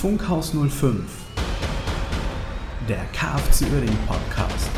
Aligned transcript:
Funkhaus 0.00 0.54
05, 0.54 1.04
der 2.88 3.04
KFC 3.12 3.70
Uerdingen 3.70 3.98
Podcast. 4.06 4.70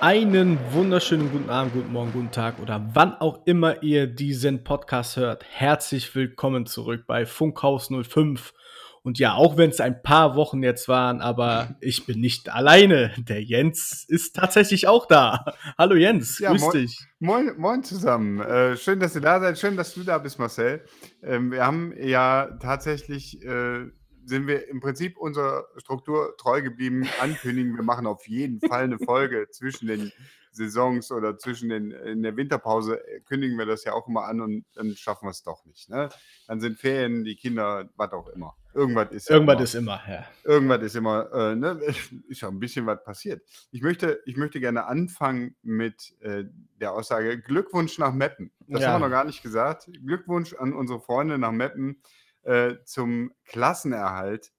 Einen 0.00 0.58
wunderschönen 0.72 1.30
guten 1.30 1.50
Abend, 1.50 1.74
guten 1.74 1.92
Morgen, 1.92 2.12
guten 2.14 2.30
Tag 2.30 2.58
oder 2.60 2.82
wann 2.94 3.12
auch 3.20 3.40
immer 3.44 3.82
ihr 3.82 4.06
diesen 4.06 4.64
Podcast 4.64 5.18
hört. 5.18 5.44
Herzlich 5.44 6.14
willkommen 6.14 6.64
zurück 6.64 7.04
bei 7.06 7.26
Funkhaus 7.26 7.90
05. 7.90 8.54
Und 9.02 9.18
ja, 9.18 9.34
auch 9.34 9.56
wenn 9.56 9.70
es 9.70 9.80
ein 9.80 10.02
paar 10.02 10.36
Wochen 10.36 10.62
jetzt 10.62 10.86
waren, 10.86 11.22
aber 11.22 11.76
ich 11.80 12.04
bin 12.04 12.20
nicht 12.20 12.52
alleine. 12.52 13.14
Der 13.16 13.42
Jens 13.42 14.04
ist 14.06 14.36
tatsächlich 14.36 14.88
auch 14.88 15.06
da. 15.06 15.44
Hallo 15.78 15.94
Jens, 15.94 16.38
ja, 16.38 16.50
grüß 16.50 16.60
moin, 16.60 16.72
dich. 16.72 17.06
Moin, 17.18 17.52
moin 17.56 17.82
zusammen. 17.82 18.40
Äh, 18.40 18.76
schön, 18.76 19.00
dass 19.00 19.14
ihr 19.14 19.22
da 19.22 19.40
seid. 19.40 19.58
Schön, 19.58 19.76
dass 19.76 19.94
du 19.94 20.02
da 20.02 20.18
bist, 20.18 20.38
Marcel. 20.38 20.84
Ähm, 21.22 21.50
wir 21.50 21.64
haben 21.64 21.94
ja 21.96 22.58
tatsächlich, 22.60 23.42
äh, 23.42 23.86
sind 24.26 24.46
wir 24.46 24.68
im 24.68 24.80
Prinzip 24.80 25.16
unserer 25.16 25.64
Struktur 25.78 26.36
treu 26.36 26.60
geblieben. 26.60 27.08
Ankündigen, 27.22 27.76
wir 27.76 27.82
machen 27.82 28.06
auf 28.06 28.28
jeden 28.28 28.60
Fall 28.60 28.84
eine 28.84 28.98
Folge 28.98 29.48
zwischen 29.50 29.86
den 29.88 30.12
Saisons 30.52 31.12
oder 31.12 31.38
zwischen 31.38 31.68
den 31.68 31.90
in 31.90 32.22
der 32.22 32.36
Winterpause 32.36 33.06
äh, 33.06 33.20
kündigen 33.20 33.58
wir 33.58 33.66
das 33.66 33.84
ja 33.84 33.92
auch 33.92 34.08
immer 34.08 34.24
an 34.24 34.40
und 34.40 34.64
dann 34.74 34.94
schaffen 34.96 35.26
wir 35.26 35.30
es 35.30 35.42
doch 35.42 35.64
nicht. 35.64 35.88
Ne? 35.88 36.08
Dann 36.46 36.60
sind 36.60 36.78
Ferien, 36.78 37.24
die 37.24 37.36
Kinder, 37.36 37.88
was 37.96 38.12
auch 38.12 38.28
immer. 38.28 38.56
Irgendwas 38.72 39.10
ist 39.10 39.30
Irgendwas 39.30 39.54
immer. 39.54 39.64
ist 39.64 39.74
immer, 39.74 40.00
ja. 40.08 40.24
Irgendwas 40.44 40.82
ist 40.82 40.96
immer, 40.96 41.32
äh, 41.32 41.56
ne? 41.56 41.80
ist 42.28 42.40
ja 42.40 42.48
ein 42.48 42.60
bisschen 42.60 42.86
was 42.86 43.02
passiert. 43.02 43.42
Ich 43.70 43.82
möchte, 43.82 44.20
ich 44.26 44.36
möchte 44.36 44.60
gerne 44.60 44.86
anfangen 44.86 45.56
mit 45.62 46.14
äh, 46.20 46.44
der 46.80 46.92
Aussage: 46.92 47.40
Glückwunsch 47.40 47.98
nach 47.98 48.12
Meppen. 48.12 48.52
Das 48.68 48.82
ja. 48.82 48.88
haben 48.88 49.00
wir 49.00 49.08
noch 49.08 49.12
gar 49.12 49.24
nicht 49.24 49.42
gesagt. 49.42 49.90
Glückwunsch 50.04 50.54
an 50.54 50.72
unsere 50.72 51.00
Freunde 51.00 51.38
nach 51.38 51.52
Meppen 51.52 52.02
äh, 52.42 52.76
zum 52.84 53.32
Klassenerhalt, 53.44 54.52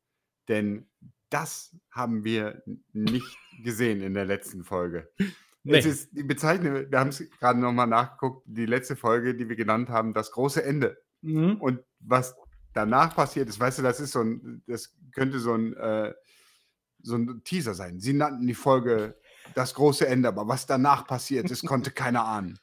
denn 0.50 0.90
das 1.30 1.76
haben 1.90 2.24
wir 2.26 2.62
nicht 2.92 3.38
gesehen 3.64 4.02
in 4.02 4.14
der 4.14 4.26
letzten 4.26 4.64
Folge. 4.64 5.10
Nee. 5.64 5.78
Es 5.78 5.86
ist 5.86 6.10
die 6.12 6.24
Bezeichnung, 6.24 6.90
wir 6.90 7.00
haben 7.00 7.10
es 7.10 7.24
gerade 7.40 7.60
nochmal 7.60 7.88
nachgeguckt, 7.88 8.44
die 8.48 8.66
letzte 8.66 8.96
Folge, 8.96 9.36
die 9.36 9.48
wir 9.48 9.56
genannt 9.56 9.90
haben, 9.90 10.14
das 10.14 10.32
große 10.32 10.64
Ende. 10.64 10.98
Mhm. 11.22 11.58
Und 11.58 11.82
was 12.00 12.36
danach 12.74 13.16
passiert 13.16 13.48
ist, 13.48 13.60
weißt 13.60 13.80
du, 13.80 13.84
das 13.84 14.00
ist 14.00 14.12
so 14.12 14.22
ein, 14.22 14.64
das 14.66 14.96
könnte 15.14 15.40
so 15.40 15.54
ein, 15.54 15.76
äh, 15.78 16.14
so 17.04 17.16
ein 17.16 17.44
Teaser 17.44 17.76
sein. 17.76 18.00
Sie 18.00 18.14
nannten 18.14 18.48
die 18.48 18.56
Folge 18.56 19.16
das 19.54 19.74
große 19.74 20.08
Ende, 20.08 20.30
aber 20.30 20.48
was 20.48 20.66
danach 20.66 21.06
passiert 21.06 21.50
ist, 21.52 21.66
konnte 21.66 21.92
keiner 21.92 22.26
ahnen. 22.26 22.60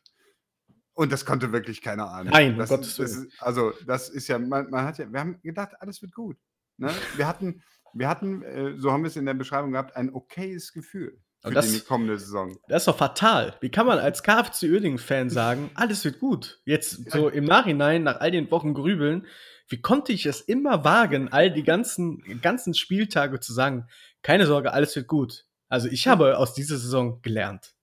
Und 0.94 1.12
das 1.12 1.24
konnte 1.24 1.52
wirklich 1.52 1.80
keiner 1.80 2.10
ahnen. 2.10 2.30
Nein, 2.30 2.58
das, 2.58 2.70
Gottes 2.70 2.96
das 2.96 3.12
ist, 3.12 3.40
Also, 3.40 3.72
das 3.86 4.08
ist 4.08 4.26
ja, 4.26 4.40
man, 4.40 4.68
man, 4.70 4.84
hat 4.84 4.98
ja, 4.98 5.10
wir 5.12 5.20
haben 5.20 5.40
gedacht, 5.42 5.80
alles 5.80 6.02
wird 6.02 6.12
gut. 6.12 6.36
Ne? 6.76 6.92
Wir 7.14 7.28
hatten, 7.28 7.62
wir 7.94 8.08
hatten, 8.08 8.42
äh, 8.42 8.76
so 8.76 8.90
haben 8.90 9.04
wir 9.04 9.08
es 9.08 9.16
in 9.16 9.26
der 9.26 9.34
Beschreibung 9.34 9.72
gehabt, 9.72 9.94
ein 9.94 10.12
okayes 10.12 10.72
Gefühl. 10.72 11.20
Für 11.42 11.52
das, 11.52 11.72
die 11.72 11.80
kommende 11.80 12.18
Saison. 12.18 12.58
Das 12.68 12.82
ist 12.82 12.88
doch 12.88 12.96
fatal. 12.96 13.54
Wie 13.60 13.70
kann 13.70 13.86
man 13.86 13.98
als 13.98 14.22
KFC 14.22 14.64
Uerdingen-Fan 14.64 15.30
sagen, 15.30 15.70
alles 15.74 16.04
wird 16.04 16.18
gut? 16.18 16.60
Jetzt 16.64 17.10
so 17.10 17.28
im 17.28 17.44
Nachhinein, 17.44 18.02
nach 18.02 18.20
all 18.20 18.30
den 18.30 18.50
Wochen 18.50 18.74
grübeln, 18.74 19.26
wie 19.68 19.80
konnte 19.80 20.12
ich 20.12 20.26
es 20.26 20.40
immer 20.40 20.84
wagen, 20.84 21.28
all 21.30 21.52
die 21.52 21.62
ganzen, 21.62 22.40
ganzen 22.40 22.74
Spieltage 22.74 23.38
zu 23.38 23.52
sagen, 23.52 23.86
keine 24.22 24.46
Sorge, 24.46 24.72
alles 24.72 24.96
wird 24.96 25.06
gut. 25.06 25.44
Also 25.68 25.88
ich 25.88 26.08
habe 26.08 26.38
aus 26.38 26.54
dieser 26.54 26.78
Saison 26.78 27.20
gelernt. 27.22 27.74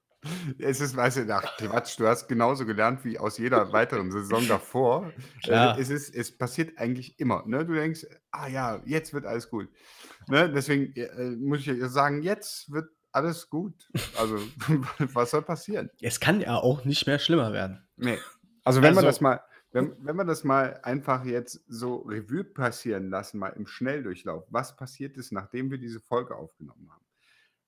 Es 0.58 0.82
ist, 0.82 0.96
weißt 0.96 1.18
du, 1.18 1.36
ach, 1.36 1.58
Quatsch, 1.58 2.00
du 2.00 2.08
hast 2.08 2.28
genauso 2.28 2.66
gelernt 2.66 3.06
wie 3.06 3.20
aus 3.20 3.38
jeder 3.38 3.72
weiteren 3.72 4.12
Saison 4.12 4.48
davor. 4.48 5.12
Klar. 5.44 5.78
Äh, 5.78 5.82
es, 5.82 5.90
ist, 5.90 6.16
es 6.16 6.36
passiert 6.36 6.78
eigentlich 6.78 7.20
immer. 7.20 7.44
Ne? 7.46 7.66
Du 7.66 7.74
denkst, 7.74 8.08
ah 8.32 8.48
ja, 8.48 8.82
jetzt 8.86 9.14
wird 9.14 9.26
alles 9.26 9.50
gut. 9.50 9.70
Ne? 10.28 10.52
Deswegen 10.52 10.96
äh, 10.96 11.36
muss 11.36 11.66
ich 11.66 11.72
sagen, 11.84 12.24
jetzt 12.24 12.72
wird 12.72 12.90
alles 13.16 13.50
gut. 13.50 13.90
Also, 14.18 14.38
was 15.14 15.32
soll 15.32 15.42
passieren? 15.42 15.90
Es 16.02 16.20
kann 16.20 16.42
ja 16.42 16.56
auch 16.56 16.86
nicht 16.86 17.08
mehr 17.08 17.20
schlimmer 17.20 17.54
werden. 17.54 17.88
Nee. 17.96 18.20
Also, 18.64 18.82
wenn 18.82 18.90
also, 18.90 18.98
man 18.98 19.06
das 19.06 19.22
mal, 19.22 19.42
wenn, 19.72 19.96
wenn 20.00 20.16
wir 20.16 20.26
das 20.26 20.44
mal 20.44 20.80
einfach 20.84 21.26
jetzt 21.26 21.64
so 21.68 21.98
Revue 21.98 22.44
passieren 22.44 23.10
lassen, 23.10 23.40
mal 23.40 23.50
im 23.50 23.68
Schnelldurchlauf, 23.68 24.46
was 24.50 24.76
passiert 24.76 25.18
ist, 25.18 25.32
nachdem 25.32 25.72
wir 25.72 25.78
diese 25.78 26.00
Folge 26.00 26.36
aufgenommen 26.36 26.90
haben? 26.92 27.06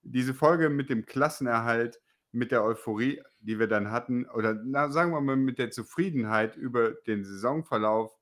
Diese 0.02 0.34
Folge 0.34 0.70
mit 0.70 0.90
dem 0.90 1.06
Klassenerhalt, 1.06 2.00
mit 2.32 2.52
der 2.52 2.64
Euphorie, 2.64 3.22
die 3.40 3.60
wir 3.60 3.68
dann 3.68 3.92
hatten, 3.92 4.26
oder 4.30 4.54
na, 4.54 4.90
sagen 4.90 5.12
wir 5.12 5.22
mal 5.22 5.36
mit 5.36 5.60
der 5.60 5.72
Zufriedenheit 5.72 6.56
über 6.56 6.92
den 6.92 7.24
Saisonverlauf, 7.24 8.18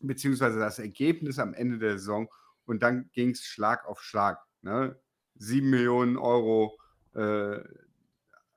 beziehungsweise 0.00 0.58
das 0.58 0.78
Ergebnis 0.78 1.38
am 1.38 1.54
Ende 1.54 1.78
der 1.78 1.98
Saison. 1.98 2.28
Und 2.64 2.82
dann 2.82 3.10
ging 3.12 3.30
es 3.30 3.44
Schlag 3.44 3.86
auf 3.86 4.00
Schlag. 4.02 4.38
Ne? 4.60 4.96
7 5.36 5.68
Millionen 5.68 6.16
Euro 6.16 6.78
äh, 7.14 7.58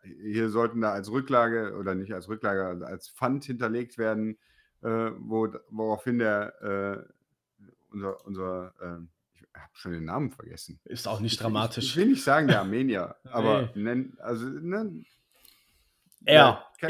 hier 0.05 0.49
sollten 0.49 0.81
da 0.81 0.91
als 0.91 1.11
Rücklage 1.11 1.75
oder 1.77 1.95
nicht 1.95 2.13
als 2.13 2.29
Rücklage, 2.29 2.65
also 2.65 2.85
als 2.85 3.09
Pfand 3.09 3.45
hinterlegt 3.45 3.97
werden, 3.97 4.37
äh, 4.81 5.11
wo, 5.17 5.47
woraufhin 5.69 6.19
der 6.19 6.61
äh, 6.61 7.13
unser, 7.91 8.25
unser 8.25 8.73
äh, 8.81 9.05
ich 9.33 9.41
habe 9.55 9.71
schon 9.73 9.91
den 9.93 10.05
Namen 10.05 10.31
vergessen. 10.31 10.79
Ist 10.83 11.07
auch 11.07 11.19
nicht 11.19 11.41
dramatisch. 11.41 11.85
Ich, 11.85 11.89
ich 11.91 11.97
will 11.97 12.07
nicht 12.07 12.23
sagen 12.23 12.47
der 12.47 12.59
Armenier, 12.59 13.15
aber 13.31 13.69
nenn, 13.75 14.17
also 14.19 14.45
nenn, 14.45 15.05
er, 16.25 16.65
er, 16.79 16.89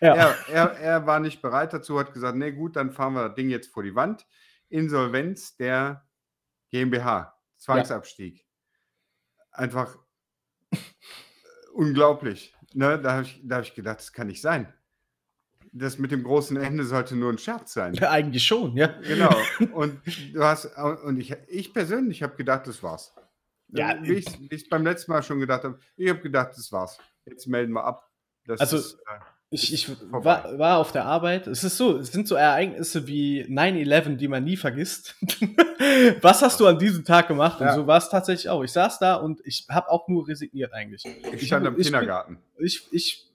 er, 0.00 0.14
er, 0.14 0.36
er, 0.48 0.70
er 0.78 1.06
war 1.06 1.20
nicht 1.20 1.40
bereit 1.42 1.72
dazu, 1.72 1.98
hat 1.98 2.12
gesagt, 2.12 2.36
nee 2.36 2.52
gut, 2.52 2.76
dann 2.76 2.92
fahren 2.92 3.14
wir 3.14 3.28
das 3.28 3.34
Ding 3.34 3.50
jetzt 3.50 3.72
vor 3.72 3.82
die 3.82 3.94
Wand. 3.94 4.26
Insolvenz 4.68 5.56
der 5.56 6.06
GmbH, 6.70 7.34
Zwangsabstieg 7.56 8.47
einfach 9.58 9.98
unglaublich. 11.74 12.54
Ne? 12.74 13.00
Da 13.00 13.12
habe 13.12 13.22
ich, 13.22 13.42
hab 13.50 13.62
ich 13.62 13.74
gedacht, 13.74 13.98
das 13.98 14.12
kann 14.12 14.28
nicht 14.28 14.40
sein. 14.40 14.72
Das 15.72 15.98
mit 15.98 16.10
dem 16.10 16.22
großen 16.22 16.56
Ende 16.56 16.84
sollte 16.84 17.14
nur 17.14 17.30
ein 17.30 17.38
Scherz 17.38 17.74
sein. 17.74 17.94
Ja, 17.94 18.10
eigentlich 18.10 18.44
schon, 18.44 18.76
ja. 18.76 18.86
Genau. 19.02 19.34
Und 19.74 20.00
du 20.32 20.42
hast, 20.42 20.66
und 21.04 21.18
ich, 21.18 21.36
ich 21.48 21.74
persönlich 21.74 22.22
habe 22.22 22.36
gedacht, 22.36 22.66
das 22.66 22.82
war's. 22.82 23.14
Ja, 23.68 24.02
wie 24.02 24.14
ich 24.14 24.26
es 24.50 24.66
beim 24.68 24.82
letzten 24.82 25.12
Mal 25.12 25.22
schon 25.22 25.40
gedacht 25.40 25.64
habe, 25.64 25.78
ich 25.96 26.08
habe 26.08 26.20
gedacht, 26.20 26.52
das 26.56 26.72
war's. 26.72 26.98
Jetzt 27.26 27.46
melden 27.46 27.74
wir 27.74 27.84
ab. 27.84 28.10
Das 28.46 28.60
also, 28.60 28.78
ist, 28.78 28.94
äh, 28.94 29.20
ich, 29.50 29.72
ich 29.72 29.88
war, 30.10 30.58
war, 30.58 30.76
auf 30.76 30.92
der 30.92 31.06
Arbeit. 31.06 31.46
Es 31.46 31.64
ist 31.64 31.78
so, 31.78 31.96
es 31.96 32.12
sind 32.12 32.28
so 32.28 32.34
Ereignisse 32.34 33.06
wie 33.06 33.44
9-11, 33.44 34.16
die 34.16 34.28
man 34.28 34.44
nie 34.44 34.58
vergisst. 34.58 35.16
Was 36.20 36.42
hast 36.42 36.60
du 36.60 36.66
an 36.66 36.78
diesem 36.78 37.04
Tag 37.04 37.28
gemacht? 37.28 37.60
Ja. 37.60 37.70
Und 37.70 37.74
so 37.76 37.86
war 37.86 37.96
es 37.96 38.10
tatsächlich 38.10 38.50
auch. 38.50 38.62
Ich 38.62 38.72
saß 38.72 38.98
da 38.98 39.14
und 39.14 39.40
ich 39.44 39.66
habe 39.70 39.90
auch 39.90 40.06
nur 40.08 40.28
resigniert 40.28 40.74
eigentlich. 40.74 41.02
Ich 41.32 41.46
stand 41.46 41.64
ich, 41.66 41.70
im 41.70 41.76
Kindergarten. 41.82 42.38
Ich, 42.58 42.86
ich, 42.92 43.26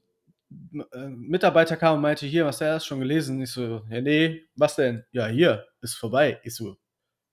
äh, 0.91 1.07
Mitarbeiter 1.07 1.77
kam 1.77 1.95
und 1.95 2.01
meinte, 2.01 2.27
hier, 2.27 2.45
was 2.45 2.61
hast 2.61 2.85
schon 2.85 2.99
gelesen? 2.99 3.41
Ich 3.41 3.51
so, 3.51 3.81
ja, 3.89 3.99
nee, 3.99 4.43
was 4.55 4.75
denn? 4.75 5.03
Ja, 5.11 5.25
hier, 5.25 5.65
ist 5.81 5.95
vorbei. 5.95 6.39
Ich 6.43 6.53
so, 6.53 6.77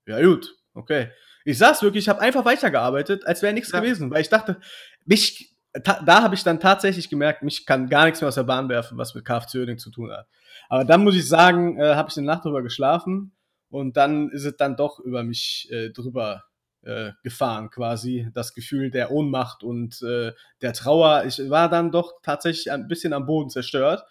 ja 0.06 0.22
gut, 0.22 0.56
okay. 0.72 1.10
Ich 1.44 1.58
saß 1.58 1.82
wirklich, 1.82 2.04
ich 2.04 2.08
habe 2.08 2.20
einfach 2.20 2.46
weitergearbeitet, 2.46 3.26
als 3.26 3.42
wäre 3.42 3.52
nichts 3.52 3.72
ja. 3.72 3.80
gewesen, 3.80 4.10
weil 4.10 4.22
ich 4.22 4.28
dachte, 4.30 4.58
mich 5.04 5.49
da 5.72 6.22
habe 6.22 6.34
ich 6.34 6.42
dann 6.42 6.60
tatsächlich 6.60 7.08
gemerkt, 7.08 7.42
mich 7.42 7.64
kann 7.64 7.88
gar 7.88 8.04
nichts 8.04 8.20
mehr 8.20 8.28
aus 8.28 8.34
der 8.34 8.42
Bahn 8.44 8.68
werfen, 8.68 8.98
was 8.98 9.14
mit 9.14 9.24
KFC 9.24 9.56
Oerding 9.56 9.78
zu 9.78 9.90
tun 9.90 10.10
hat. 10.10 10.26
Aber 10.68 10.84
dann 10.84 11.04
muss 11.04 11.14
ich 11.14 11.28
sagen, 11.28 11.78
äh, 11.78 11.94
habe 11.94 12.08
ich 12.10 12.16
eine 12.16 12.26
Nacht 12.26 12.44
drüber 12.44 12.62
geschlafen 12.62 13.32
und 13.68 13.96
dann 13.96 14.30
ist 14.30 14.44
es 14.44 14.56
dann 14.56 14.76
doch 14.76 14.98
über 14.98 15.22
mich 15.22 15.68
äh, 15.70 15.90
drüber 15.90 16.44
äh, 16.82 17.12
gefahren, 17.22 17.70
quasi. 17.70 18.28
Das 18.34 18.54
Gefühl 18.54 18.90
der 18.90 19.10
Ohnmacht 19.10 19.62
und 19.62 20.02
äh, 20.02 20.32
der 20.62 20.72
Trauer. 20.72 21.24
Ich 21.26 21.50
war 21.50 21.68
dann 21.68 21.92
doch 21.92 22.14
tatsächlich 22.22 22.72
ein 22.72 22.88
bisschen 22.88 23.12
am 23.12 23.26
Boden 23.26 23.50
zerstört. 23.50 24.02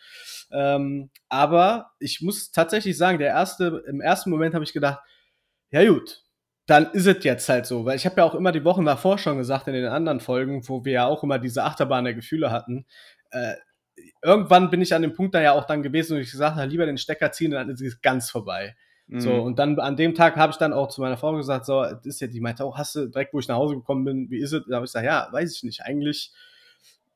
Ähm, 0.51 1.09
aber 1.29 1.91
ich 1.99 2.21
muss 2.21 2.51
tatsächlich 2.51 2.97
sagen, 2.97 3.19
der 3.19 3.29
erste, 3.29 3.83
im 3.87 4.01
ersten 4.01 4.29
Moment 4.29 4.53
habe 4.55 4.63
ich 4.63 4.73
gedacht, 4.73 4.99
ja 5.71 5.87
gut, 5.87 6.23
dann 6.69 6.91
ist 6.91 7.07
es 7.07 7.23
jetzt 7.23 7.49
halt 7.49 7.65
so. 7.65 7.85
Weil 7.85 7.95
ich 7.95 8.05
habe 8.05 8.17
ja 8.17 8.23
auch 8.23 8.35
immer 8.35 8.51
die 8.51 8.63
Wochen 8.63 8.85
davor 8.85 9.17
schon 9.17 9.37
gesagt 9.37 9.67
in 9.67 9.73
den 9.73 9.85
anderen 9.85 10.19
Folgen, 10.19 10.67
wo 10.67 10.85
wir 10.85 10.93
ja 10.93 11.05
auch 11.07 11.23
immer 11.23 11.39
diese 11.39 11.63
Achterbahn 11.63 12.03
der 12.03 12.13
Gefühle 12.13 12.51
hatten. 12.51 12.85
Äh, 13.31 13.55
irgendwann 14.21 14.69
bin 14.69 14.81
ich 14.81 14.93
an 14.93 15.01
dem 15.01 15.13
Punkt 15.13 15.35
da 15.35 15.41
ja 15.41 15.53
auch 15.53 15.65
dann 15.65 15.83
gewesen, 15.83 16.15
wo 16.15 16.21
ich 16.21 16.31
gesagt 16.31 16.55
habe, 16.55 16.67
lieber 16.67 16.85
den 16.85 16.97
Stecker 16.97 17.31
ziehen, 17.31 17.51
dann 17.51 17.69
ist 17.69 17.81
es 17.81 18.01
ganz 18.01 18.29
vorbei. 18.29 18.75
Mhm. 19.07 19.19
So, 19.19 19.33
und 19.33 19.57
dann 19.57 19.79
an 19.79 19.95
dem 19.95 20.13
Tag 20.13 20.35
habe 20.35 20.51
ich 20.51 20.57
dann 20.57 20.73
auch 20.73 20.89
zu 20.89 21.01
meiner 21.01 21.17
Frau 21.17 21.35
gesagt, 21.35 21.65
so, 21.65 21.81
das 21.81 22.05
ist 22.05 22.21
ja, 22.21 22.27
die 22.27 22.41
meinte 22.41 22.63
auch, 22.63 22.77
hast 22.77 22.95
du 22.95 23.07
direkt, 23.07 23.33
wo 23.33 23.39
ich 23.39 23.47
nach 23.47 23.57
Hause 23.57 23.75
gekommen 23.75 24.05
bin, 24.05 24.29
wie 24.29 24.39
ist 24.39 24.53
es? 24.53 24.63
Da 24.67 24.75
habe 24.75 24.85
ich 24.85 24.91
gesagt, 24.91 25.05
ja, 25.05 25.27
weiß 25.31 25.55
ich 25.55 25.63
nicht. 25.63 25.81
Eigentlich 25.81 26.31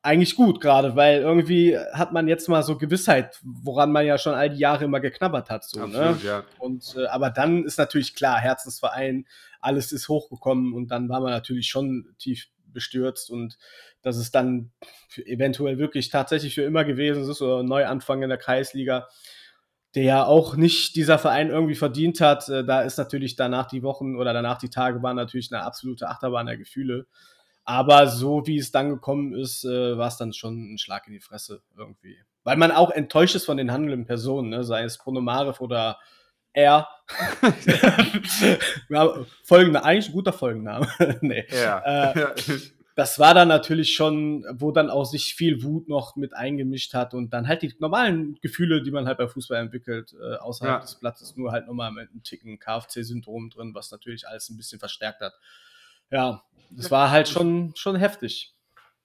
eigentlich 0.04 0.36
gut 0.36 0.60
gerade, 0.60 0.96
weil 0.96 1.22
irgendwie 1.22 1.78
hat 1.78 2.12
man 2.12 2.28
jetzt 2.28 2.46
mal 2.48 2.62
so 2.62 2.76
Gewissheit, 2.76 3.40
woran 3.42 3.90
man 3.90 4.04
ja 4.04 4.18
schon 4.18 4.34
all 4.34 4.50
die 4.50 4.58
Jahre 4.58 4.84
immer 4.84 5.00
geknabbert 5.00 5.48
hat. 5.48 5.64
So, 5.64 5.78
ne? 5.78 5.84
Absolut, 5.84 6.22
ne? 6.22 6.28
ja. 6.28 6.44
Und 6.58 6.94
äh, 6.98 7.06
aber 7.06 7.30
dann 7.30 7.64
ist 7.64 7.78
natürlich 7.78 8.14
klar, 8.14 8.38
Herzensverein, 8.38 9.26
alles 9.60 9.92
ist 9.92 10.10
hochgekommen 10.10 10.74
und 10.74 10.88
dann 10.88 11.08
war 11.08 11.20
man 11.20 11.30
natürlich 11.30 11.68
schon 11.68 12.14
tief 12.18 12.48
bestürzt 12.66 13.30
und 13.30 13.56
dass 14.02 14.16
es 14.16 14.30
dann 14.30 14.72
eventuell 15.24 15.78
wirklich 15.78 16.10
tatsächlich 16.10 16.54
für 16.54 16.64
immer 16.64 16.84
gewesen 16.84 17.28
ist 17.28 17.40
oder 17.40 17.62
Neuanfang 17.62 18.22
in 18.22 18.28
der 18.28 18.36
Kreisliga, 18.36 19.08
der 19.94 20.02
ja 20.02 20.24
auch 20.26 20.54
nicht 20.56 20.96
dieser 20.96 21.18
Verein 21.18 21.48
irgendwie 21.48 21.76
verdient 21.76 22.20
hat. 22.20 22.46
Äh, 22.50 22.62
da 22.62 22.82
ist 22.82 22.98
natürlich 22.98 23.36
danach 23.36 23.68
die 23.68 23.82
Wochen 23.82 24.16
oder 24.16 24.34
danach 24.34 24.58
die 24.58 24.68
Tage 24.68 25.02
waren 25.02 25.16
natürlich 25.16 25.50
eine 25.50 25.62
absolute 25.62 26.10
Achterbahn 26.10 26.44
der 26.44 26.58
Gefühle. 26.58 27.06
Aber 27.64 28.08
so 28.08 28.46
wie 28.46 28.58
es 28.58 28.70
dann 28.70 28.90
gekommen 28.90 29.34
ist, 29.34 29.64
äh, 29.64 29.96
war 29.96 30.08
es 30.08 30.18
dann 30.18 30.32
schon 30.32 30.74
ein 30.74 30.78
Schlag 30.78 31.06
in 31.06 31.14
die 31.14 31.20
Fresse 31.20 31.62
irgendwie. 31.76 32.18
Weil 32.42 32.56
man 32.58 32.70
auch 32.70 32.90
enttäuscht 32.90 33.34
ist 33.34 33.46
von 33.46 33.56
den 33.56 33.72
handelnden 33.72 34.06
Personen, 34.06 34.50
ne? 34.50 34.64
sei 34.64 34.82
es 34.82 34.98
Ponomarev 34.98 35.60
oder 35.60 35.98
er. 36.52 36.88
ja, 38.88 39.24
folgende, 39.42 39.82
eigentlich 39.82 40.08
ein 40.08 40.12
guter 40.12 40.32
Folgenname. 40.32 40.88
nee. 41.22 41.46
Ja. 41.50 42.12
Äh, 42.12 42.34
das 42.94 43.18
war 43.18 43.32
dann 43.34 43.48
natürlich 43.48 43.94
schon, 43.94 44.44
wo 44.52 44.70
dann 44.70 44.90
auch 44.90 45.04
sich 45.04 45.34
viel 45.34 45.62
Wut 45.62 45.88
noch 45.88 46.16
mit 46.16 46.34
eingemischt 46.34 46.92
hat 46.92 47.14
und 47.14 47.32
dann 47.32 47.48
halt 47.48 47.62
die 47.62 47.74
normalen 47.78 48.38
Gefühle, 48.40 48.82
die 48.82 48.90
man 48.90 49.06
halt 49.06 49.18
bei 49.18 49.26
Fußball 49.26 49.58
entwickelt, 49.58 50.14
äh, 50.14 50.36
außerhalb 50.36 50.76
ja. 50.76 50.80
des 50.80 50.96
Platzes, 50.96 51.36
nur 51.36 51.50
halt 51.50 51.66
nochmal 51.66 51.90
mit 51.92 52.10
einem 52.10 52.22
Ticken 52.22 52.58
KFC-Syndrom 52.58 53.50
drin, 53.50 53.74
was 53.74 53.90
natürlich 53.90 54.28
alles 54.28 54.48
ein 54.48 54.56
bisschen 54.56 54.78
verstärkt 54.78 55.22
hat. 55.22 55.34
Ja, 56.14 56.44
das 56.70 56.92
war 56.92 57.10
halt 57.10 57.26
schon, 57.28 57.72
schon 57.74 57.96
heftig. 57.96 58.54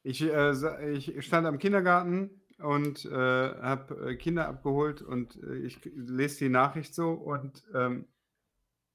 Ich, 0.04 0.22
äh, 0.22 0.92
ich 0.92 1.26
stand 1.26 1.48
am 1.48 1.58
Kindergarten 1.58 2.44
und 2.60 3.04
äh, 3.06 3.10
habe 3.10 4.12
äh, 4.12 4.16
Kinder 4.16 4.48
abgeholt 4.48 5.02
und 5.02 5.36
äh, 5.42 5.56
ich 5.56 5.80
lese 5.86 6.38
die 6.38 6.50
Nachricht 6.50 6.94
so 6.94 7.14
und 7.14 7.64
ähm, 7.74 8.08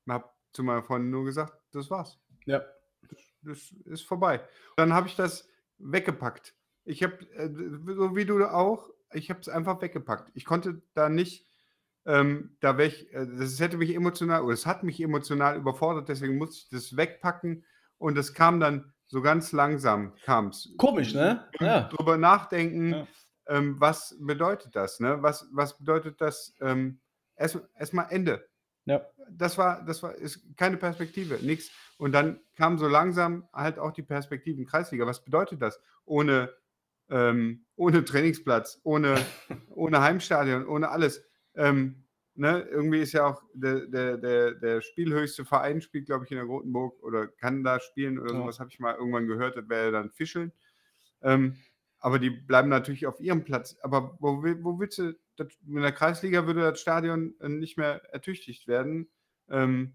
habe 0.08 0.28
zu 0.52 0.62
meiner 0.62 0.84
Freundin 0.84 1.10
nur 1.10 1.24
gesagt, 1.24 1.54
das 1.72 1.90
war's. 1.90 2.20
Ja. 2.46 2.62
Das, 3.08 3.18
das 3.42 3.72
ist 3.86 4.02
vorbei. 4.02 4.40
Dann 4.76 4.94
habe 4.94 5.08
ich 5.08 5.16
das 5.16 5.48
weggepackt. 5.78 6.54
Ich 6.84 7.02
habe, 7.02 7.18
äh, 7.32 7.50
so 7.96 8.14
wie 8.14 8.26
du 8.26 8.44
auch, 8.44 8.90
ich 9.12 9.28
habe 9.28 9.40
es 9.40 9.48
einfach 9.48 9.82
weggepackt. 9.82 10.30
Ich 10.34 10.44
konnte 10.44 10.82
da 10.94 11.08
nicht, 11.08 11.48
ähm, 12.06 12.56
da 12.60 12.78
wäre 12.78 12.90
ich, 12.90 13.12
äh, 13.12 13.26
das 13.26 13.58
hätte 13.58 13.76
mich 13.76 13.92
emotional, 13.92 14.42
oder 14.42 14.54
es 14.54 14.66
hat 14.66 14.84
mich 14.84 15.00
emotional 15.00 15.56
überfordert, 15.56 16.08
deswegen 16.08 16.38
musste 16.38 16.58
ich 16.58 16.68
das 16.68 16.96
wegpacken 16.96 17.64
und 17.98 18.18
es 18.18 18.34
kam 18.34 18.60
dann 18.60 18.92
so 19.06 19.22
ganz 19.22 19.52
langsam, 19.52 20.14
kam 20.24 20.48
es. 20.48 20.74
Komisch, 20.76 21.14
ne? 21.14 21.48
Ja. 21.60 21.88
Drüber 21.88 22.16
nachdenken. 22.16 22.92
Ja 22.92 23.06
ähm, 23.46 23.76
was 23.78 24.16
bedeutet 24.20 24.74
das? 24.74 25.00
Ne? 25.00 25.22
Was, 25.22 25.46
was 25.52 25.76
bedeutet 25.76 26.20
das? 26.20 26.54
Ähm, 26.60 27.00
Erstmal 27.36 27.64
erst 27.74 28.12
Ende. 28.12 28.48
Ja. 28.84 29.04
Das 29.28 29.58
war, 29.58 29.84
das 29.84 30.02
war 30.02 30.14
ist 30.14 30.56
keine 30.56 30.76
Perspektive, 30.76 31.44
nichts. 31.44 31.70
Und 31.96 32.12
dann 32.12 32.40
kam 32.54 32.78
so 32.78 32.86
langsam 32.86 33.48
halt 33.52 33.78
auch 33.78 33.92
die 33.92 34.02
Perspektive 34.02 34.60
in 34.60 34.66
Kreisliga. 34.66 35.06
Was 35.06 35.24
bedeutet 35.24 35.60
das? 35.60 35.80
Ohne, 36.04 36.52
ähm, 37.08 37.64
ohne 37.76 38.04
Trainingsplatz, 38.04 38.80
ohne, 38.84 39.16
ohne 39.70 40.00
Heimstadion, 40.00 40.66
ohne 40.66 40.90
alles. 40.90 41.24
Ähm, 41.56 42.03
ne? 42.34 42.60
Irgendwie 42.70 43.00
ist 43.00 43.12
ja 43.12 43.26
auch 43.26 43.42
der, 43.52 43.86
der, 43.86 44.16
der, 44.16 44.54
der 44.54 44.80
spielhöchste 44.80 45.44
Verein, 45.44 45.80
spielt, 45.80 46.06
glaube 46.06 46.24
ich, 46.24 46.30
in 46.30 46.36
der 46.36 46.46
Rotenburg 46.46 47.02
oder 47.02 47.26
kann 47.28 47.64
da 47.64 47.80
spielen 47.80 48.18
oder 48.18 48.32
ja. 48.32 48.38
sowas, 48.40 48.60
habe 48.60 48.70
ich 48.70 48.80
mal 48.80 48.94
irgendwann 48.94 49.26
gehört, 49.26 49.56
das 49.56 49.68
wäre 49.68 49.92
dann 49.92 50.10
Fischeln. 50.10 50.52
Ähm, 51.22 51.56
aber 51.98 52.18
die 52.18 52.30
bleiben 52.30 52.68
natürlich 52.68 53.06
auf 53.06 53.18
ihrem 53.20 53.44
Platz. 53.44 53.78
Aber 53.80 54.16
wo, 54.20 54.42
wo 54.42 54.78
willst 54.78 54.98
du, 54.98 55.14
das, 55.36 55.48
in 55.66 55.80
der 55.80 55.92
Kreisliga 55.92 56.46
würde 56.46 56.60
das 56.60 56.80
Stadion 56.80 57.34
äh, 57.40 57.48
nicht 57.48 57.78
mehr 57.78 58.02
ertüchtigt 58.12 58.68
werden. 58.68 59.08
Ähm, 59.48 59.94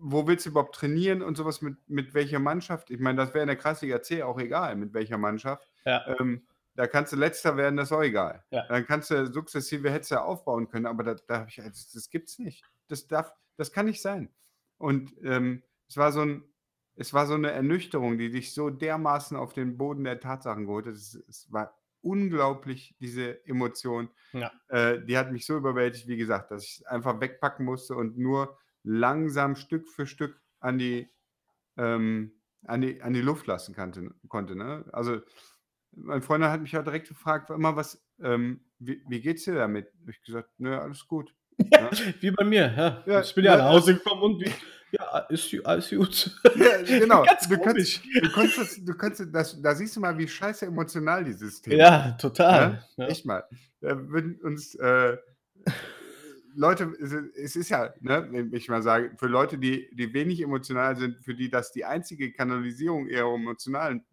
wo 0.00 0.26
willst 0.26 0.46
du 0.46 0.50
überhaupt 0.50 0.74
trainieren 0.74 1.22
und 1.22 1.36
sowas 1.36 1.62
mit, 1.62 1.76
mit 1.88 2.14
welcher 2.14 2.38
Mannschaft? 2.38 2.90
Ich 2.90 2.98
meine, 2.98 3.18
das 3.18 3.34
wäre 3.34 3.42
in 3.42 3.48
der 3.48 3.56
Kreisliga 3.56 4.02
C 4.02 4.22
auch 4.22 4.38
egal, 4.38 4.76
mit 4.76 4.92
welcher 4.94 5.18
Mannschaft. 5.18 5.70
Ja. 5.84 6.16
Ähm, 6.18 6.42
da 6.78 6.86
kannst 6.86 7.12
du 7.12 7.16
letzter 7.16 7.56
werden, 7.56 7.76
das 7.76 7.88
ist 7.88 7.92
auch 7.92 8.04
egal. 8.04 8.44
Ja. 8.50 8.64
Dann 8.68 8.86
kannst 8.86 9.10
du 9.10 9.26
sukzessive 9.26 9.90
hättest 9.90 10.12
du 10.12 10.22
aufbauen 10.22 10.68
können, 10.68 10.86
aber 10.86 11.02
da, 11.02 11.16
da 11.26 11.44
ich, 11.48 11.56
das, 11.56 11.90
das 11.90 12.08
gibt's 12.08 12.38
nicht. 12.38 12.64
Das 12.86 13.08
darf, 13.08 13.32
das 13.56 13.72
kann 13.72 13.86
nicht 13.86 14.00
sein. 14.00 14.32
Und 14.76 15.12
ähm, 15.24 15.64
es 15.88 15.96
war 15.96 16.12
so 16.12 16.20
ein, 16.20 16.44
es 16.94 17.12
war 17.12 17.26
so 17.26 17.34
eine 17.34 17.50
Ernüchterung, 17.50 18.16
die 18.16 18.30
dich 18.30 18.54
so 18.54 18.70
dermaßen 18.70 19.36
auf 19.36 19.52
den 19.54 19.76
Boden 19.76 20.04
der 20.04 20.20
Tatsachen 20.20 20.66
geholt 20.66 20.86
hat. 20.86 20.94
Es, 20.94 21.20
es 21.28 21.50
war 21.50 21.76
unglaublich, 22.00 22.94
diese 23.00 23.44
Emotion. 23.44 24.08
Ja. 24.32 24.52
Äh, 24.68 25.04
die 25.04 25.18
hat 25.18 25.32
mich 25.32 25.46
so 25.46 25.56
überwältigt, 25.56 26.06
wie 26.06 26.16
gesagt, 26.16 26.52
dass 26.52 26.62
ich 26.62 26.78
es 26.78 26.86
einfach 26.86 27.20
wegpacken 27.20 27.64
musste 27.66 27.96
und 27.96 28.16
nur 28.18 28.56
langsam 28.84 29.56
Stück 29.56 29.88
für 29.88 30.06
Stück 30.06 30.40
an 30.60 30.78
die, 30.78 31.08
ähm, 31.76 32.40
an 32.62 32.82
die, 32.82 33.02
an 33.02 33.14
die 33.14 33.20
Luft 33.20 33.48
lassen 33.48 33.74
kannte, 33.74 34.14
konnte. 34.28 34.54
Ne? 34.54 34.84
Also, 34.92 35.22
mein 35.92 36.22
Freund 36.22 36.44
hat 36.44 36.60
mich 36.60 36.76
auch 36.76 36.84
direkt 36.84 37.08
gefragt, 37.08 37.50
immer 37.50 37.76
was, 37.76 38.02
ähm, 38.22 38.60
wie, 38.78 39.02
wie 39.08 39.20
geht's 39.20 39.44
dir 39.44 39.54
damit? 39.54 39.92
Ich 40.08 40.22
gesagt, 40.22 40.50
nö, 40.58 40.76
alles 40.76 41.06
gut. 41.06 41.34
Ja, 41.58 41.90
wie 42.20 42.30
bei 42.30 42.44
mir, 42.44 42.72
ja. 42.76 43.02
ja 43.06 43.20
ich 43.20 43.34
bin 43.34 43.44
ja, 43.44 43.56
nach 43.56 43.70
Hause 43.70 43.94
gekommen 43.94 44.22
und 44.22 44.40
wie, 44.40 44.52
ja, 44.92 45.18
ist 45.28 45.54
alles 45.66 45.90
gut. 45.90 46.30
Ja, 46.56 46.82
genau. 46.82 47.24
du, 47.24 47.58
kannst, 47.58 48.02
du, 48.04 48.30
kannst 48.32 48.58
das, 48.58 48.84
du 48.84 48.94
kannst 48.94 49.26
das, 49.32 49.60
da 49.60 49.74
siehst 49.74 49.96
du 49.96 50.00
mal, 50.00 50.16
wie 50.16 50.28
scheiße 50.28 50.66
emotional 50.66 51.24
dieses 51.24 51.60
Thema 51.60 51.76
Ja, 51.76 52.12
total. 52.12 52.82
Ja? 52.96 53.06
Echt 53.06 53.26
mal. 53.26 53.44
Da 53.80 53.96
würden 54.08 54.40
uns 54.42 54.74
äh, 54.76 55.16
Leute, 56.54 56.92
es 57.36 57.54
ist 57.54 57.68
ja, 57.68 57.92
ne, 58.00 58.26
wenn 58.30 58.52
ich 58.52 58.68
mal 58.68 58.82
sage, 58.82 59.12
für 59.16 59.28
Leute, 59.28 59.58
die, 59.58 59.88
die 59.92 60.12
wenig 60.12 60.42
emotional 60.42 60.96
sind, 60.96 61.22
für 61.22 61.34
die 61.34 61.50
das 61.50 61.72
die 61.72 61.84
einzige 61.84 62.32
Kanalisierung 62.32 63.06
ihrer 63.06 63.32
emotionalen 63.32 64.04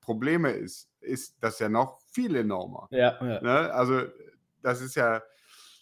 Probleme 0.00 0.52
ist, 0.52 0.88
ist 1.06 1.36
das 1.40 1.58
ja 1.58 1.68
noch 1.68 2.00
viel 2.12 2.34
enormer. 2.36 2.88
Ja, 2.90 3.18
ja. 3.24 3.40
Ne? 3.40 3.72
Also, 3.72 4.02
das 4.62 4.80
ist 4.80 4.96
ja, 4.96 5.22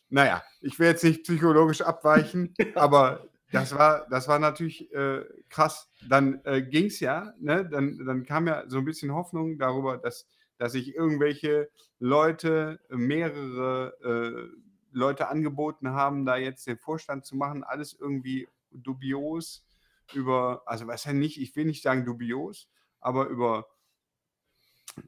naja, 0.09 0.43
ich 0.61 0.79
will 0.79 0.89
jetzt 0.89 1.05
nicht 1.05 1.25
psychologisch 1.25 1.81
abweichen, 1.81 2.55
aber 2.75 3.29
das 3.51 3.75
war, 3.75 4.07
das 4.11 4.29
war 4.29 4.39
natürlich 4.39 4.93
äh, 4.93 5.25
krass. 5.49 5.91
Dann 6.09 6.41
äh, 6.45 6.63
ging 6.63 6.87
es 6.87 7.01
ja, 7.01 7.33
ne? 7.39 7.69
dann, 7.69 8.05
dann 8.05 8.25
kam 8.25 8.47
ja 8.47 8.65
so 8.69 8.79
ein 8.79 8.85
bisschen 8.85 9.15
Hoffnung 9.15 9.59
darüber, 9.59 9.97
dass, 9.99 10.29
dass 10.59 10.73
sich 10.73 10.95
irgendwelche 10.95 11.71
Leute, 11.99 12.81
mehrere 12.91 13.95
äh, 14.03 14.59
Leute 14.91 15.29
angeboten 15.29 15.91
haben, 15.91 16.25
da 16.25 16.37
jetzt 16.37 16.67
den 16.67 16.79
Vorstand 16.79 17.27
zu 17.27 17.37
machen. 17.37 17.65
Alles 17.65 17.97
irgendwie 17.99 18.49
dubios 18.71 19.67
über, 20.13 20.63
also 20.67 20.87
was 20.87 21.05
ja 21.05 21.13
nicht, 21.13 21.41
ich 21.41 21.55
will 21.57 21.65
nicht 21.65 21.83
sagen 21.83 22.05
dubios, 22.05 22.69
aber 23.01 23.27
über 23.27 23.67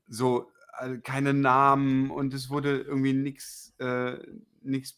so 0.08 0.50
also 0.72 1.00
keine 1.02 1.32
Namen 1.32 2.10
und 2.10 2.34
es 2.34 2.50
wurde 2.50 2.78
irgendwie 2.78 3.14
nichts 3.14 3.74
äh, 3.78 4.18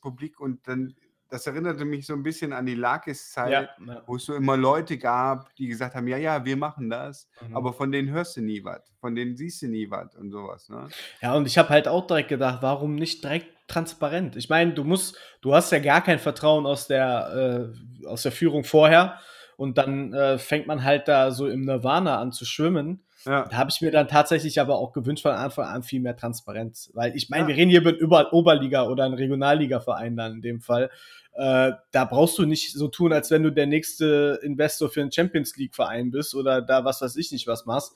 publik 0.01 0.41
und 0.41 0.67
dann 0.67 0.95
das 1.31 1.47
erinnerte 1.47 1.85
mich 1.85 2.07
so 2.07 2.15
ein 2.15 2.23
bisschen 2.23 2.53
an 2.53 2.65
die 2.65 2.75
Lakis-Zeit, 2.75 3.53
ja, 3.53 3.69
ja. 3.87 4.03
wo 4.07 4.17
es 4.17 4.25
so 4.25 4.35
immer 4.35 4.57
Leute 4.57 4.97
gab, 4.97 5.55
die 5.57 5.67
gesagt 5.67 5.95
haben, 5.95 6.09
ja, 6.09 6.17
ja, 6.17 6.45
wir 6.45 6.57
machen 6.57 6.89
das, 6.89 7.29
mhm. 7.47 7.57
aber 7.57 7.73
von 7.73 7.93
denen 7.93 8.09
hörst 8.09 8.37
du 8.37 8.41
nie 8.41 8.65
was, 8.65 8.93
von 9.01 9.15
denen 9.15 9.37
siehst 9.37 9.63
du 9.63 9.69
nie 9.69 9.91
was 9.91 10.15
und 10.17 10.31
sowas. 10.31 10.69
Ne? 10.69 10.89
Ja, 11.21 11.35
und 11.35 11.47
ich 11.47 11.59
habe 11.59 11.69
halt 11.69 11.87
auch 11.87 12.07
direkt 12.07 12.31
gedacht, 12.31 12.63
warum 12.63 12.95
nicht 12.95 13.23
direkt 13.23 13.49
transparent? 13.69 14.37
Ich 14.37 14.49
meine, 14.49 14.73
du 14.73 14.85
musst, 14.85 15.19
du 15.43 15.55
hast 15.55 15.71
ja 15.71 15.79
gar 15.79 16.03
kein 16.03 16.19
Vertrauen 16.19 16.65
aus 16.65 16.87
der, 16.87 17.71
äh, 18.03 18.07
aus 18.07 18.23
der 18.23 18.33
Führung 18.33 18.65
vorher 18.65 19.21
und 19.57 19.77
dann 19.77 20.15
äh, 20.15 20.39
fängt 20.39 20.67
man 20.67 20.83
halt 20.83 21.09
da 21.09 21.31
so 21.31 21.47
im 21.47 21.63
Nirvana 21.63 22.19
an 22.19 22.33
zu 22.33 22.47
schwimmen. 22.47 23.05
Ja. 23.25 23.47
Da 23.49 23.57
habe 23.57 23.71
ich 23.71 23.81
mir 23.81 23.91
dann 23.91 24.09
tatsächlich 24.09 24.61
aber 24.61 24.77
auch 24.77 24.93
gewünscht 24.93 25.23
von 25.23 25.33
Anfang 25.33 25.67
an 25.67 25.83
viel 25.83 26.01
mehr 26.01 26.17
Transparenz. 26.17 26.91
Weil 26.95 27.17
ich 27.17 27.31
meine, 27.31 27.43
ja. 27.43 27.49
wir 27.49 27.57
reden 27.57 27.71
hier 27.71 27.85
über 27.99 28.33
Oberliga 28.33 28.87
oder 28.87 29.05
ein 29.05 29.15
Regionalliga-Verein 29.15 30.17
dann 30.17 30.35
in 30.35 30.43
dem 30.43 30.61
Fall. 30.61 30.91
Äh, 31.33 31.73
da 31.93 32.05
brauchst 32.05 32.39
du 32.39 32.47
nicht 32.47 32.73
so 32.73 32.89
tun, 32.89 33.13
als 33.13 33.31
wenn 33.31 33.43
du 33.43 33.51
der 33.51 33.67
nächste 33.67 34.41
Investor 34.43 34.89
für 34.89 35.01
einen 35.01 35.13
Champions 35.13 35.57
League-Verein 35.57 36.11
bist 36.11 36.35
oder 36.35 36.63
da 36.63 36.85
was 36.85 37.01
weiß 37.01 37.17
ich 37.17 37.33
nicht 37.33 37.47
was 37.47 37.67
machst. 37.67 37.95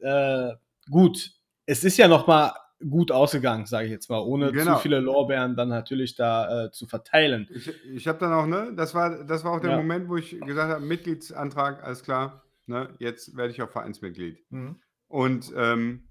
Äh, 0.00 0.52
gut, 0.90 1.32
es 1.66 1.84
ist 1.84 1.96
ja 1.96 2.08
noch 2.08 2.26
mal 2.26 2.52
gut 2.90 3.12
ausgegangen, 3.12 3.66
sage 3.66 3.86
ich 3.86 3.92
jetzt 3.92 4.10
mal, 4.10 4.20
ohne 4.20 4.52
genau. 4.52 4.74
zu 4.74 4.82
viele 4.82 5.00
Lorbeeren 5.00 5.56
dann 5.56 5.68
natürlich 5.68 6.16
da 6.16 6.64
äh, 6.64 6.70
zu 6.70 6.86
verteilen. 6.86 7.48
Ich, 7.54 7.72
ich 7.94 8.08
habe 8.08 8.18
dann 8.18 8.32
auch, 8.32 8.46
ne, 8.46 8.72
das 8.76 8.94
war, 8.94 9.24
das 9.24 9.44
war 9.44 9.52
auch 9.52 9.60
der 9.60 9.70
ja. 9.70 9.76
Moment, 9.76 10.08
wo 10.08 10.16
ich 10.16 10.38
gesagt 10.40 10.72
habe, 10.72 10.84
Mitgliedsantrag, 10.84 11.84
alles 11.84 12.02
klar, 12.02 12.42
ne, 12.66 12.94
jetzt 12.98 13.36
werde 13.36 13.52
ich 13.52 13.62
auch 13.62 13.70
Vereinsmitglied. 13.70 14.44
Mhm. 14.50 14.80
Und 15.08 15.52
ähm, 15.56 16.08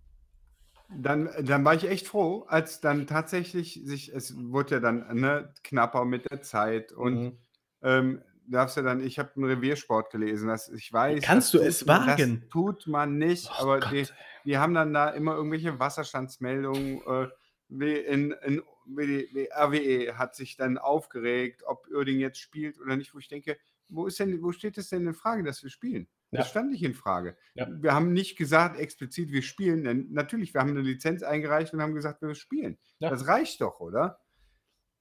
dann, 0.95 1.29
dann 1.41 1.63
war 1.63 1.73
ich 1.73 1.87
echt 1.87 2.07
froh, 2.07 2.45
als 2.47 2.81
dann 2.81 3.07
tatsächlich 3.07 3.81
sich, 3.83 4.13
es 4.13 4.35
wurde 4.37 4.75
ja 4.75 4.79
dann 4.79 5.19
ne, 5.19 5.53
knapper 5.63 6.05
mit 6.05 6.29
der 6.29 6.41
Zeit 6.41 6.91
und 6.91 7.23
mhm. 7.23 7.37
ähm, 7.81 8.21
darfst 8.47 8.77
ja 8.77 8.83
dann, 8.83 9.01
ich 9.01 9.17
habe 9.17 9.31
einen 9.35 9.45
Reviersport 9.45 10.11
gelesen, 10.11 10.47
dass 10.47 10.69
ich 10.69 10.91
weiß. 10.91 11.23
Kannst 11.23 11.53
du 11.53 11.59
es 11.59 11.87
wagen? 11.87 12.41
Das 12.41 12.49
tut 12.49 12.87
man 12.87 13.17
nicht, 13.17 13.49
oh 13.51 13.61
aber 13.61 13.79
die, 13.79 14.05
die, 14.45 14.57
haben 14.57 14.73
dann 14.73 14.93
da 14.93 15.09
immer 15.09 15.35
irgendwelche 15.35 15.79
Wasserstandsmeldungen. 15.79 17.01
Äh, 17.05 17.27
wie 17.69 17.95
in, 17.95 18.31
in 18.43 18.61
wie 18.85 19.47
RWE 19.55 20.17
hat 20.17 20.35
sich 20.35 20.57
dann 20.57 20.77
aufgeregt, 20.77 21.63
ob 21.65 21.87
Oerding 21.93 22.19
jetzt 22.19 22.39
spielt 22.39 22.79
oder 22.79 22.97
nicht, 22.97 23.13
wo 23.13 23.19
ich 23.19 23.29
denke, 23.29 23.57
wo 23.87 24.07
ist 24.07 24.19
denn, 24.19 24.41
wo 24.41 24.51
steht 24.51 24.77
es 24.77 24.89
denn 24.89 25.07
in 25.07 25.13
Frage, 25.13 25.43
dass 25.43 25.63
wir 25.63 25.69
spielen? 25.69 26.07
Das 26.31 26.45
Ja. 26.47 26.49
stand 26.51 26.71
nicht 26.71 26.83
in 26.83 26.93
Frage. 26.93 27.35
Ja. 27.55 27.67
Wir 27.69 27.93
haben 27.93 28.13
nicht 28.13 28.37
gesagt 28.37 28.79
explizit, 28.79 29.31
wir 29.31 29.41
spielen. 29.41 29.83
Denn 29.83 30.07
natürlich, 30.11 30.53
wir 30.53 30.61
haben 30.61 30.69
eine 30.71 30.81
Lizenz 30.81 31.23
eingereicht 31.23 31.73
und 31.73 31.81
haben 31.81 31.93
gesagt, 31.93 32.21
wir 32.21 32.33
spielen. 32.35 32.77
Ja. 32.99 33.09
Das 33.09 33.27
reicht 33.27 33.59
doch, 33.61 33.79
oder? 33.81 34.19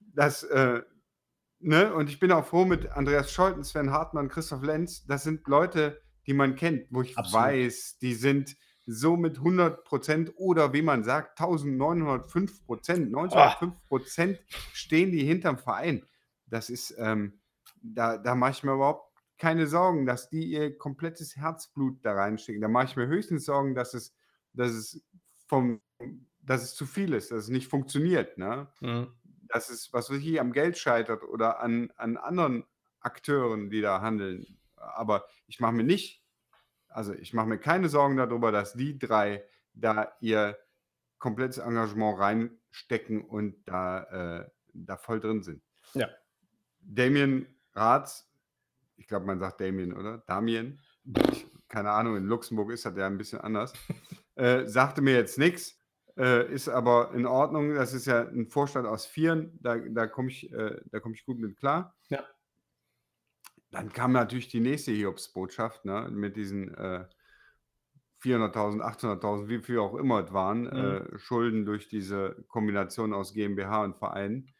Das, 0.00 0.42
äh, 0.42 0.82
ne? 1.60 1.94
Und 1.94 2.08
ich 2.10 2.18
bin 2.18 2.32
auch 2.32 2.44
froh 2.46 2.64
mit 2.64 2.90
Andreas 2.90 3.32
Scholten, 3.32 3.62
Sven 3.62 3.90
Hartmann, 3.92 4.28
Christoph 4.28 4.62
Lenz. 4.62 5.06
Das 5.06 5.22
sind 5.22 5.46
Leute, 5.46 6.00
die 6.26 6.34
man 6.34 6.56
kennt, 6.56 6.86
wo 6.90 7.02
ich 7.02 7.16
Absolut. 7.16 7.46
weiß, 7.46 7.98
die 7.98 8.14
sind 8.14 8.56
so 8.86 9.16
mit 9.16 9.36
100 9.38 9.84
Prozent 9.84 10.32
oder 10.36 10.72
wie 10.72 10.82
man 10.82 11.04
sagt, 11.04 11.38
1905 11.38 12.64
Prozent, 12.66 13.06
1905 13.06 13.74
Prozent 13.86 14.40
stehen 14.72 15.12
die 15.12 15.22
hinterm 15.24 15.58
Verein. 15.58 16.04
Das 16.46 16.70
ist, 16.70 16.94
ähm, 16.98 17.40
da, 17.82 18.18
da 18.18 18.34
mache 18.34 18.50
ich 18.50 18.64
mir 18.64 18.72
überhaupt 18.74 19.09
keine 19.40 19.66
Sorgen, 19.66 20.04
dass 20.04 20.28
die 20.28 20.44
ihr 20.44 20.76
komplettes 20.76 21.34
Herzblut 21.34 22.04
da 22.04 22.12
reinstecken. 22.12 22.60
Da 22.60 22.68
mache 22.68 22.84
ich 22.84 22.96
mir 22.96 23.06
höchstens 23.06 23.46
Sorgen, 23.46 23.74
dass 23.74 23.94
es, 23.94 24.14
dass 24.52 24.70
es 24.70 25.02
vom, 25.46 25.80
dass 26.42 26.62
es 26.62 26.74
zu 26.74 26.84
viel 26.84 27.14
ist, 27.14 27.30
dass 27.30 27.44
es 27.44 27.48
nicht 27.48 27.66
funktioniert, 27.66 28.36
ne? 28.36 28.68
Mhm. 28.80 29.08
Dass 29.48 29.70
es, 29.70 29.92
was 29.94 30.10
weiß 30.10 30.18
ich, 30.18 30.38
am 30.38 30.52
Geld 30.52 30.76
scheitert 30.76 31.24
oder 31.24 31.60
an, 31.60 31.90
an 31.96 32.18
anderen 32.18 32.64
Akteuren, 33.00 33.70
die 33.70 33.80
da 33.80 34.02
handeln. 34.02 34.58
Aber 34.76 35.24
ich 35.46 35.58
mache 35.58 35.72
mir 35.72 35.84
nicht, 35.84 36.22
also 36.88 37.14
ich 37.14 37.32
mache 37.32 37.46
mir 37.46 37.58
keine 37.58 37.88
Sorgen 37.88 38.18
darüber, 38.18 38.52
dass 38.52 38.74
die 38.74 38.98
drei 38.98 39.42
da 39.72 40.12
ihr 40.20 40.58
komplettes 41.18 41.58
Engagement 41.58 42.18
reinstecken 42.18 43.22
und 43.22 43.56
da, 43.66 44.40
äh, 44.42 44.50
da 44.74 44.98
voll 44.98 45.18
drin 45.18 45.42
sind. 45.42 45.62
Ja. 45.94 46.08
Damien 46.80 47.46
Rath, 47.72 48.29
ich 49.00 49.08
glaube, 49.08 49.26
man 49.26 49.40
sagt 49.40 49.60
Damien, 49.60 49.92
oder? 49.96 50.18
Damien, 50.26 50.78
ich, 51.32 51.46
keine 51.68 51.90
Ahnung, 51.90 52.16
in 52.16 52.26
Luxemburg 52.26 52.70
ist 52.70 52.84
das 52.84 52.96
ja 52.96 53.06
ein 53.06 53.16
bisschen 53.18 53.40
anders, 53.40 53.72
äh, 54.36 54.66
sagte 54.66 55.00
mir 55.00 55.14
jetzt 55.14 55.38
nichts, 55.38 55.78
äh, 56.18 56.52
ist 56.52 56.68
aber 56.68 57.12
in 57.14 57.26
Ordnung. 57.26 57.74
Das 57.74 57.94
ist 57.94 58.06
ja 58.06 58.28
ein 58.28 58.46
Vorstand 58.48 58.86
aus 58.86 59.06
Vieren, 59.06 59.58
da, 59.62 59.78
da 59.78 60.06
komme 60.06 60.30
ich, 60.30 60.52
äh, 60.52 60.80
da 60.92 61.00
komm 61.00 61.14
ich 61.14 61.24
gut 61.24 61.38
mit 61.38 61.56
klar. 61.56 61.96
Ja. 62.10 62.22
Dann 63.70 63.90
kam 63.92 64.12
natürlich 64.12 64.48
die 64.48 64.60
nächste 64.60 64.92
Hiobsbotschaft 64.92 65.84
ne, 65.84 66.08
mit 66.10 66.36
diesen 66.36 66.74
äh, 66.74 67.06
400.000, 68.22 68.82
800.000, 68.82 69.48
wie 69.48 69.62
viel 69.62 69.78
auch 69.78 69.94
immer 69.94 70.24
es 70.24 70.32
waren, 70.32 70.62
Mhm. 70.64 71.14
äh, 71.14 71.18
Schulden 71.18 71.64
durch 71.64 71.88
diese 71.88 72.44
Kombination 72.48 73.14
aus 73.14 73.32
GmbH 73.32 73.84
und 73.84 73.96
Verein. 73.96 74.52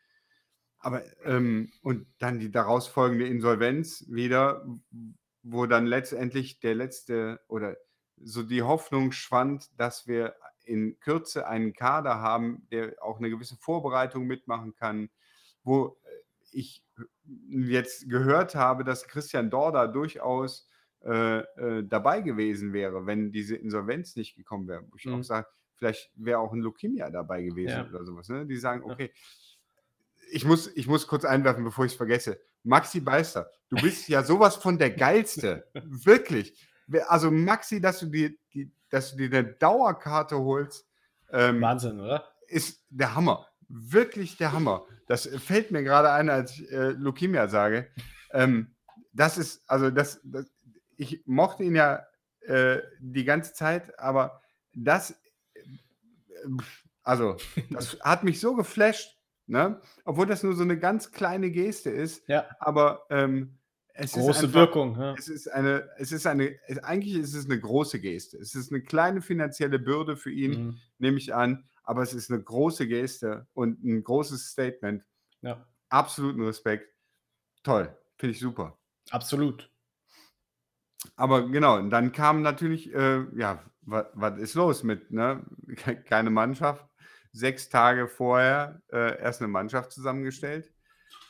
Aber, 0.81 1.03
ähm, 1.25 1.71
und 1.83 2.07
dann 2.19 2.39
die 2.39 2.51
daraus 2.51 2.89
folgende 2.89 3.27
Insolvenz 3.29 4.07
wieder, 4.09 4.67
wo 5.43 5.67
dann 5.67 5.87
letztendlich 5.87 6.61
der 6.61 6.75
letzte 6.75 7.41
oder 7.49 7.77
so 8.17 8.43
die 8.43 8.63
Hoffnung 8.63 9.13
schwand, 9.13 9.69
dass 9.79 10.07
wir 10.07 10.37
in 10.65 10.99
Kürze 11.01 11.47
einen 11.47 11.73
Kader 11.75 12.21
haben, 12.21 12.67
der 12.71 13.03
auch 13.03 13.19
eine 13.19 13.31
gewisse 13.31 13.57
Vorbereitung 13.57 14.27
mitmachen 14.27 14.75
kann, 14.75 15.11
wo 15.65 15.99
äh, 16.05 16.11
ich 16.53 16.85
jetzt 17.49 18.09
gehört 18.09 18.55
habe, 18.55 18.85
dass 18.85 19.07
Christian 19.07 19.51
Dorda 19.51 19.87
durchaus 19.87 20.69
äh, 21.03 21.39
äh, 21.41 21.85
dabei 21.87 22.21
gewesen 22.21 22.73
wäre, 22.73 23.07
wenn 23.07 23.33
diese 23.33 23.57
Insolvenz 23.57 24.17
nicht 24.17 24.37
gekommen 24.37 24.69
wäre. 24.69 24.85
Wo 24.91 24.97
ich 24.97 25.07
Mhm. 25.07 25.15
auch 25.15 25.23
sage, 25.23 25.47
vielleicht 25.77 26.11
wäre 26.15 26.39
auch 26.41 26.53
ein 26.53 26.61
Leukemia 26.61 27.09
dabei 27.11 27.43
gewesen 27.43 27.69
Ja. 27.71 27.87
oder 27.89 28.05
sowas. 28.05 28.29
Ne? 28.29 28.47
Die 28.47 28.57
sagen, 28.57 28.83
Ja. 28.87 28.95
Ich 30.31 30.45
muss, 30.45 30.69
ich 30.75 30.87
muss 30.87 31.07
kurz 31.07 31.25
einwerfen, 31.25 31.65
bevor 31.65 31.85
ich 31.85 31.93
es 31.93 31.97
vergesse. 31.97 32.41
Maxi 32.63 33.01
Beister, 33.01 33.51
du 33.69 33.77
bist 33.81 34.09
ja 34.09 34.23
sowas 34.23 34.57
von 34.57 34.79
der 34.79 34.91
Geilste. 34.91 35.67
Wirklich. 35.75 36.69
Also 37.09 37.31
Maxi, 37.31 37.81
dass 37.81 38.01
du 38.01 38.07
dir, 38.07 38.33
die, 38.53 38.73
dass 38.91 39.13
du 39.13 39.29
dir 39.29 39.39
eine 39.39 39.45
Dauerkarte 39.45 40.39
holst, 40.39 40.87
ähm, 41.33 41.61
Wahnsinn, 41.61 42.01
oder? 42.01 42.25
ist 42.49 42.85
der 42.91 43.15
Hammer. 43.15 43.47
Wirklich 43.69 44.37
der 44.37 44.53
Hammer. 44.53 44.85
Das 45.07 45.27
fällt 45.27 45.71
mir 45.71 45.83
gerade 45.83 46.11
ein, 46.11 46.29
als 46.29 46.59
ich 46.59 46.71
äh, 46.71 46.91
Leukemia 46.91 47.49
sage. 47.49 47.89
Ähm, 48.33 48.75
das 49.13 49.39
ist, 49.39 49.63
also 49.69 49.91
das, 49.91 50.21
das, 50.25 50.47
ich 50.97 51.23
mochte 51.27 51.63
ihn 51.63 51.77
ja 51.77 52.05
äh, 52.43 52.79
die 52.99 53.25
ganze 53.25 53.53
Zeit, 53.53 53.99
aber 53.99 54.41
das, 54.75 55.13
äh, 55.55 55.63
also, 57.03 57.37
das 57.71 57.99
hat 58.03 58.25
mich 58.25 58.41
so 58.41 58.55
geflasht, 58.55 59.20
ne? 59.51 59.81
Obwohl 60.05 60.27
das 60.27 60.43
nur 60.43 60.55
so 60.55 60.63
eine 60.63 60.79
ganz 60.79 61.13
kleine 61.13 61.51
Geste 61.51 61.91
ist, 61.91 62.27
Ja, 62.29 62.47
aber 62.61 63.07
ähm, 63.11 63.59
es 63.93 64.17
ist 64.17 64.23
große 64.25 64.41
einfach, 64.47 64.55
Wirkung. 64.55 64.99
Ja. 64.99 65.15
es 65.19 65.29
ist 65.29 65.49
eine, 65.49 65.89
es 65.99 66.13
ist 66.13 66.27
eine, 66.27 66.57
es, 66.69 66.79
eigentlich 66.79 67.15
ist 67.17 67.35
es 67.35 67.45
eine 67.47 67.59
große 67.61 68.01
Geste. 68.01 68.39
Es 68.39 68.55
ist 68.55 68.73
eine 68.73 68.83
kleine 68.83 69.21
finanzielle 69.21 69.79
Bürde 69.79 70.17
für 70.17 70.31
ihn, 70.31 70.51
Mhm. 70.67 70.77
nehme 70.99 71.19
ich 71.19 71.35
an, 71.35 71.69
aber 71.83 72.03
es 72.03 72.15
ist 72.15 72.31
eine 72.31 72.43
große 72.43 72.87
Geste 72.87 73.47
und 73.53 73.83
ein 73.85 74.03
großes 74.05 74.49
Statement. 74.51 75.05
ja, 75.43 75.67
Absoluten 75.89 76.43
Respekt. 76.43 76.89
Toll, 77.65 77.95
finde 78.17 78.33
ich 78.33 78.41
super. 78.41 78.79
absolut. 79.11 79.71
Aber 81.17 81.49
genau, 81.49 81.81
dann 81.89 82.13
kam 82.13 82.43
natürlich, 82.43 82.95
äh, 82.95 83.25
ja, 83.35 83.65
was 83.83 84.39
ist 84.39 84.55
los 84.55 84.83
mit, 84.83 85.11
ne? 85.11 85.45
Ke- 85.77 85.97
Keine 86.05 86.31
Mannschaft. 86.31 86.87
Sechs 87.33 87.69
Tage 87.69 88.09
vorher 88.09 88.83
äh, 88.93 89.21
erst 89.21 89.41
eine 89.41 89.49
Mannschaft 89.49 89.93
zusammengestellt. 89.93 90.73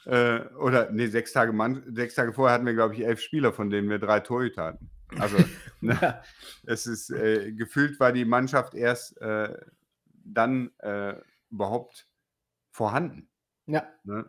Äh, 0.07 0.41
oder, 0.57 0.91
nee, 0.91 1.09
sechs 1.09 1.33
Tage, 1.33 1.53
Mann, 1.53 1.83
sechs 1.95 2.15
Tage 2.15 2.33
vorher 2.33 2.55
hatten 2.55 2.67
wir, 2.67 2.75
glaube 2.75 2.95
ich, 2.95 3.05
elf 3.05 3.21
Spieler, 3.21 3.53
von 3.53 3.69
denen 3.71 3.91
wir 3.91 3.99
drei 3.99 4.21
Torhüter 4.21 4.65
hatten. 4.65 4.91
Also, 5.19 5.37
ne? 5.81 5.99
Ja, 6.01 6.23
es 6.67 6.87
ist 6.87 7.11
äh, 7.11 7.53
gefühlt 7.53 8.01
war 8.01 8.13
die 8.13 8.25
Mannschaft 8.25 8.75
erst 8.75 9.21
äh, 9.21 9.55
dann 10.25 10.71
äh, 10.79 11.15
überhaupt 11.51 12.09
vorhanden. 12.71 13.29
ja, 13.67 13.87
Ne? 14.05 14.25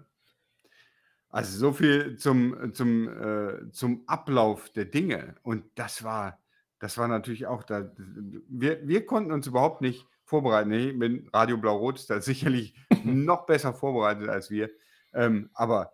Also 1.29 1.57
so 1.57 1.71
viel 1.71 2.17
zum, 2.17 2.73
zum, 2.73 3.07
äh, 3.07 3.71
zum 3.71 4.03
Ablauf 4.05 4.69
der 4.69 4.83
Dinge. 4.83 5.35
Und 5.43 5.63
das 5.75 6.03
war, 6.03 6.39
das 6.79 6.97
war 6.97 7.07
natürlich 7.07 7.47
auch 7.47 7.63
da. 7.63 7.89
Wir, 7.95 8.85
wir 8.85 9.05
konnten 9.05 9.31
uns 9.31 9.47
überhaupt 9.47 9.79
nicht 9.81 10.05
vorbereiten. 10.31 10.69
Nee, 10.69 10.93
mit 10.93 11.31
Radio 11.33 11.57
Blau-Rot 11.57 11.99
ist 11.99 12.09
da 12.09 12.21
sicherlich 12.21 12.73
noch 13.03 13.45
besser 13.45 13.73
vorbereitet 13.73 14.29
als 14.29 14.49
wir. 14.49 14.69
Ähm, 15.13 15.49
aber 15.53 15.93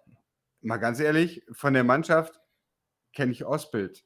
mal 0.61 0.77
ganz 0.77 0.99
ehrlich, 0.99 1.43
von 1.51 1.73
der 1.73 1.83
Mannschaft 1.83 2.39
kenne 3.13 3.31
ich 3.31 3.43
Ausbild. 3.43 4.05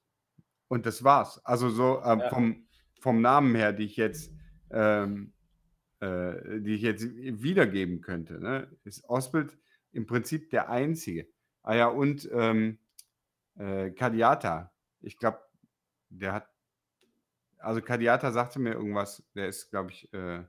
Und 0.69 0.85
das 0.85 1.03
war's. 1.03 1.45
Also 1.45 1.69
so 1.69 2.01
ähm, 2.05 2.19
Ja. 2.21 2.29
vom, 2.29 2.65
vom 3.01 3.21
Namen 3.21 3.55
her, 3.55 3.73
die 3.73 3.83
ich 3.83 3.97
jetzt, 3.97 4.31
ähm, 4.71 5.33
äh, 5.99 6.61
die 6.61 6.75
ich 6.75 6.81
jetzt 6.81 7.03
wiedergeben 7.13 7.99
könnte, 7.99 8.39
ne, 8.41 8.71
ist 8.85 9.03
Ausbild 9.09 9.57
im 9.91 10.05
Prinzip 10.05 10.49
der 10.49 10.69
einzige. 10.69 11.27
Ah 11.61 11.75
ja, 11.75 11.87
und 11.87 12.29
ähm, 12.31 12.79
äh, 13.57 13.91
Kadiata. 13.91 14.71
Ich 15.01 15.17
glaube, 15.17 15.39
der 16.07 16.31
hat, 16.31 16.49
also 17.61 17.81
Kadiata 17.81 18.31
sagte 18.31 18.59
mir 18.59 18.73
irgendwas, 18.73 19.23
der 19.35 19.47
ist, 19.47 19.69
glaube 19.69 19.91
ich, 19.91 20.11
äh, 20.13 20.43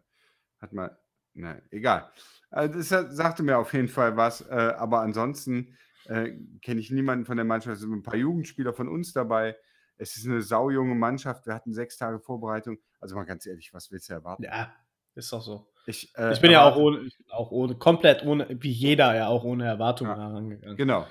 hat 0.58 0.72
mal, 0.72 0.98
na, 1.34 1.60
egal. 1.70 2.10
Also 2.50 2.78
das 2.78 3.16
sagte 3.16 3.42
mir 3.42 3.58
auf 3.58 3.72
jeden 3.72 3.88
Fall 3.88 4.16
was, 4.16 4.42
äh, 4.42 4.74
aber 4.76 5.00
ansonsten 5.00 5.76
äh, 6.04 6.32
kenne 6.60 6.80
ich 6.80 6.90
niemanden 6.90 7.24
von 7.24 7.36
der 7.36 7.46
Mannschaft. 7.46 7.74
Es 7.74 7.80
sind 7.80 7.92
ein 7.92 8.02
paar 8.02 8.16
Jugendspieler 8.16 8.72
von 8.74 8.88
uns 8.88 9.12
dabei. 9.12 9.56
Es 9.96 10.16
ist 10.16 10.26
eine 10.26 10.42
saujunge 10.42 10.94
Mannschaft. 10.94 11.46
Wir 11.46 11.54
hatten 11.54 11.72
sechs 11.72 11.96
Tage 11.96 12.18
Vorbereitung. 12.20 12.78
Also 13.00 13.14
mal 13.14 13.24
ganz 13.24 13.46
ehrlich, 13.46 13.72
was 13.72 13.90
willst 13.90 14.08
du 14.08 14.14
erwarten? 14.14 14.42
ja, 14.42 14.72
ist 15.14 15.32
doch 15.32 15.42
so. 15.42 15.68
Ich, 15.86 16.16
äh, 16.16 16.32
Ich 16.32 16.40
bin 16.40 16.50
ja 16.50 16.64
auch 16.68 16.76
ohne, 16.76 17.08
auch 17.30 17.50
ohne, 17.50 17.74
komplett 17.76 18.24
ohne, 18.24 18.46
wie 18.50 18.70
jeder 18.70 19.14
ja 19.14 19.28
auch 19.28 19.44
ohne 19.44 19.66
Erwartungen 19.66 20.10
Ja, 20.10 20.16
herangegangen. 20.28 20.76
Genau. 20.76 21.06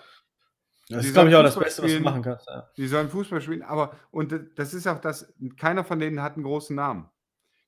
Das 0.91 1.05
ist, 1.05 1.13
glaube 1.13 1.29
ich, 1.29 1.35
auch 1.35 1.43
das 1.43 1.57
Beste, 1.57 1.83
was 1.83 1.91
du 1.91 1.99
machen 1.99 2.21
kannst. 2.21 2.47
Ja. 2.47 2.69
Die 2.77 2.87
sollen 2.87 3.09
Fußball 3.09 3.41
spielen, 3.41 3.63
aber 3.63 3.95
und 4.11 4.33
das 4.55 4.73
ist 4.73 4.87
auch 4.87 4.99
das, 4.99 5.33
keiner 5.57 5.83
von 5.83 5.99
denen 5.99 6.21
hat 6.21 6.35
einen 6.35 6.43
großen 6.43 6.75
Namen. 6.75 7.09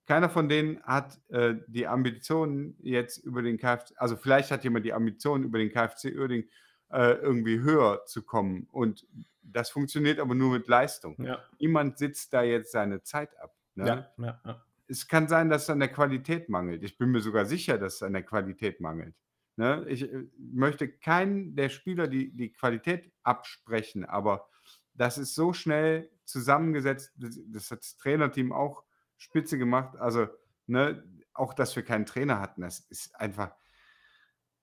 Keiner 0.06 0.30
von 0.30 0.50
denen 0.50 0.82
hat 0.84 1.20
äh, 1.30 1.56
die 1.68 1.88
Ambitionen 1.88 2.76
jetzt 2.82 3.20
über 3.20 3.42
den 3.42 3.58
KFC, 3.58 3.94
also 3.96 4.18
vielleicht 4.18 4.52
hat 4.52 4.64
jemand 4.66 4.86
die 4.86 4.94
Ambitionen 4.94 5.46
über 5.46 5.60
den 5.60 5.72
KFC 5.72 6.14
Uerding 6.16 6.44
äh, 6.92 7.14
irgendwie 7.14 7.60
höher 7.60 8.04
zu 8.06 8.22
kommen 8.24 8.68
und 8.72 9.06
das 9.42 9.70
funktioniert 9.70 10.20
aber 10.20 10.36
nur 10.36 10.52
mit 10.52 10.68
Leistung. 10.68 11.16
Ja, 11.24 11.40
Niemand 11.60 11.98
sitzt 11.98 12.34
da 12.34 12.44
jetzt 12.44 12.72
seine 12.72 13.04
Zeit 13.04 13.38
ab. 13.40 13.56
Ne? 13.76 14.08
ja. 14.18 14.64
es 14.88 15.08
kann 15.08 15.28
sein, 15.28 15.50
dass 15.50 15.64
es 15.64 15.70
an 15.70 15.80
der 15.80 15.90
Qualität 15.90 16.50
mangelt. 16.50 16.84
Ich 16.84 16.98
bin 16.98 17.10
mir 17.10 17.22
sogar 17.22 17.46
sicher, 17.46 17.78
dass 17.78 17.96
es 17.96 18.04
an 18.04 18.14
der 18.14 18.24
Qualität 18.24 18.80
mangelt. 18.80 19.16
Ne? 19.56 19.86
Ich 19.88 20.04
äh, 20.04 20.26
möchte 20.38 20.88
keinen 20.88 21.56
der 21.56 21.70
Spieler 21.70 22.08
die, 22.08 22.36
die 22.36 22.52
Qualität 22.52 23.12
absprechen, 23.24 24.06
aber 24.06 24.50
das 24.94 25.18
ist 25.18 25.36
so 25.36 25.54
schnell 25.54 26.10
zusammengesetzt. 26.26 27.14
Das, 27.18 27.72
hat 27.72 27.80
das 27.80 27.98
Trainerteam 27.98 28.52
auch 28.52 28.84
spitze 29.18 29.58
gemacht. 29.58 29.96
Also, 29.98 30.28
ne, 30.68 31.04
auch 31.34 31.54
dass 31.54 31.76
wir 31.76 31.84
keinen 31.84 32.06
Trainer 32.06 32.40
hatten, 32.40 32.62
das 32.62 32.80
ist 32.80 33.16
einfach, 33.16 33.56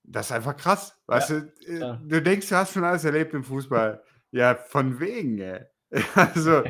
das 0.03 0.27
ist 0.27 0.31
einfach 0.31 0.55
krass. 0.55 1.01
Weißt 1.07 1.29
Ja, 1.29 1.39
du, 1.39 1.65
äh, 1.67 1.97
du 2.07 2.21
denkst, 2.21 2.49
du 2.49 2.55
hast 2.55 2.73
schon 2.73 2.83
alles 2.83 3.03
erlebt 3.03 3.33
im 3.33 3.43
Fußball. 3.43 4.03
Ja, 4.31 4.55
von 4.55 4.99
wegen, 4.99 5.39
ey. 5.39 5.65
Also, 6.15 6.63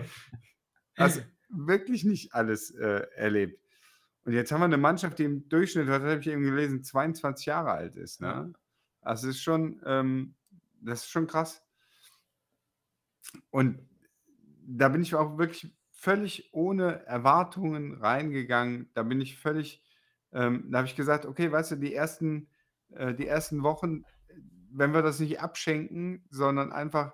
also 0.96 1.22
wirklich 1.50 2.04
nicht 2.04 2.34
alles 2.34 2.72
äh, 2.72 3.06
erlebt. 3.16 3.61
Und 4.24 4.34
jetzt 4.34 4.52
haben 4.52 4.62
wir 4.62 4.66
eine 4.66 4.78
Mannschaft, 4.78 5.20
die 5.20 5.24
im 5.24 5.50
Durchschnitt, 5.50 5.88
das 5.88 6.02
habe 6.02 6.20
ich 6.20 6.28
eben 6.28 6.44
gelesen, 6.44 6.84
22 6.84 7.48
Jahre 7.48 7.72
alt 7.72 7.96
ist. 7.96 8.22
Ne? 8.22 8.54
Also 9.02 9.30
ist 9.30 9.42
schon, 9.42 9.82
ähm, 9.86 10.36
das 10.80 11.02
ist 11.02 11.10
schon 11.10 11.28
krass. 11.28 11.64
Und 13.50 13.80
da 14.64 14.90
bin 14.90 15.02
ich 15.02 15.16
auch 15.16 15.38
wirklich 15.38 15.74
völlig 15.92 16.50
ohne 16.54 17.06
Erwartungen 17.06 17.94
reingegangen. 17.94 18.90
Da 18.94 19.04
bin 19.04 19.22
ich 19.22 19.38
völlig, 19.38 19.84
ähm, 20.32 20.68
da 20.70 20.80
habe 20.80 20.88
ich 20.88 20.96
gesagt, 20.96 21.26
okay, 21.26 21.52
weißt 21.52 21.72
du, 21.72 21.76
die 21.78 21.94
ersten, 21.94 22.48
äh, 22.92 23.14
die 23.14 23.28
ersten 23.28 23.64
Wochen, 23.64 24.04
wenn 24.72 24.94
wir 24.94 25.02
das 25.02 25.20
nicht 25.20 25.42
abschenken, 25.42 26.26
sondern 26.30 26.72
einfach 26.72 27.14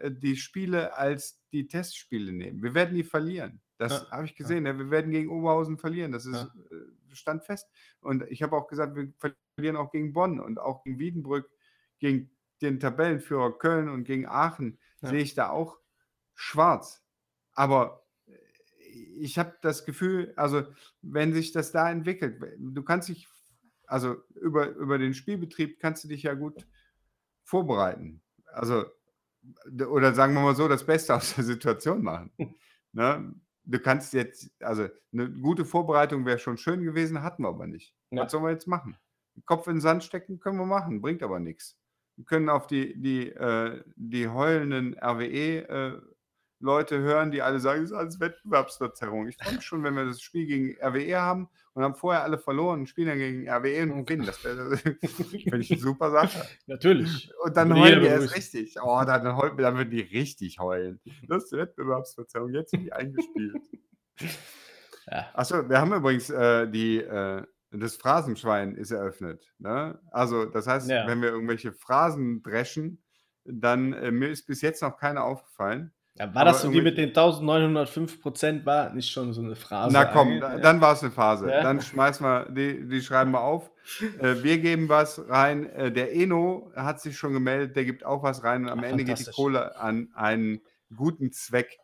äh, 0.00 0.10
die 0.10 0.36
Spiele 0.36 0.96
als 0.96 1.42
die 1.52 1.66
Testspiele 1.66 2.32
nehmen. 2.32 2.62
Wir 2.62 2.74
werden 2.74 2.94
die 2.94 3.04
verlieren. 3.04 3.60
Das 3.78 3.92
ja, 3.92 4.10
habe 4.10 4.24
ich 4.24 4.34
gesehen. 4.34 4.66
Ja. 4.66 4.78
Wir 4.78 4.90
werden 4.90 5.10
gegen 5.10 5.30
Oberhausen 5.30 5.78
verlieren. 5.78 6.12
Das 6.12 6.26
ist, 6.26 6.34
ja. 6.34 6.50
Äh, 6.70 7.14
stand 7.16 7.44
fest. 7.44 7.68
Und 8.00 8.24
ich 8.30 8.42
habe 8.42 8.56
auch 8.56 8.68
gesagt, 8.68 8.94
wir 8.94 9.12
verlieren 9.56 9.76
auch 9.76 9.90
gegen 9.90 10.12
Bonn 10.12 10.40
und 10.40 10.58
auch 10.58 10.84
gegen 10.84 10.98
Wiedenbrück, 10.98 11.50
gegen 11.98 12.30
den 12.62 12.80
Tabellenführer 12.80 13.58
Köln 13.58 13.88
und 13.88 14.04
gegen 14.04 14.26
Aachen 14.26 14.78
sehe 15.02 15.20
ich 15.20 15.34
da 15.34 15.50
auch 15.50 15.78
schwarz. 16.34 17.02
Aber 17.54 18.06
äh, 18.26 18.32
ich 18.92 19.38
habe 19.38 19.56
das 19.62 19.84
Gefühl, 19.84 20.32
also 20.36 20.64
wenn 21.02 21.32
sich 21.32 21.52
das 21.52 21.72
da 21.72 21.90
entwickelt, 21.90 22.42
du 22.58 22.82
kannst 22.82 23.08
dich, 23.08 23.28
also 23.86 24.16
über, 24.34 24.68
über 24.70 24.98
den 24.98 25.14
Spielbetrieb 25.14 25.80
kannst 25.80 26.04
du 26.04 26.08
dich 26.08 26.22
ja 26.22 26.34
gut 26.34 26.66
vorbereiten. 27.44 28.22
Also, 28.46 28.86
oder 29.66 30.14
sagen 30.14 30.34
wir 30.34 30.40
mal 30.40 30.56
so, 30.56 30.66
das 30.66 30.84
Beste 30.84 31.14
aus 31.14 31.34
der 31.34 31.44
Situation 31.44 32.02
machen. 32.02 32.30
ne? 32.92 33.34
Du 33.68 33.80
kannst 33.80 34.12
jetzt, 34.12 34.50
also 34.60 34.88
eine 35.12 35.30
gute 35.30 35.64
Vorbereitung 35.64 36.24
wäre 36.24 36.38
schon 36.38 36.56
schön 36.56 36.82
gewesen, 36.82 37.22
hatten 37.22 37.42
wir 37.42 37.48
aber 37.48 37.66
nicht. 37.66 37.94
Ja. 38.10 38.22
Was 38.22 38.32
sollen 38.32 38.44
wir 38.44 38.50
jetzt 38.50 38.68
machen? 38.68 38.96
Kopf 39.44 39.66
in 39.66 39.74
den 39.74 39.80
Sand 39.80 40.04
stecken 40.04 40.38
können 40.38 40.58
wir 40.58 40.66
machen, 40.66 41.02
bringt 41.02 41.22
aber 41.22 41.40
nichts. 41.40 41.76
Wir 42.16 42.24
können 42.24 42.48
auf 42.48 42.66
die, 42.66 43.00
die, 43.00 43.28
äh, 43.28 43.82
die 43.96 44.28
heulenden 44.28 44.96
RWE 44.98 45.68
äh, 45.68 46.00
Leute 46.58 46.98
hören, 46.98 47.30
die 47.30 47.42
alle 47.42 47.60
sagen, 47.60 47.82
das 47.82 47.90
ist 47.90 47.96
alles 47.96 48.20
Wettbewerbsverzerrung. 48.20 49.28
Ich 49.28 49.36
freue 49.36 49.54
mich 49.54 49.64
schon, 49.64 49.84
wenn 49.84 49.94
wir 49.94 50.06
das 50.06 50.20
Spiel 50.20 50.46
gegen 50.46 50.76
RWE 50.82 51.20
haben 51.20 51.48
und 51.74 51.82
haben 51.82 51.94
vorher 51.94 52.22
alle 52.22 52.38
verloren 52.38 52.86
spielen 52.86 53.08
dann 53.08 53.18
gegen 53.18 53.48
RWE 53.48 53.82
und 53.92 54.06
gewinnen. 54.06 54.26
Das 54.26 54.42
wäre 54.44 54.76
find 54.76 55.44
ich 55.62 55.70
eine 55.70 55.80
super 55.80 56.10
Sache. 56.10 56.46
Natürlich. 56.66 57.30
Und 57.44 57.56
dann 57.56 57.74
heulen 57.78 58.00
die 58.00 58.06
erst 58.06 58.34
richtig. 58.34 58.76
Oh, 58.82 59.02
dann, 59.06 59.24
dann, 59.24 59.56
dann 59.56 59.76
würden 59.76 59.90
die 59.90 60.00
richtig 60.00 60.58
heulen. 60.58 61.00
Das 61.28 61.44
ist 61.44 61.52
Wettbewerbsverzerrung. 61.52 62.52
Jetzt 62.54 62.70
sind 62.70 62.84
die 62.84 62.92
eingespielt. 62.92 63.56
Ja. 65.08 65.26
Achso, 65.34 65.68
wir 65.68 65.80
haben 65.80 65.92
übrigens 65.92 66.30
äh, 66.30 66.68
die, 66.68 66.98
äh, 66.98 67.42
das 67.70 67.96
Phrasenschwein 67.96 68.74
ist 68.74 68.90
eröffnet. 68.90 69.52
Ne? 69.58 70.00
Also, 70.10 70.46
das 70.46 70.66
heißt, 70.66 70.88
ja. 70.88 71.06
wenn 71.06 71.22
wir 71.22 71.28
irgendwelche 71.28 71.72
Phrasen 71.72 72.42
dreschen, 72.42 73.02
dann 73.44 73.92
äh, 73.92 74.10
mir 74.10 74.28
ist 74.28 74.46
bis 74.46 74.62
jetzt 74.62 74.82
noch 74.82 74.98
keine 74.98 75.22
aufgefallen. 75.22 75.92
Ja, 76.18 76.34
war 76.34 76.46
das 76.46 76.62
so 76.62 76.70
die 76.70 76.80
mit 76.80 76.96
den 76.96 77.10
1905 77.10 78.22
Prozent, 78.22 78.64
war 78.64 78.90
nicht 78.94 79.10
schon 79.10 79.34
so 79.34 79.42
eine 79.42 79.54
Phrase? 79.54 79.92
Na 79.92 80.06
komm, 80.06 80.40
da, 80.40 80.56
dann 80.56 80.80
war 80.80 80.94
es 80.94 81.02
eine 81.02 81.12
Phase. 81.12 81.50
Ja? 81.50 81.62
Dann 81.62 81.82
schmeißen 81.82 82.24
wir, 82.24 82.46
die, 82.50 82.88
die 82.88 83.02
schreiben 83.02 83.32
wir 83.32 83.42
auf. 83.42 83.70
Äh, 84.18 84.42
wir 84.42 84.58
geben 84.58 84.88
was 84.88 85.28
rein. 85.28 85.68
Äh, 85.70 85.92
der 85.92 86.14
Eno 86.14 86.72
hat 86.74 87.00
sich 87.00 87.18
schon 87.18 87.34
gemeldet, 87.34 87.76
der 87.76 87.84
gibt 87.84 88.04
auch 88.04 88.22
was 88.22 88.44
rein 88.44 88.64
und 88.64 88.70
am 88.70 88.80
Ach, 88.80 88.84
Ende 88.84 89.04
geht 89.04 89.18
die 89.18 89.30
Kohle 89.30 89.78
an 89.78 90.08
einen 90.14 90.62
guten 90.94 91.32
Zweck. 91.32 91.78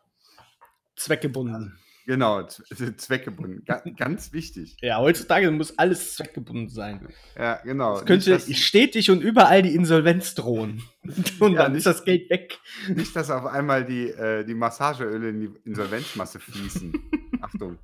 Zweckgebunden. 0.95 1.77
Genau, 2.05 2.43
zweckgebunden. 2.43 3.63
ganz 3.95 4.33
wichtig. 4.33 4.75
Ja, 4.81 4.97
heutzutage 4.97 5.49
muss 5.51 5.77
alles 5.77 6.15
zweckgebunden 6.15 6.69
sein. 6.69 7.07
Ja, 7.37 7.61
genau. 7.63 7.97
Es 7.97 8.05
könnte 8.05 8.31
nicht, 8.31 8.65
stetig 8.65 9.09
und 9.09 9.21
überall 9.21 9.61
die 9.61 9.73
Insolvenz 9.73 10.35
drohen. 10.35 10.83
Und 11.39 11.53
ja, 11.53 11.63
dann 11.63 11.73
nicht, 11.73 11.79
ist 11.79 11.85
das 11.85 12.05
Geld 12.05 12.29
weg. 12.29 12.59
Nicht, 12.87 13.13
dass 13.15 13.29
auf 13.29 13.45
einmal 13.45 13.83
die, 13.83 14.09
äh, 14.09 14.45
die 14.45 14.53
Massageöle 14.53 15.29
in 15.29 15.39
die 15.41 15.49
Insolvenzmasse 15.65 16.39
fließen. 16.39 16.93
Achtung. 17.41 17.77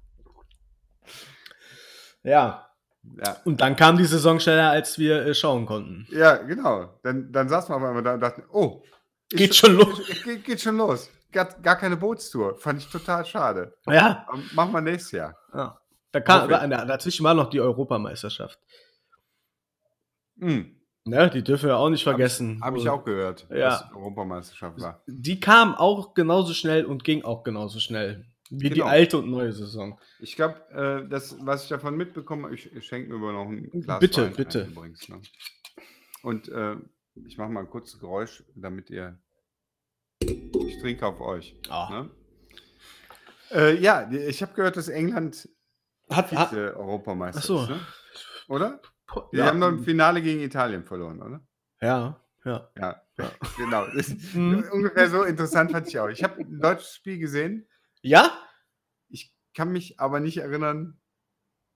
Ja. 2.23 2.69
ja. 3.17 3.37
Und 3.43 3.59
dann 3.59 3.75
kam 3.75 3.97
die 3.97 4.05
Saison 4.05 4.39
schneller, 4.39 4.69
als 4.69 4.97
wir 4.99 5.25
äh, 5.25 5.33
schauen 5.33 5.65
konnten. 5.65 6.07
Ja, 6.11 6.37
genau. 6.37 6.97
Dann, 7.03 7.31
dann 7.31 7.49
saßen 7.49 7.73
wir 7.73 7.77
auf 7.77 7.83
einmal 7.83 8.03
da 8.03 8.13
und 8.13 8.21
dachten, 8.21 8.43
oh, 8.53 8.83
geht 9.29 9.53
schon 9.53 9.75
los. 9.75 10.01
Geht, 10.23 10.45
geht 10.45 10.61
schon 10.61 10.77
los 10.77 11.09
gar, 11.31 11.45
gar 11.61 11.75
keine 11.75 11.97
Bootstour. 11.97 12.55
Fand 12.57 12.81
ich 12.81 12.89
total 12.89 13.25
schade. 13.25 13.73
Ja. 13.87 14.27
Machen 14.53 14.71
wir 14.73 14.81
nächstes 14.81 15.11
Jahr. 15.11 15.37
Ja. 15.53 15.79
Da 16.11 16.21
kam, 16.21 16.49
dazwischen 16.49 17.23
war 17.23 17.33
noch 17.33 17.49
die 17.49 17.61
Europameisterschaft. 17.61 18.59
Mhm. 20.35 20.75
Ne, 21.05 21.29
die 21.29 21.43
dürfen 21.43 21.67
wir 21.67 21.77
auch 21.77 21.89
nicht 21.89 22.03
vergessen. 22.03 22.59
Habe 22.61 22.77
ich, 22.77 22.85
hab 22.85 22.95
ich, 22.95 23.01
auch 23.01 23.05
gehört, 23.05 23.47
ja. 23.49 23.69
dass 23.69 23.91
Europameisterschaft 23.91 24.79
war. 24.79 25.01
Die 25.07 25.39
kam 25.39 25.75
auch 25.75 26.13
genauso 26.13 26.53
schnell 26.53 26.85
und 26.85 27.03
ging 27.03 27.23
auch 27.23 27.43
genauso 27.43 27.79
schnell. 27.79 28.25
Wie 28.51 28.69
genau. 28.69 28.75
die 28.75 28.83
alte 28.83 29.17
und 29.19 29.29
neue 29.29 29.53
Saison. 29.53 29.99
Ich 30.19 30.35
glaube, 30.35 30.55
äh, 30.71 31.07
das, 31.07 31.37
was 31.41 31.63
ich 31.63 31.69
davon 31.69 31.95
mitbekomme, 31.95 32.51
ich, 32.53 32.71
ich 32.73 32.85
schenke 32.85 33.09
mir 33.09 33.15
aber 33.17 33.33
noch 33.33 33.47
ein 33.47 33.69
Glas 33.81 33.99
Bitte, 33.99 34.25
Wein 34.25 34.35
bitte. 34.35 34.67
Übrigens, 34.71 35.07
ne? 35.07 35.21
Und 36.23 36.49
äh, 36.49 36.75
ich 37.27 37.37
mache 37.37 37.49
mal 37.49 37.61
ein 37.61 37.69
kurzes 37.69 37.99
Geräusch, 37.99 38.43
damit 38.55 38.89
ihr 38.89 39.19
ich 40.19 40.79
trinke 40.79 41.05
auf 41.05 41.21
euch. 41.21 41.55
Ah. 41.69 41.89
Ne? 41.89 42.09
Äh, 43.51 43.77
ja, 43.79 44.09
ich 44.11 44.41
habe 44.41 44.53
gehört, 44.53 44.77
dass 44.77 44.87
England 44.87 45.49
hat, 46.09 46.31
hat 46.31 46.53
Europameister 46.53 47.41
so. 47.41 47.63
ist, 47.63 47.69
ne? 47.69 47.79
oder? 48.47 48.81
Die 49.33 49.37
ja. 49.37 49.45
haben 49.45 49.59
noch 49.59 49.69
im 49.69 49.83
Finale 49.83 50.21
gegen 50.21 50.41
Italien 50.41 50.83
verloren, 50.83 51.21
oder? 51.21 51.41
Ja, 51.81 52.21
ja. 52.45 52.69
Ja, 52.77 53.01
ja 53.17 53.31
genau. 53.57 53.85
Mhm. 54.33 54.65
ungefähr 54.71 55.09
so 55.09 55.23
interessant 55.23 55.71
fand 55.71 55.87
ich 55.87 55.99
auch. 55.99 56.09
Ich 56.09 56.23
habe 56.23 56.41
ein 56.41 56.59
deutsches 56.59 56.95
Spiel 56.95 57.19
gesehen. 57.19 57.67
Ja? 58.01 58.31
Ich 59.09 59.33
kann 59.55 59.71
mich 59.71 59.99
aber 59.99 60.19
nicht 60.19 60.37
erinnern, 60.37 60.99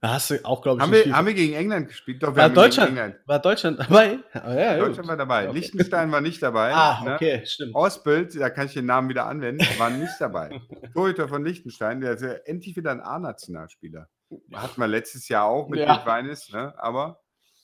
da 0.03 0.15
hast 0.15 0.31
du 0.31 0.43
auch, 0.43 0.61
glaube 0.61 0.79
ich, 0.79 0.83
haben 0.83 0.91
wir, 0.91 1.15
haben 1.15 1.27
wir 1.27 1.33
gegen 1.33 1.53
England 1.53 1.87
gespielt? 1.87 2.21
Doch, 2.21 2.35
war, 2.35 2.49
Deutschland, 2.49 3.15
war 3.25 3.39
Deutschland 3.39 3.79
dabei? 3.79 4.19
Oh, 4.35 4.51
ja, 4.51 4.77
Deutschland 4.77 5.07
war 5.07 5.15
dabei. 5.15 5.47
Okay. 5.47 5.57
Liechtenstein 5.57 6.11
war 6.11 6.19
nicht 6.19 6.43
dabei. 6.43 6.73
Ah, 6.73 7.01
ne? 7.05 7.15
okay, 7.15 7.45
stimmt. 7.45 7.73
Ausbild, 7.73 8.37
da 8.37 8.49
kann 8.49 8.65
ich 8.65 8.73
den 8.73 8.85
Namen 8.85 9.07
wieder 9.07 9.27
anwenden, 9.27 9.65
war 9.77 9.89
nicht 9.89 10.11
dabei. 10.19 10.59
Torhüter 10.93 11.29
von 11.29 11.45
Liechtenstein, 11.45 12.01
der 12.01 12.15
ist 12.15 12.21
ja 12.21 12.33
endlich 12.43 12.75
wieder 12.75 12.91
ein 12.91 12.99
A-Nationalspieler. 12.99 14.09
Hatten 14.53 14.81
wir 14.81 14.87
letztes 14.87 15.29
Jahr 15.29 15.45
auch 15.45 15.69
mit 15.69 15.79
ja. 15.79 16.05
Weines, 16.05 16.51
ne? 16.51 16.73
aber. 16.77 17.21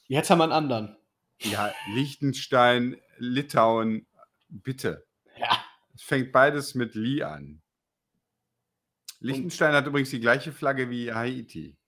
Jetzt 0.08 0.30
haben 0.30 0.38
wir 0.38 0.46
einen 0.46 0.54
anderen. 0.54 0.96
Ja, 1.42 1.74
Liechtenstein, 1.94 2.96
Litauen, 3.18 4.08
bitte. 4.48 5.06
Ja. 5.38 5.60
Es 5.94 6.04
fängt 6.04 6.32
beides 6.32 6.74
mit 6.74 6.96
Li 6.96 7.22
an. 7.22 7.62
Liechtenstein 9.20 9.74
hat 9.74 9.86
übrigens 9.88 10.12
die 10.12 10.22
gleiche 10.22 10.54
Flagge 10.54 10.90
wie 10.90 11.12
Haiti. 11.12 11.79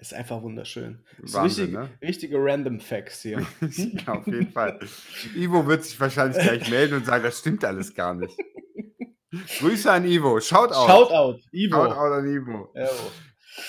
Ist 0.00 0.14
einfach 0.14 0.40
wunderschön. 0.40 1.04
Wahnsinn, 1.18 1.42
richtig, 1.42 1.72
ne? 1.72 1.90
Richtige 2.00 2.36
Random 2.38 2.80
Facts 2.80 3.20
hier. 3.20 3.46
ja, 3.60 4.14
auf 4.14 4.26
jeden 4.26 4.50
Fall. 4.50 4.80
Ivo 5.36 5.66
wird 5.66 5.84
sich 5.84 6.00
wahrscheinlich 6.00 6.42
gleich 6.42 6.70
melden 6.70 6.94
und 6.94 7.04
sagen, 7.04 7.22
das 7.22 7.38
stimmt 7.38 7.62
alles 7.66 7.94
gar 7.94 8.14
nicht. 8.14 8.34
Grüße 9.58 9.92
an 9.92 10.06
Ivo. 10.06 10.40
Shout 10.40 10.72
out. 10.72 10.88
Shout 10.88 11.10
out. 11.12 11.40
Ivo. 11.52 11.76
Shout 11.76 11.96
out 11.96 12.12
an 12.12 12.26
Ivo. 12.26 12.72
Ja. 12.74 12.88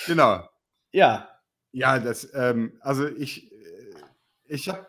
Genau. 0.08 0.50
Ja. 0.94 1.30
Ja, 1.74 2.00
das, 2.00 2.30
ähm, 2.34 2.80
also 2.80 3.08
ich, 3.08 3.52
äh, 3.52 3.94
ich 4.46 4.70
habe 4.70 4.88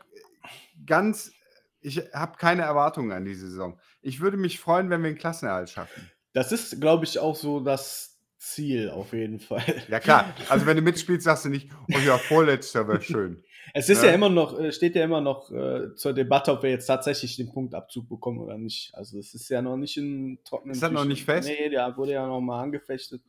ganz, 0.86 1.32
ich 1.80 1.98
habe 2.14 2.38
keine 2.38 2.62
Erwartungen 2.62 3.10
an 3.10 3.24
die 3.24 3.34
Saison. 3.34 3.80
Ich 4.00 4.20
würde 4.20 4.36
mich 4.36 4.60
freuen, 4.60 4.90
wenn 4.90 5.02
wir 5.02 5.08
einen 5.08 5.18
Klassenerhalt 5.18 5.70
schaffen. 5.70 6.08
Das 6.34 6.52
ist, 6.52 6.80
glaube 6.80 7.04
ich, 7.04 7.18
auch 7.18 7.34
so 7.34 7.58
das 7.58 8.11
Ziel 8.42 8.90
auf 8.90 9.12
jeden 9.12 9.38
Fall. 9.38 9.62
Ja 9.88 10.00
klar, 10.00 10.34
also 10.48 10.66
wenn 10.66 10.76
du 10.76 10.82
mitspielst, 10.82 11.24
sagst 11.24 11.44
du 11.44 11.48
nicht, 11.48 11.68
oh 11.94 11.98
ja, 12.04 12.18
vorletzter 12.18 12.88
wäre 12.88 13.00
schön. 13.00 13.42
Es 13.72 13.88
ist 13.88 14.02
ja. 14.02 14.08
ja, 14.08 14.14
immer 14.14 14.28
noch, 14.28 14.58
äh, 14.58 14.72
steht 14.72 14.96
ja 14.96 15.04
immer 15.04 15.20
noch 15.20 15.50
äh, 15.52 15.94
zur 15.94 16.12
Debatte, 16.12 16.50
ob 16.50 16.64
wir 16.64 16.70
jetzt 16.70 16.86
tatsächlich 16.86 17.36
den 17.36 17.52
Punktabzug 17.52 18.08
bekommen 18.08 18.40
oder 18.40 18.58
nicht. 18.58 18.92
Also 18.94 19.16
es 19.18 19.32
ist 19.34 19.48
ja 19.48 19.62
noch 19.62 19.76
nicht 19.76 19.96
in 19.96 20.40
trockenen 20.44 20.74
Ist 20.74 20.82
das 20.82 20.90
noch 20.90 21.04
nicht 21.04 21.24
fest? 21.24 21.48
Nee, 21.48 21.68
der 21.68 21.96
wurde 21.96 22.12
ja 22.12 22.26
noch 22.26 22.40
mal 22.40 22.60
angefechtet 22.60 23.22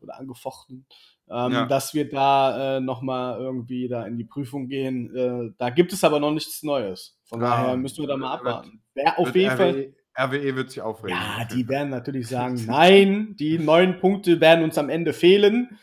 oder 0.00 0.18
angefochten. 0.18 0.84
Ähm, 1.30 1.52
ja. 1.52 1.66
Dass 1.66 1.94
wir 1.94 2.10
da 2.10 2.78
äh, 2.78 2.80
noch 2.80 3.02
mal 3.02 3.38
irgendwie 3.38 3.86
da 3.86 4.04
in 4.04 4.18
die 4.18 4.24
Prüfung 4.24 4.66
gehen. 4.66 5.14
Äh, 5.14 5.54
da 5.58 5.70
gibt 5.70 5.92
es 5.92 6.02
aber 6.02 6.18
noch 6.18 6.32
nichts 6.32 6.64
Neues. 6.64 7.16
Von 7.24 7.40
ah, 7.40 7.62
daher 7.62 7.76
müssen 7.76 8.02
wir 8.02 8.08
da 8.08 8.16
mal 8.16 8.34
abwarten. 8.34 8.82
Wer 8.94 9.16
auf 9.16 9.34
jeden 9.36 9.56
Fall 9.56 9.94
RWE 10.24 10.56
wird 10.56 10.70
sich 10.70 10.80
aufregen. 10.80 11.16
Ja, 11.16 11.44
die 11.52 11.68
werden 11.68 11.90
natürlich 11.90 12.28
sagen, 12.28 12.62
nein, 12.66 13.36
die 13.38 13.58
neun 13.58 13.98
Punkte 14.00 14.40
werden 14.40 14.64
uns 14.64 14.78
am 14.78 14.88
Ende 14.88 15.12
fehlen. 15.12 15.78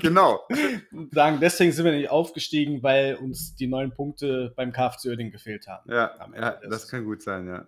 genau. 0.00 0.40
sagen, 1.12 1.38
deswegen 1.40 1.72
sind 1.72 1.84
wir 1.84 1.92
nicht 1.92 2.10
aufgestiegen, 2.10 2.82
weil 2.82 3.16
uns 3.16 3.54
die 3.54 3.66
neun 3.66 3.92
Punkte 3.92 4.52
beim 4.56 4.72
KFC 4.72 5.06
Oerding 5.06 5.30
gefehlt 5.30 5.66
haben. 5.68 5.90
Ja, 5.90 6.12
ja 6.34 6.58
das 6.68 6.88
kann 6.88 7.04
gut 7.04 7.22
sein, 7.22 7.46
ja. 7.46 7.66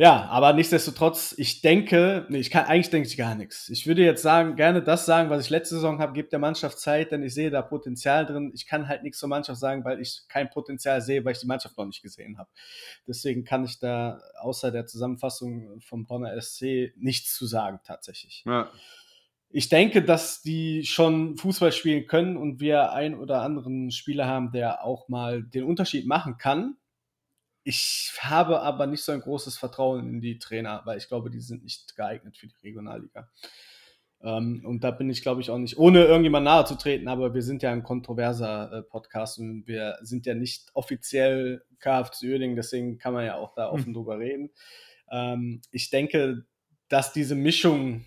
Ja, 0.00 0.26
aber 0.26 0.52
nichtsdestotrotz, 0.52 1.34
ich 1.38 1.60
denke, 1.60 2.24
nee, 2.28 2.38
ich 2.38 2.50
kann, 2.52 2.66
eigentlich 2.66 2.90
denke 2.90 3.08
ich 3.08 3.16
gar 3.16 3.34
nichts. 3.34 3.68
Ich 3.68 3.84
würde 3.88 4.04
jetzt 4.04 4.22
sagen, 4.22 4.54
gerne 4.54 4.80
das 4.80 5.06
sagen, 5.06 5.28
was 5.28 5.44
ich 5.44 5.50
letzte 5.50 5.74
Saison 5.74 5.98
habe, 5.98 6.12
gibt 6.12 6.30
der 6.30 6.38
Mannschaft 6.38 6.78
Zeit, 6.78 7.10
denn 7.10 7.24
ich 7.24 7.34
sehe 7.34 7.50
da 7.50 7.62
Potenzial 7.62 8.24
drin. 8.24 8.52
Ich 8.54 8.64
kann 8.64 8.86
halt 8.86 9.02
nichts 9.02 9.18
zur 9.18 9.28
Mannschaft 9.28 9.58
sagen, 9.58 9.84
weil 9.84 10.00
ich 10.00 10.22
kein 10.28 10.50
Potenzial 10.50 11.00
sehe, 11.00 11.24
weil 11.24 11.32
ich 11.32 11.40
die 11.40 11.48
Mannschaft 11.48 11.76
noch 11.76 11.84
nicht 11.84 12.00
gesehen 12.00 12.38
habe. 12.38 12.48
Deswegen 13.08 13.42
kann 13.42 13.64
ich 13.64 13.80
da 13.80 14.20
außer 14.38 14.70
der 14.70 14.86
Zusammenfassung 14.86 15.80
vom 15.80 16.06
Bonner 16.06 16.40
SC 16.40 16.92
nichts 16.96 17.34
zu 17.34 17.46
sagen, 17.46 17.80
tatsächlich. 17.82 18.44
Ja. 18.46 18.70
Ich 19.50 19.68
denke, 19.68 20.04
dass 20.04 20.42
die 20.42 20.84
schon 20.84 21.36
Fußball 21.36 21.72
spielen 21.72 22.06
können 22.06 22.36
und 22.36 22.60
wir 22.60 22.92
einen 22.92 23.18
oder 23.18 23.42
anderen 23.42 23.90
Spieler 23.90 24.28
haben, 24.28 24.52
der 24.52 24.84
auch 24.84 25.08
mal 25.08 25.42
den 25.42 25.64
Unterschied 25.64 26.06
machen 26.06 26.36
kann 26.38 26.76
ich 27.68 28.14
habe 28.20 28.62
aber 28.62 28.86
nicht 28.86 29.02
so 29.02 29.12
ein 29.12 29.20
großes 29.20 29.58
Vertrauen 29.58 30.08
in 30.08 30.20
die 30.22 30.38
Trainer, 30.38 30.80
weil 30.86 30.96
ich 30.96 31.06
glaube, 31.06 31.28
die 31.28 31.42
sind 31.42 31.64
nicht 31.64 31.94
geeignet 31.96 32.38
für 32.38 32.46
die 32.46 32.56
Regionalliga. 32.62 33.28
Ähm, 34.22 34.62
und 34.64 34.84
da 34.84 34.90
bin 34.90 35.10
ich, 35.10 35.20
glaube 35.20 35.42
ich, 35.42 35.50
auch 35.50 35.58
nicht, 35.58 35.76
ohne 35.76 36.06
irgendjemand 36.06 36.44
nahe 36.44 36.64
zu 36.64 36.76
treten, 36.76 37.08
aber 37.08 37.34
wir 37.34 37.42
sind 37.42 37.62
ja 37.62 37.70
ein 37.70 37.82
kontroverser 37.82 38.72
äh, 38.72 38.82
Podcast 38.82 39.38
und 39.38 39.66
wir 39.66 39.98
sind 40.00 40.24
ja 40.24 40.34
nicht 40.34 40.70
offiziell 40.72 41.62
KFC 41.78 42.22
Uerdingen, 42.22 42.56
deswegen 42.56 42.96
kann 42.96 43.12
man 43.12 43.26
ja 43.26 43.36
auch 43.36 43.54
da 43.54 43.68
offen 43.68 43.88
hm. 43.88 43.92
drüber 43.92 44.18
reden. 44.18 44.48
Ähm, 45.10 45.60
ich 45.70 45.90
denke, 45.90 46.46
dass 46.88 47.12
diese 47.12 47.34
Mischung 47.34 48.06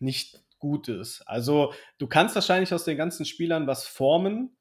nicht 0.00 0.42
gut 0.58 0.88
ist. 0.88 1.22
Also, 1.28 1.72
du 1.98 2.08
kannst 2.08 2.34
wahrscheinlich 2.34 2.74
aus 2.74 2.82
den 2.82 2.96
ganzen 2.96 3.24
Spielern 3.24 3.68
was 3.68 3.86
formen. 3.86 4.56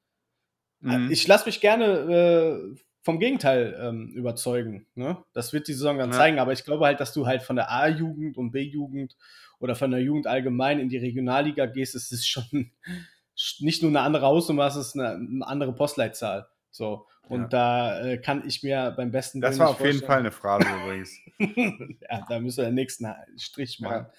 Mhm. 0.81 1.09
Ich 1.09 1.27
lasse 1.27 1.47
mich 1.47 1.61
gerne 1.61 1.85
äh, 1.85 2.75
vom 3.05 3.19
Gegenteil 3.19 3.77
ähm, 3.79 4.09
überzeugen. 4.15 4.87
Ne? 4.95 5.17
Das 5.31 5.53
wird 5.53 5.67
die 5.67 5.73
Saison 5.73 5.99
dann 5.99 6.09
ja. 6.09 6.17
zeigen, 6.17 6.39
aber 6.39 6.53
ich 6.53 6.65
glaube 6.65 6.85
halt, 6.85 6.99
dass 6.99 7.13
du 7.13 7.27
halt 7.27 7.43
von 7.43 7.55
der 7.55 7.71
A-Jugend 7.71 8.35
und 8.35 8.51
B-Jugend 8.51 9.15
oder 9.59 9.75
von 9.75 9.91
der 9.91 10.01
Jugend 10.01 10.25
allgemein 10.25 10.79
in 10.79 10.89
die 10.89 10.97
Regionalliga 10.97 11.67
gehst, 11.67 11.93
es 11.93 12.11
ist 12.11 12.27
schon 12.27 12.71
nicht 13.59 13.83
nur 13.83 13.91
eine 13.91 14.01
andere 14.01 14.25
Hausnummer, 14.25 14.65
es 14.65 14.75
ist 14.75 14.95
eine, 14.95 15.11
eine 15.11 15.47
andere 15.47 15.75
Postleitzahl. 15.75 16.47
So. 16.71 17.05
Und 17.29 17.41
ja. 17.41 17.47
da 17.47 18.01
äh, 18.01 18.17
kann 18.17 18.43
ich 18.47 18.63
mir 18.63 18.91
beim 18.97 19.11
besten 19.11 19.39
Das 19.39 19.59
war 19.59 19.69
auf 19.69 19.85
jeden 19.85 20.01
Fall 20.01 20.19
eine 20.19 20.31
Phrase 20.31 20.67
übrigens. 20.67 21.19
ja, 22.09 22.25
da 22.27 22.39
müssen 22.39 22.57
wir 22.57 22.65
den 22.65 22.73
nächsten 22.73 23.07
Strich 23.37 23.79
machen. 23.79 24.07
Ja. 24.07 24.11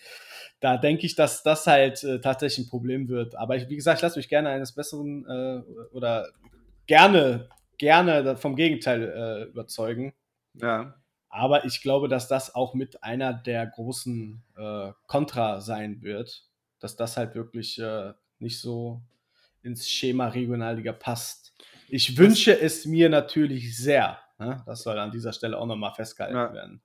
Da 0.60 0.76
denke 0.76 1.06
ich, 1.06 1.16
dass 1.16 1.42
das 1.42 1.66
halt 1.66 2.04
äh, 2.04 2.20
tatsächlich 2.20 2.66
ein 2.66 2.70
Problem 2.70 3.08
wird. 3.08 3.34
Aber 3.34 3.56
ich, 3.56 3.68
wie 3.68 3.76
gesagt, 3.76 3.98
ich 3.98 4.02
lasse 4.02 4.18
mich 4.18 4.28
gerne 4.28 4.50
eines 4.50 4.72
Besseren 4.72 5.26
äh, 5.26 5.62
oder 5.92 6.28
gerne 6.86 7.48
gerne 7.78 8.36
vom 8.36 8.56
Gegenteil 8.56 9.02
äh, 9.02 9.50
überzeugen. 9.50 10.14
Ja. 10.54 10.94
Aber 11.28 11.64
ich 11.64 11.82
glaube, 11.82 12.08
dass 12.08 12.28
das 12.28 12.54
auch 12.54 12.74
mit 12.74 13.02
einer 13.02 13.34
der 13.34 13.66
großen 13.66 14.42
äh, 14.56 14.92
Kontra 15.06 15.60
sein 15.60 16.02
wird, 16.02 16.46
dass 16.80 16.96
das 16.96 17.16
halt 17.16 17.34
wirklich 17.34 17.78
äh, 17.78 18.12
nicht 18.38 18.60
so 18.60 19.02
ins 19.62 19.88
Schema 19.88 20.28
Regionalliga 20.28 20.92
passt. 20.92 21.52
Ich 21.88 22.16
wünsche 22.16 22.52
das, 22.52 22.62
es 22.62 22.86
mir 22.86 23.08
natürlich 23.08 23.76
sehr. 23.76 24.18
Ne? 24.38 24.62
Das 24.66 24.82
soll 24.82 24.98
an 24.98 25.10
dieser 25.10 25.32
Stelle 25.32 25.58
auch 25.58 25.66
nochmal 25.66 25.94
festgehalten 25.94 26.36
ja. 26.36 26.54
werden. 26.54 26.82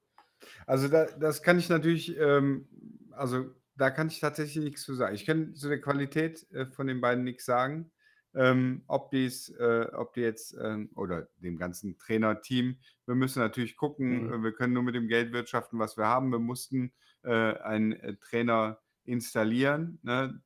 Also 0.66 0.88
da, 0.88 1.06
das 1.06 1.44
kann 1.44 1.60
ich 1.60 1.70
natürlich, 1.70 2.18
ähm, 2.18 2.68
also 3.12 3.52
da 3.76 3.90
kann 3.90 4.08
ich 4.08 4.20
tatsächlich 4.20 4.64
nichts 4.64 4.84
zu 4.84 4.96
sagen. 4.96 5.16
Ich 5.16 5.26
kann 5.26 5.54
zu 5.56 5.70
der 5.70 5.82
Qualität 5.82 6.50
äh, 6.52 6.66
von 6.66 6.88
den 6.88 7.02
beiden 7.02 7.24
nichts 7.24 7.46
sagen 7.46 7.92
ähm, 8.34 8.84
ob, 8.88 9.12
die's, 9.12 9.50
äh, 9.50 9.88
ob 9.94 10.14
die 10.14 10.22
jetzt 10.22 10.56
ähm, 10.62 10.90
oder 10.96 11.28
dem 11.38 11.58
ganzen 11.58 11.98
Trainerteam, 11.98 12.78
wir 13.06 13.16
müssen 13.16 13.40
natürlich 13.40 13.76
gucken, 13.76 14.28
mhm. 14.28 14.34
Äh, 14.34 14.44
wir 14.44 14.54
können 14.54 14.74
nur 14.74 14.84
mit 14.84 14.96
dem 14.96 15.08
Geld 15.08 15.34
wirtschaften, 15.34 15.80
was 15.80 15.98
wir 15.98 16.06
haben. 16.06 16.32
Wir 16.32 16.40
mussten 16.40 16.94
äh, 17.24 17.58
einen 17.58 17.94
äh, 17.94 18.16
Trainer 18.16 18.80
installieren. 19.04 20.00
Ne? 20.04 20.42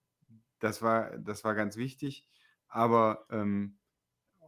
Das, 0.59 0.81
war, 0.81 1.17
das 1.17 1.43
war 1.43 1.53
ganz 1.55 1.77
wichtig. 1.77 2.27
Aber 2.67 3.25
ähm, 3.29 3.77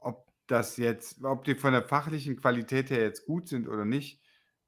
ob 0.01 0.27
das 0.47 0.77
jetzt, 0.77 1.23
ob 1.23 1.43
die 1.43 1.55
von 1.55 1.73
der 1.73 1.83
fachlichen 1.83 2.37
Qualität 2.37 2.89
her 2.89 3.01
jetzt 3.01 3.25
gut 3.25 3.47
sind 3.47 3.67
oder 3.67 3.85
nicht, 3.85 4.21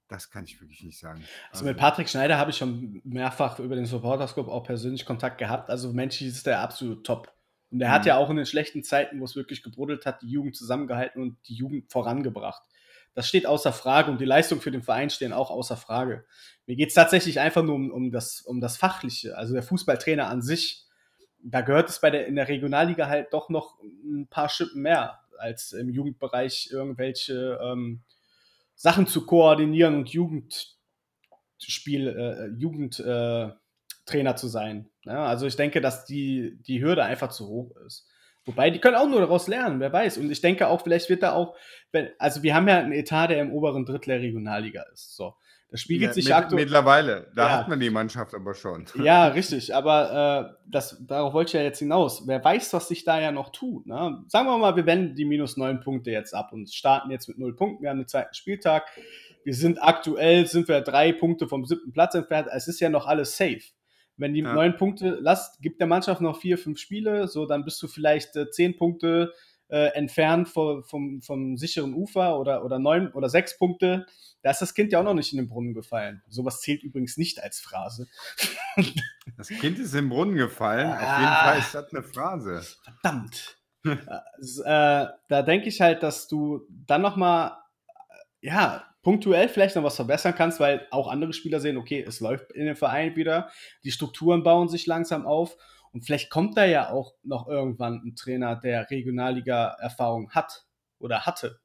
das 0.07 0.31
kann 0.31 0.43
ich 0.43 0.59
wirklich 0.59 0.83
nicht 0.83 0.99
sagen. 0.99 1.19
Also, 1.19 1.51
also 1.51 1.65
mit 1.65 1.77
Patrick 1.77 2.09
Schneider 2.09 2.37
habe 2.37 2.51
ich 2.51 2.57
schon 2.57 3.01
mehrfach 3.03 3.59
über 3.59 3.75
den 3.75 3.85
Supporterscope 3.85 4.51
auch 4.51 4.63
persönlich 4.63 5.05
Kontakt 5.05 5.37
gehabt. 5.37 5.69
Also 5.69 5.93
menschlich 5.93 6.29
ist 6.29 6.45
der 6.45 6.61
absolut 6.61 7.05
top. 7.05 7.31
Und 7.71 7.81
er 7.81 7.89
mhm. 7.89 7.93
hat 7.93 8.05
ja 8.05 8.17
auch 8.17 8.29
in 8.29 8.37
den 8.37 8.45
schlechten 8.45 8.83
Zeiten, 8.83 9.19
wo 9.19 9.25
es 9.25 9.35
wirklich 9.35 9.63
gebrodelt 9.63 10.05
hat, 10.05 10.21
die 10.21 10.29
Jugend 10.29 10.55
zusammengehalten 10.55 11.21
und 11.21 11.37
die 11.47 11.55
Jugend 11.55 11.91
vorangebracht. 11.91 12.63
Das 13.13 13.27
steht 13.27 13.45
außer 13.45 13.73
Frage 13.73 14.11
und 14.11 14.21
die 14.21 14.25
Leistung 14.25 14.61
für 14.61 14.71
den 14.71 14.81
Verein 14.81 15.09
stehen 15.09 15.33
auch 15.33 15.51
außer 15.51 15.77
Frage. 15.77 16.25
Mir 16.67 16.75
geht 16.75 16.89
es 16.89 16.95
tatsächlich 16.95 17.39
einfach 17.39 17.63
nur 17.63 17.75
um, 17.75 17.91
um, 17.91 18.11
das, 18.11 18.41
um 18.41 18.61
das 18.61 18.77
Fachliche, 18.77 19.37
also 19.37 19.53
der 19.53 19.63
Fußballtrainer 19.63 20.27
an 20.27 20.41
sich. 20.41 20.85
Da 21.41 21.61
gehört 21.61 21.89
es 21.89 21.99
bei 21.99 22.11
der, 22.11 22.27
in 22.27 22.35
der 22.35 22.47
Regionalliga 22.47 23.07
halt 23.07 23.33
doch 23.33 23.49
noch 23.49 23.79
ein 23.81 24.27
paar 24.27 24.49
Schippen 24.49 24.81
mehr, 24.81 25.19
als 25.37 25.71
im 25.73 25.89
Jugendbereich 25.89 26.69
irgendwelche 26.71 27.59
ähm, 27.61 28.03
Sachen 28.75 29.07
zu 29.07 29.25
koordinieren 29.25 29.95
und 29.95 30.09
Jugendspiel, 30.09 32.07
äh, 32.07 32.47
Jugend, 32.59 32.99
äh, 32.99 33.49
Trainer 34.09 34.35
zu 34.35 34.47
sein. 34.47 34.89
Ja, 35.05 35.25
also 35.25 35.45
ich 35.45 35.55
denke, 35.55 35.81
dass 35.81 36.05
die, 36.05 36.57
die 36.61 36.81
Hürde 36.81 37.03
einfach 37.03 37.29
zu 37.29 37.47
hoch 37.47 37.75
ist. 37.85 38.07
Wobei, 38.45 38.71
die 38.71 38.79
können 38.79 38.95
auch 38.95 39.07
nur 39.07 39.19
daraus 39.19 39.47
lernen, 39.47 39.79
wer 39.79 39.93
weiß. 39.93 40.17
Und 40.17 40.31
ich 40.31 40.41
denke 40.41 40.67
auch, 40.67 40.81
vielleicht 40.81 41.09
wird 41.09 41.23
da 41.23 41.33
auch, 41.33 41.55
wenn, 41.91 42.09
also 42.17 42.41
wir 42.41 42.55
haben 42.55 42.67
ja 42.67 42.79
einen 42.79 42.93
Etat, 42.93 43.27
der 43.27 43.41
im 43.41 43.51
oberen 43.51 43.85
Drittel 43.85 44.09
der 44.09 44.21
Regionalliga 44.21 44.83
ist. 44.91 45.15
So. 45.15 45.35
Das 45.71 45.81
spiegelt 45.81 46.09
ja, 46.09 46.13
sich 46.13 46.25
mit, 46.25 46.33
aktuell. 46.33 46.63
Mittlerweile, 46.63 47.31
da 47.35 47.47
ja. 47.47 47.57
hat 47.57 47.67
man 47.67 47.79
die 47.79 47.91
Mannschaft 47.91 48.33
aber 48.33 48.55
schon. 48.55 48.85
Ja, 49.03 49.27
richtig, 49.27 49.75
aber 49.75 50.49
äh, 50.49 50.55
das, 50.65 50.97
darauf 51.05 51.33
wollte 51.33 51.49
ich 51.49 51.53
ja 51.53 51.61
jetzt 51.61 51.77
hinaus. 51.77 52.27
Wer 52.27 52.43
weiß, 52.43 52.73
was 52.73 52.87
sich 52.87 53.03
da 53.03 53.19
ja 53.19 53.31
noch 53.31 53.51
tut. 53.51 53.85
Ne? 53.85 54.23
Sagen 54.27 54.47
wir 54.47 54.57
mal, 54.57 54.75
wir 54.75 54.87
wenden 54.87 55.15
die 55.15 55.25
minus 55.25 55.57
neun 55.57 55.79
Punkte 55.79 56.09
jetzt 56.09 56.33
ab 56.33 56.51
und 56.51 56.73
starten 56.73 57.11
jetzt 57.11 57.27
mit 57.27 57.37
null 57.37 57.55
Punkten. 57.55 57.83
Wir 57.83 57.91
haben 57.91 57.99
den 57.99 58.07
zweiten 58.07 58.33
Spieltag. 58.33 58.87
Wir 59.43 59.53
sind 59.53 59.81
aktuell, 59.81 60.47
sind 60.47 60.67
wir 60.67 60.81
drei 60.81 61.13
Punkte 61.13 61.47
vom 61.47 61.65
siebten 61.65 61.93
Platz 61.93 62.15
entfernt. 62.15 62.47
Es 62.51 62.67
ist 62.67 62.79
ja 62.79 62.89
noch 62.89 63.05
alles 63.05 63.37
safe. 63.37 63.61
Wenn 64.19 64.33
die 64.33 64.41
ja. 64.41 64.53
neun 64.53 64.77
Punkte 64.77 65.17
lasst, 65.21 65.61
gibt 65.61 65.79
der 65.79 65.87
Mannschaft 65.87 66.21
noch 66.21 66.39
vier, 66.39 66.57
fünf 66.57 66.79
Spiele, 66.79 67.27
so 67.27 67.45
dann 67.45 67.65
bist 67.65 67.81
du 67.81 67.87
vielleicht 67.87 68.35
äh, 68.35 68.49
zehn 68.51 68.75
Punkte 68.77 69.33
äh, 69.69 69.93
entfernt 69.93 70.49
vom, 70.49 70.83
vom, 70.83 71.21
vom 71.21 71.57
sicheren 71.57 71.93
Ufer 71.93 72.39
oder, 72.39 72.65
oder 72.65 72.79
neun 72.79 73.11
oder 73.13 73.29
sechs 73.29 73.57
Punkte. 73.57 74.05
Da 74.41 74.51
ist 74.51 74.61
das 74.61 74.73
Kind 74.73 74.91
ja 74.91 74.99
auch 74.99 75.03
noch 75.03 75.13
nicht 75.13 75.31
in 75.31 75.37
den 75.37 75.47
Brunnen 75.47 75.73
gefallen. 75.73 76.21
Sowas 76.27 76.61
zählt 76.61 76.83
übrigens 76.83 77.17
nicht 77.17 77.41
als 77.41 77.59
Phrase. 77.59 78.07
Das 79.37 79.47
Kind 79.47 79.77
ist 79.77 79.93
im 79.93 80.09
Brunnen 80.09 80.35
gefallen. 80.35 80.87
Ah, 80.87 80.95
Auf 80.95 81.19
jeden 81.19 81.33
Fall 81.33 81.59
ist 81.59 81.75
das 81.75 81.93
eine 81.93 82.03
Phrase. 82.03 82.63
Verdammt. 82.83 83.57
äh, 83.85 85.05
da 85.27 85.41
denke 85.43 85.69
ich 85.69 85.79
halt, 85.81 86.01
dass 86.01 86.27
du 86.27 86.65
dann 86.67 87.03
noch 87.03 87.15
mal 87.15 87.59
ja, 88.41 88.88
punktuell 89.09 89.49
vielleicht 89.49 89.75
noch 89.75 89.81
was 89.81 89.95
verbessern 89.95 90.35
kannst, 90.35 90.59
weil 90.59 90.85
auch 90.91 91.07
andere 91.07 91.33
Spieler 91.33 91.59
sehen, 91.59 91.77
okay, 91.77 92.05
es 92.07 92.19
läuft 92.19 92.51
in 92.51 92.67
dem 92.67 92.75
Verein 92.75 93.15
wieder, 93.15 93.49
die 93.83 93.91
Strukturen 93.91 94.43
bauen 94.43 94.69
sich 94.69 94.85
langsam 94.85 95.25
auf 95.25 95.57
und 95.91 96.05
vielleicht 96.05 96.29
kommt 96.29 96.55
da 96.57 96.65
ja 96.65 96.91
auch 96.91 97.15
noch 97.23 97.47
irgendwann 97.47 98.03
ein 98.05 98.15
Trainer, 98.15 98.55
der 98.55 98.87
Regionalliga-Erfahrung 98.91 100.29
hat 100.29 100.67
oder 100.99 101.25
hatte. 101.25 101.59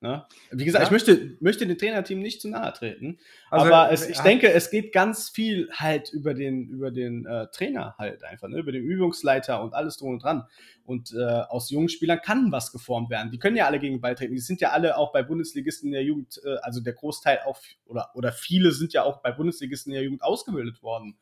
Ne? 0.00 0.24
Wie 0.52 0.64
gesagt, 0.64 0.82
ja. 0.82 0.86
ich 0.86 0.92
möchte, 0.92 1.36
möchte 1.40 1.66
dem 1.66 1.76
Trainerteam 1.76 2.20
nicht 2.20 2.40
zu 2.40 2.48
nahe 2.48 2.72
treten, 2.72 3.18
also, 3.50 3.66
aber 3.66 3.90
es, 3.90 4.08
ich 4.08 4.20
denke, 4.20 4.52
es 4.52 4.70
geht 4.70 4.92
ganz 4.92 5.28
viel 5.28 5.68
halt 5.72 6.12
über 6.12 6.34
den, 6.34 6.68
über 6.68 6.92
den 6.92 7.26
äh, 7.26 7.48
Trainer 7.48 7.96
halt 7.98 8.22
einfach, 8.22 8.46
ne? 8.46 8.58
über 8.58 8.70
den 8.70 8.84
Übungsleiter 8.84 9.60
und 9.60 9.74
alles 9.74 9.96
drum 9.96 10.10
und 10.10 10.22
dran. 10.22 10.46
Und 10.84 11.12
äh, 11.12 11.24
aus 11.24 11.70
jungen 11.70 11.88
Spielern 11.88 12.20
kann 12.22 12.52
was 12.52 12.70
geformt 12.70 13.10
werden. 13.10 13.32
Die 13.32 13.40
können 13.40 13.56
ja 13.56 13.66
alle 13.66 13.80
gegen 13.80 13.96
den 13.96 14.00
Ball 14.00 14.14
treten. 14.14 14.34
Die 14.34 14.40
sind 14.40 14.60
ja 14.60 14.70
alle 14.70 14.96
auch 14.96 15.12
bei 15.12 15.24
Bundesligisten 15.24 15.88
in 15.88 15.92
der 15.94 16.04
Jugend, 16.04 16.40
äh, 16.44 16.58
also 16.62 16.80
der 16.80 16.92
Großteil 16.92 17.40
auch, 17.44 17.58
oder, 17.84 18.10
oder 18.14 18.30
viele 18.30 18.70
sind 18.70 18.92
ja 18.92 19.02
auch 19.02 19.20
bei 19.20 19.32
Bundesligisten 19.32 19.92
in 19.92 19.94
der 19.94 20.04
Jugend 20.04 20.22
ausgebildet 20.22 20.80
worden. 20.80 21.18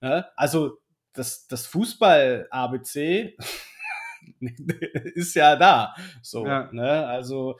Ne? 0.00 0.26
Also 0.34 0.78
das, 1.12 1.46
das 1.46 1.66
Fußball-ABC 1.66 3.36
ist 5.14 5.34
ja 5.36 5.54
da. 5.54 5.94
So, 6.22 6.44
ja. 6.44 6.68
Ne? 6.72 7.06
Also 7.06 7.58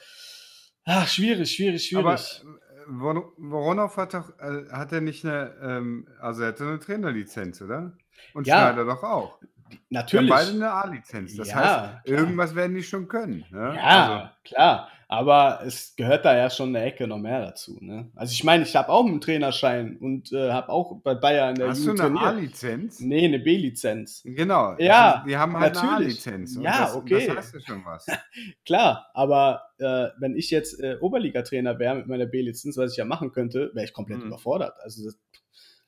Ach, 0.86 1.08
schwierig, 1.08 1.52
schwierig, 1.52 1.84
schwierig. 1.84 2.06
Aber 2.06 2.14
äh, 2.14 3.34
Woronov 3.36 3.96
hat 3.96 4.14
doch, 4.14 4.38
äh, 4.38 4.70
hat 4.70 4.92
er 4.92 5.00
nicht 5.00 5.24
eine, 5.24 5.52
ähm, 5.60 6.06
also 6.20 6.42
er 6.42 6.48
hatte 6.48 6.64
eine 6.64 6.78
Trainerlizenz, 6.78 7.60
oder? 7.60 7.92
Und 8.32 8.46
ja. 8.46 8.60
Schneider 8.60 8.84
doch 8.84 9.02
auch. 9.02 9.40
Natürlich. 9.88 10.26
Die 10.28 10.32
haben 10.32 10.44
beide 10.46 10.56
eine 10.56 10.70
A-Lizenz. 10.72 11.36
Das 11.36 11.48
Ja, 11.48 11.54
heißt, 11.56 11.64
klar. 11.64 12.02
irgendwas 12.04 12.54
werden 12.54 12.74
die 12.76 12.82
schon 12.82 13.06
können. 13.08 13.44
Ne? 13.50 13.74
Ja, 13.76 13.82
Also, 13.82 14.28
klar. 14.44 14.88
Aber 15.08 15.60
es 15.64 15.94
gehört 15.94 16.24
da 16.24 16.36
ja 16.36 16.50
schon 16.50 16.70
eine 16.74 16.84
Ecke 16.84 17.06
noch 17.06 17.18
mehr 17.18 17.40
dazu. 17.40 17.78
Ne? 17.80 18.10
Also 18.16 18.32
ich 18.32 18.42
meine, 18.42 18.64
ich 18.64 18.74
habe 18.74 18.88
auch 18.88 19.06
einen 19.06 19.20
Trainerschein 19.20 19.98
und 19.98 20.32
äh, 20.32 20.50
habe 20.50 20.68
auch 20.70 21.00
bei 21.00 21.14
Bayern 21.14 21.50
in 21.50 21.54
der 21.60 21.68
hast 21.68 21.82
du 21.84 21.90
Jugend 21.90 22.00
eine 22.00 22.14
trainiert. 22.16 22.34
A-Lizenz? 22.34 22.98
Nee, 22.98 23.24
eine 23.26 23.38
B-Lizenz. 23.38 24.22
Genau. 24.24 24.74
Ja, 24.80 25.18
ist, 25.18 25.26
die 25.28 25.36
haben 25.36 25.56
halt 25.56 25.76
eine 25.76 25.90
natürlich. 25.92 26.06
A-Lizenz. 26.26 26.56
und 26.56 26.62
Ja, 26.64 26.80
das, 26.80 26.96
okay. 26.96 27.24
Das 27.28 27.36
heißt 27.36 27.54
ja 27.54 27.60
schon 27.60 27.84
was. 27.84 28.06
Klar, 28.66 29.06
aber 29.14 29.62
äh, 29.78 30.08
wenn 30.18 30.34
ich 30.34 30.50
jetzt 30.50 30.80
äh, 30.82 30.96
Oberliga-Trainer 31.00 31.78
wäre 31.78 31.94
mit 31.94 32.08
meiner 32.08 32.26
B-Lizenz, 32.26 32.76
was 32.76 32.90
ich 32.90 32.96
ja 32.98 33.04
machen 33.04 33.30
könnte, 33.30 33.70
wäre 33.74 33.84
ich 33.84 33.92
komplett 33.92 34.18
Mhm. 34.18 34.26
überfordert. 34.26 34.74
Also 34.82 35.04
das 35.04 35.16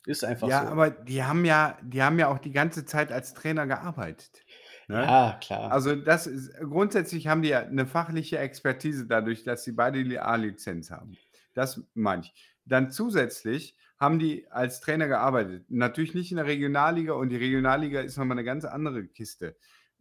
ist 0.09 0.25
einfach 0.25 0.49
Ja, 0.49 0.63
so. 0.65 0.69
aber 0.73 0.91
die 0.91 1.23
haben 1.23 1.45
ja, 1.45 1.79
die 1.83 2.03
haben 2.03 2.19
ja 2.19 2.29
auch 2.29 2.39
die 2.39 2.53
ganze 2.53 2.85
Zeit 2.87 3.13
als 3.13 3.35
Trainer 3.35 3.67
gearbeitet. 3.67 4.43
Ne? 4.89 5.03
ja, 5.03 5.39
klar. 5.41 5.71
Also 5.71 5.95
das 5.95 6.27
ist, 6.27 6.59
grundsätzlich 6.61 7.27
haben 7.27 7.43
die 7.43 7.51
ja 7.51 7.61
eine 7.61 7.87
fachliche 7.87 8.39
Expertise 8.39 9.07
dadurch, 9.07 9.45
dass 9.45 9.65
sie 9.65 9.73
beide 9.73 10.03
die 10.03 10.19
A-Lizenz 10.19 10.91
haben. 10.91 11.19
Das 11.53 11.83
meine 11.95 12.23
ich. 12.23 12.35
Dann 12.65 12.91
zusätzlich 12.91 13.77
haben 13.99 14.19
die 14.19 14.51
als 14.51 14.81
Trainer 14.81 15.09
gearbeitet. 15.09 15.67
Natürlich 15.69 16.15
nicht 16.15 16.31
in 16.31 16.37
der 16.39 16.47
Regionalliga 16.47 17.13
und 17.13 17.29
die 17.29 17.37
Regionalliga 17.37 18.01
ist 18.01 18.17
nochmal 18.17 18.37
eine 18.39 18.45
ganz 18.45 18.65
andere 18.65 19.07
Kiste. 19.07 19.57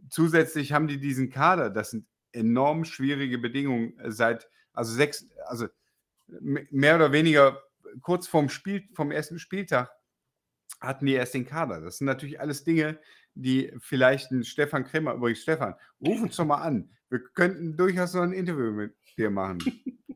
Zusätzlich 0.10 0.72
haben 0.72 0.88
die 0.88 1.00
diesen 1.00 1.30
Kader, 1.32 1.70
das 1.70 1.92
sind 1.92 2.06
enorm 2.32 2.86
schwierige 2.86 3.40
Bedingungen 3.40 3.94
seit, 4.06 4.48
also 4.72 4.94
sechs, 4.94 5.28
also 5.48 5.68
mehr 6.28 6.96
oder 6.96 7.12
weniger 7.12 7.62
kurz 8.02 8.28
vorm 8.28 8.50
Spiel, 8.50 8.88
vom 8.94 9.12
ersten 9.12 9.40
Spieltag 9.40 9.92
hatten 10.82 11.06
die 11.06 11.14
erst 11.14 11.34
den 11.34 11.46
Kader. 11.46 11.82
Das 11.82 11.98
sind 11.98 12.08
natürlich 12.08 12.40
alles 12.40 12.64
Dinge, 12.64 13.00
die 13.36 13.72
vielleicht 13.80 14.32
ein 14.32 14.44
Stefan 14.44 14.84
Krämer, 14.84 15.14
übrigens 15.14 15.42
Stefan, 15.42 15.76
ruf 16.06 16.22
uns 16.22 16.36
doch 16.36 16.46
mal 16.46 16.62
an. 16.62 16.90
Wir 17.10 17.20
könnten 17.36 17.78
durchaus 17.78 18.14
noch 18.14 18.24
ein 18.24 18.34
Interview 18.34 18.72
mit 18.72 18.94
dir 19.18 19.30
machen. 19.30 19.60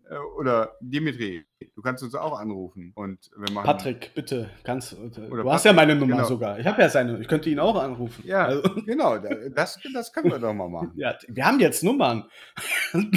Äh, 0.10 0.18
Oder 0.38 0.76
Dimitri, 0.82 1.46
du 1.74 1.82
kannst 1.82 2.04
uns 2.04 2.16
auch 2.16 2.38
anrufen 2.38 2.92
und 2.96 3.32
wir 3.38 3.54
machen. 3.54 3.66
Patrick, 3.66 4.12
bitte, 4.14 4.50
kannst 4.64 4.92
du 4.92 4.98
Oder 4.98 5.50
hast 5.52 5.64
ja 5.64 5.72
Patrick, 5.72 5.76
meine 5.88 5.96
Nummer 6.00 6.16
genau. 6.18 6.28
sogar. 6.28 6.60
Ich 6.60 6.66
habe 6.66 6.82
ja 6.82 6.90
seine, 6.90 7.22
ich 7.22 7.28
könnte 7.30 7.50
ihn 7.50 7.60
auch 7.60 7.82
anrufen. 7.82 8.24
Ja, 8.26 8.46
Also, 8.46 8.64
genau, 8.86 9.18
da- 9.20 9.48
das, 9.50 9.80
das 9.94 10.12
können 10.12 10.32
wir 10.32 10.40
doch 10.40 10.54
mal 10.54 10.68
machen. 10.68 10.92
ja, 10.96 11.16
wir 11.30 11.46
haben 11.46 11.60
jetzt 11.62 11.82
Nummern. 11.84 12.26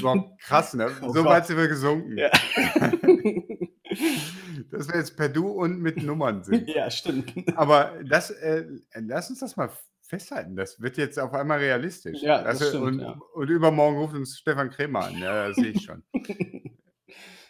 Boah, 0.01 0.37
krass, 0.39 0.75
ne? 0.75 0.89
Oh 1.03 1.09
so 1.09 1.15
Gott. 1.25 1.33
weit 1.33 1.47
sind 1.49 1.57
wir 1.57 1.67
gesunken. 1.69 2.17
Ja. 2.17 2.31
Dass 4.71 4.89
wir 4.89 4.97
jetzt 4.97 5.17
per 5.17 5.29
Du 5.29 5.49
und 5.49 5.81
mit 5.81 6.03
Nummern 6.03 6.45
sind. 6.45 6.69
ja, 6.75 6.91
stimmt. 6.91 7.33
Aber 7.57 7.93
das, 8.05 8.31
äh, 8.31 8.67
lass 8.95 9.31
uns 9.31 9.41
das 9.41 9.57
mal 9.57 9.71
festhalten. 10.03 10.57
Das 10.57 10.81
wird 10.81 10.97
jetzt 10.97 11.19
auf 11.19 11.33
einmal 11.33 11.59
realistisch. 11.59 12.23
Ja, 12.23 12.43
das 12.43 12.59
du, 12.59 12.65
stimmt, 12.67 12.85
und, 12.85 13.01
ja. 13.01 13.19
und 13.35 13.49
übermorgen 13.49 13.99
ruft 13.99 14.15
uns 14.15 14.39
Stefan 14.39 14.71
Krämer 14.71 15.07
an. 15.07 15.19
Ja, 15.19 15.49
das 15.49 15.57
sehe 15.57 15.71
ich 15.71 15.83
schon. 15.83 16.03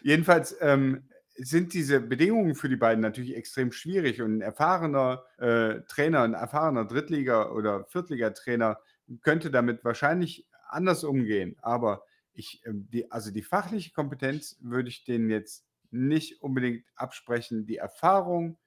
Jedenfalls 0.01 0.55
ähm, 0.61 1.09
sind 1.35 1.73
diese 1.73 1.99
Bedingungen 1.99 2.55
für 2.55 2.69
die 2.69 2.77
beiden 2.77 3.01
natürlich 3.01 3.35
extrem 3.35 3.71
schwierig 3.71 4.21
und 4.21 4.37
ein 4.37 4.41
erfahrener 4.41 5.25
äh, 5.37 5.81
Trainer, 5.87 6.21
ein 6.21 6.33
erfahrener 6.33 6.85
Drittliga- 6.85 7.51
oder 7.51 7.85
Viertligatrainer 7.85 8.79
könnte 9.21 9.51
damit 9.51 9.83
wahrscheinlich 9.83 10.47
anders 10.69 11.03
umgehen. 11.03 11.57
Aber 11.61 12.03
ich, 12.33 12.61
ähm, 12.65 12.87
die, 12.91 13.11
also 13.11 13.31
die 13.31 13.43
fachliche 13.43 13.91
Kompetenz 13.91 14.57
würde 14.61 14.89
ich 14.89 15.03
denen 15.03 15.29
jetzt 15.29 15.64
nicht 15.91 16.41
unbedingt 16.41 16.83
absprechen. 16.95 17.65
Die 17.65 17.77
Erfahrung, 17.77 18.57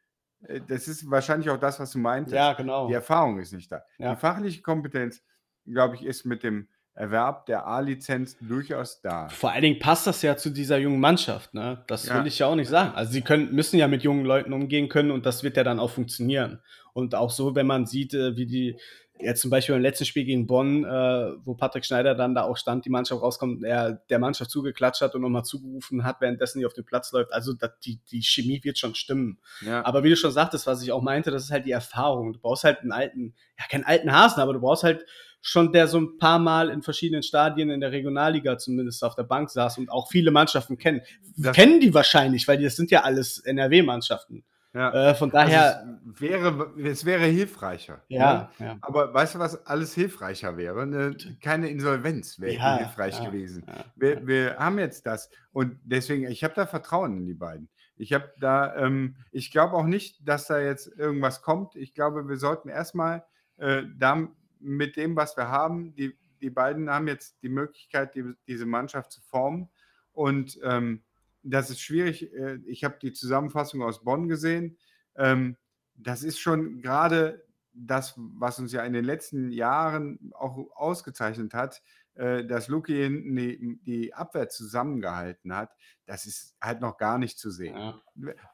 äh, 0.42 0.60
das 0.66 0.88
ist 0.88 1.10
wahrscheinlich 1.10 1.50
auch 1.50 1.58
das, 1.60 1.78
was 1.80 1.92
du 1.92 1.98
meintest. 1.98 2.34
Ja, 2.34 2.52
genau. 2.54 2.88
Die 2.88 2.94
Erfahrung 2.94 3.38
ist 3.38 3.52
nicht 3.52 3.70
da. 3.70 3.82
Ja. 3.98 4.14
Die 4.14 4.20
fachliche 4.20 4.62
Kompetenz, 4.62 5.22
glaube 5.66 5.96
ich, 5.96 6.04
ist 6.04 6.24
mit 6.24 6.42
dem 6.42 6.68
Erwerb 6.94 7.46
der 7.46 7.64
A-Lizenz 7.64 8.36
durchaus 8.40 9.00
da. 9.00 9.28
Vor 9.28 9.52
allen 9.52 9.62
Dingen 9.62 9.78
passt 9.78 10.08
das 10.08 10.20
ja 10.22 10.36
zu 10.36 10.50
dieser 10.50 10.78
jungen 10.78 10.98
Mannschaft, 10.98 11.54
ne? 11.54 11.84
Das 11.86 12.06
Ja. 12.08 12.18
will 12.18 12.26
ich 12.26 12.40
ja 12.40 12.46
auch 12.48 12.56
nicht 12.56 12.68
sagen. 12.68 12.92
Also 12.96 13.12
sie 13.12 13.22
können, 13.22 13.54
müssen 13.54 13.78
ja 13.78 13.86
mit 13.86 14.02
jungen 14.02 14.24
Leuten 14.24 14.52
umgehen 14.52 14.88
können 14.88 15.12
und 15.12 15.24
das 15.24 15.44
wird 15.44 15.56
ja 15.56 15.62
dann 15.62 15.78
auch 15.78 15.90
funktionieren. 15.90 16.60
Und 16.94 17.14
auch 17.14 17.30
so, 17.30 17.54
wenn 17.54 17.68
man 17.68 17.86
sieht, 17.86 18.14
äh, 18.14 18.36
wie 18.36 18.46
die, 18.46 18.80
jetzt 19.20 19.40
zum 19.40 19.50
Beispiel 19.50 19.74
im 19.74 19.82
letzten 19.82 20.04
Spiel 20.04 20.24
gegen 20.24 20.46
Bonn, 20.46 20.84
äh, 20.84 21.32
wo 21.44 21.54
Patrick 21.54 21.84
Schneider 21.84 22.14
dann 22.14 22.34
da 22.34 22.42
auch 22.44 22.56
stand, 22.56 22.84
die 22.84 22.90
Mannschaft 22.90 23.20
rauskommt, 23.22 23.64
er 23.64 23.94
der 24.10 24.18
Mannschaft 24.18 24.50
zugeklatscht 24.50 25.00
hat 25.02 25.14
und 25.14 25.22
nochmal 25.22 25.44
zugerufen 25.44 26.04
hat, 26.04 26.20
währenddessen 26.20 26.58
die 26.60 26.66
auf 26.66 26.72
den 26.74 26.84
Platz 26.84 27.12
läuft. 27.12 27.32
Also 27.32 27.52
das, 27.52 27.70
die, 27.84 27.98
die 28.10 28.22
Chemie 28.22 28.60
wird 28.62 28.78
schon 28.78 28.94
stimmen. 28.94 29.38
Ja. 29.60 29.84
Aber 29.84 30.04
wie 30.04 30.10
du 30.10 30.16
schon 30.16 30.30
sagtest, 30.32 30.66
was 30.66 30.82
ich 30.82 30.92
auch 30.92 31.02
meinte, 31.02 31.30
das 31.30 31.44
ist 31.44 31.50
halt 31.50 31.66
die 31.66 31.72
Erfahrung. 31.72 32.32
Du 32.32 32.38
brauchst 32.38 32.64
halt 32.64 32.80
einen 32.80 32.92
alten, 32.92 33.34
ja, 33.58 33.64
keinen 33.70 33.84
alten 33.84 34.12
Hasen, 34.12 34.40
aber 34.40 34.52
du 34.52 34.60
brauchst 34.60 34.84
halt 34.84 35.04
schon, 35.40 35.72
der 35.72 35.86
so 35.86 35.98
ein 36.00 36.18
paar 36.18 36.38
Mal 36.40 36.68
in 36.68 36.82
verschiedenen 36.82 37.22
Stadien 37.22 37.70
in 37.70 37.80
der 37.80 37.92
Regionalliga 37.92 38.58
zumindest 38.58 39.04
auf 39.04 39.14
der 39.14 39.22
Bank 39.22 39.50
saß 39.50 39.78
und 39.78 39.88
auch 39.90 40.08
viele 40.08 40.30
Mannschaften 40.32 40.78
kennt. 40.78 41.02
Das- 41.36 41.54
Kennen 41.54 41.80
die 41.80 41.94
wahrscheinlich, 41.94 42.48
weil 42.48 42.60
das 42.62 42.74
sind 42.76 42.90
ja 42.90 43.02
alles 43.04 43.38
NRW-Mannschaften. 43.38 44.44
Ja. 44.74 45.10
Äh, 45.10 45.14
von 45.14 45.30
daher, 45.30 45.80
also 45.80 45.92
es, 46.14 46.20
wäre, 46.20 46.74
es 46.84 47.04
wäre 47.04 47.24
hilfreicher. 47.24 48.02
ja, 48.08 48.50
Ne? 48.58 48.66
ja. 48.66 48.78
Aber 48.82 49.12
weißt 49.14 49.34
du, 49.36 49.38
was 49.38 49.66
alles 49.66 49.94
hilfreicher 49.94 50.56
wäre? 50.56 50.82
Eine, 50.82 51.16
keine 51.42 51.68
Insolvenz 51.68 52.38
wäre 52.38 52.54
Ja, 52.54 52.76
hilfreich 52.78 53.22
gewesen. 53.24 53.64
Wir, 53.96 54.26
wir 54.26 54.56
haben 54.58 54.78
jetzt 54.78 55.06
das. 55.06 55.30
Und 55.52 55.78
deswegen, 55.84 56.28
ich 56.30 56.44
habe 56.44 56.54
da 56.54 56.66
Vertrauen 56.66 57.16
in 57.16 57.26
die 57.26 57.34
beiden. 57.34 57.68
Ich 57.96 58.12
habe 58.12 58.32
da, 58.38 58.76
ähm, 58.76 59.16
ich 59.32 59.50
glaube 59.50 59.74
auch 59.74 59.84
nicht, 59.84 60.26
dass 60.28 60.46
da 60.46 60.60
jetzt 60.60 60.86
irgendwas 60.86 61.42
kommt. 61.42 61.74
Ich 61.74 61.94
glaube, 61.94 62.28
wir 62.28 62.36
sollten 62.36 62.68
erstmal 62.68 63.24
äh, 63.56 63.82
da 63.96 64.28
mit 64.60 64.96
dem, 64.96 65.16
was 65.16 65.36
wir 65.36 65.48
haben, 65.48 65.94
die, 65.96 66.16
die 66.40 66.50
beiden 66.50 66.90
haben 66.90 67.08
jetzt 67.08 67.42
die 67.42 67.48
Möglichkeit, 67.48 68.14
die, 68.14 68.34
diese 68.46 68.66
Mannschaft 68.66 69.10
zu 69.10 69.20
formen. 69.22 69.68
Und 70.12 70.58
ähm, 70.62 71.02
das 71.42 71.70
ist 71.70 71.80
schwierig. 71.80 72.32
Äh, 72.32 72.58
ich 72.66 72.84
habe 72.84 72.98
die 73.00 73.12
Zusammenfassung 73.12 73.82
aus 73.82 74.04
Bonn 74.04 74.28
gesehen. 74.28 74.78
Ähm, 75.16 75.56
das 75.94 76.22
ist 76.22 76.38
schon 76.38 76.80
gerade 76.80 77.44
das, 77.72 78.14
was 78.16 78.58
uns 78.58 78.72
ja 78.72 78.82
in 78.84 78.92
den 78.92 79.04
letzten 79.04 79.50
Jahren 79.50 80.32
auch 80.34 80.58
ausgezeichnet 80.74 81.54
hat, 81.54 81.82
äh, 82.14 82.44
dass 82.44 82.68
Luki 82.68 82.94
hinten 82.94 83.36
die, 83.36 83.78
die 83.82 84.14
Abwehr 84.14 84.48
zusammengehalten 84.48 85.54
hat, 85.54 85.70
das 86.06 86.26
ist 86.26 86.56
halt 86.60 86.80
noch 86.80 86.96
gar 86.96 87.18
nicht 87.18 87.38
zu 87.38 87.50
sehen. 87.50 87.76
ja. 87.76 88.00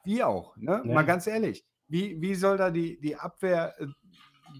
Wie 0.03 0.23
auch, 0.23 0.55
ne? 0.57 0.83
Ja. 0.85 0.93
Mal 0.93 1.05
ganz 1.05 1.25
ehrlich. 1.27 1.65
Wie, 1.87 2.21
wie 2.21 2.35
soll 2.35 2.57
da 2.57 2.69
die, 2.69 2.99
die 2.99 3.15
Abwehr 3.15 3.73
äh, 3.79 3.87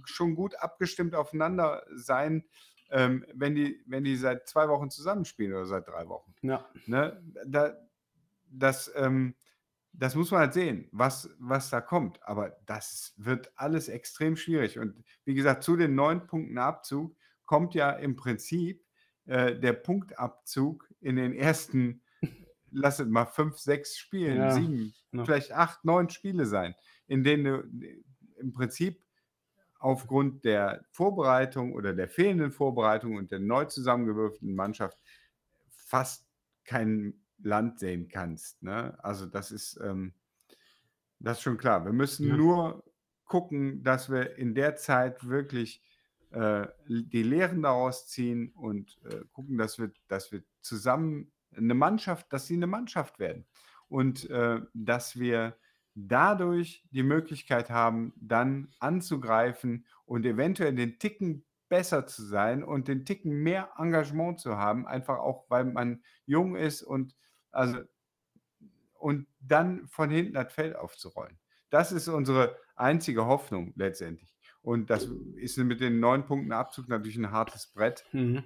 schon 0.06 0.36
gut 0.36 0.56
abgestimmt 0.56 1.16
aufeinander 1.16 1.86
sein, 1.96 2.46
ähm, 2.90 3.26
wenn, 3.34 3.56
die, 3.56 3.84
wenn 3.88 4.04
die 4.04 4.16
seit 4.16 4.48
zwei 4.48 4.68
Wochen 4.70 4.90
zusammenspielen 4.90 5.54
oder 5.54 5.66
seit 5.66 5.88
drei 5.88 6.08
Wochen? 6.08 6.34
ja. 6.42 6.68
Ne? 6.86 7.22
Da, 7.46 7.76
das, 8.60 8.92
ähm, 8.96 9.36
das 9.94 10.16
muss 10.16 10.32
man 10.32 10.42
halt 10.42 10.54
sehen, 10.54 10.88
was, 10.92 11.30
was 11.40 11.70
da 11.70 11.82
kommt. 11.82 12.22
Aber 12.24 12.58
das 12.66 13.14
wird 13.18 13.52
alles 13.56 13.88
extrem 13.88 14.36
schwierig. 14.36 14.80
Und 14.80 15.04
wie 15.24 15.34
gesagt, 15.36 15.64
zu 15.64 15.76
den 15.76 15.96
neun 15.96 16.28
Punkten 16.28 16.58
Abzug 16.58 17.16
kommt 17.46 17.76
ja 17.76 17.92
im 17.92 18.16
Prinzip 18.16 18.84
äh, 19.26 19.58
der 19.58 19.74
Punktabzug 19.74 20.90
in 21.00 21.16
den 21.16 21.34
ersten, 21.34 22.02
lass 22.72 23.00
es 23.00 23.08
mal 23.08 23.26
fünf, 23.26 23.58
sechs 23.58 23.98
Spielen, 23.98 24.38
Ja, 24.38 24.52
sieben, 24.52 24.94
ja. 25.12 25.24
vielleicht 25.24 25.52
acht, 25.52 25.86
neun 25.86 26.10
Spiele 26.10 26.46
sein, 26.46 26.76
in 27.08 27.24
denen 27.24 27.44
du 27.44 28.40
im 28.40 28.52
Prinzip 28.52 29.02
aufgrund 29.80 30.44
der 30.46 30.84
Vorbereitung 30.90 31.74
oder 31.74 31.94
der 31.94 32.08
fehlenden 32.08 32.52
Vorbereitung 32.52 33.16
und 33.18 33.32
der 33.32 33.40
neu 33.40 33.66
zusammengewürfelten 33.66 34.56
Mannschaft 34.56 34.98
fast 35.70 36.28
kein 36.64 37.25
Land 37.46 37.80
sehen 37.80 38.08
kannst. 38.10 38.62
Ne? 38.64 38.98
Also 39.04 39.26
das 39.28 39.52
ist, 39.52 39.80
ähm, 39.82 40.14
das 41.20 41.38
ist 41.38 41.44
schon 41.44 41.58
klar. 41.58 41.86
Wir 41.86 41.94
müssen 41.94 42.28
Ja. 42.28 42.36
nur 42.38 42.84
gucken, 43.26 43.84
dass 43.84 44.10
wir 44.10 44.36
in 44.38 44.54
der 44.56 44.76
Zeit 44.76 45.28
wirklich 45.28 45.82
äh, 46.32 46.68
die 46.88 47.24
Lehren 47.24 47.62
daraus 47.62 48.08
ziehen 48.08 48.52
und 48.52 49.00
äh, 49.06 49.22
gucken, 49.32 49.58
dass 49.58 49.80
wir, 49.80 49.92
dass 50.08 50.32
wir 50.32 50.44
zusammen 50.62 51.32
eine 51.56 51.74
Mannschaft, 51.74 52.32
dass 52.34 52.48
sie 52.48 52.56
eine 52.56 52.68
Mannschaft 52.68 53.20
werden. 53.20 53.46
Und 53.88 54.30
äh, 54.30 54.62
dass 54.74 55.18
wir 55.18 55.56
dadurch 55.94 56.86
die 56.92 57.04
Möglichkeit 57.04 57.70
haben, 57.70 58.14
dann 58.18 58.74
anzugreifen 58.80 59.86
und 60.06 60.26
eventuell 60.26 60.76
den 60.76 61.00
Ticken 61.00 61.46
besser 61.70 62.06
zu 62.06 62.24
sein 62.26 62.64
und 62.64 62.88
den 62.88 63.06
Ticken 63.06 63.32
mehr 63.32 63.70
Engagement 63.78 64.40
zu 64.40 64.58
haben, 64.58 64.86
einfach 64.86 65.20
auch, 65.20 65.46
weil 65.50 65.66
man 65.66 66.04
jung 66.26 66.56
ist 66.56 66.84
und 66.84 67.16
also 67.56 67.80
und 68.94 69.28
dann 69.40 69.88
von 69.88 70.10
hinten 70.10 70.34
das 70.34 70.52
Feld 70.54 70.76
aufzurollen. 70.76 71.38
Das 71.70 71.92
ist 71.92 72.08
unsere 72.08 72.58
einzige 72.76 73.26
Hoffnung 73.26 73.74
letztendlich. 73.76 74.36
Und 74.62 74.90
das 74.90 75.08
ist 75.36 75.58
mit 75.58 75.80
den 75.80 76.00
neun 76.00 76.26
Punkten 76.26 76.52
Abzug 76.52 76.88
natürlich 76.88 77.18
ein 77.18 77.32
hartes 77.32 77.68
Brett. 77.68 78.04
Mhm. 78.14 78.44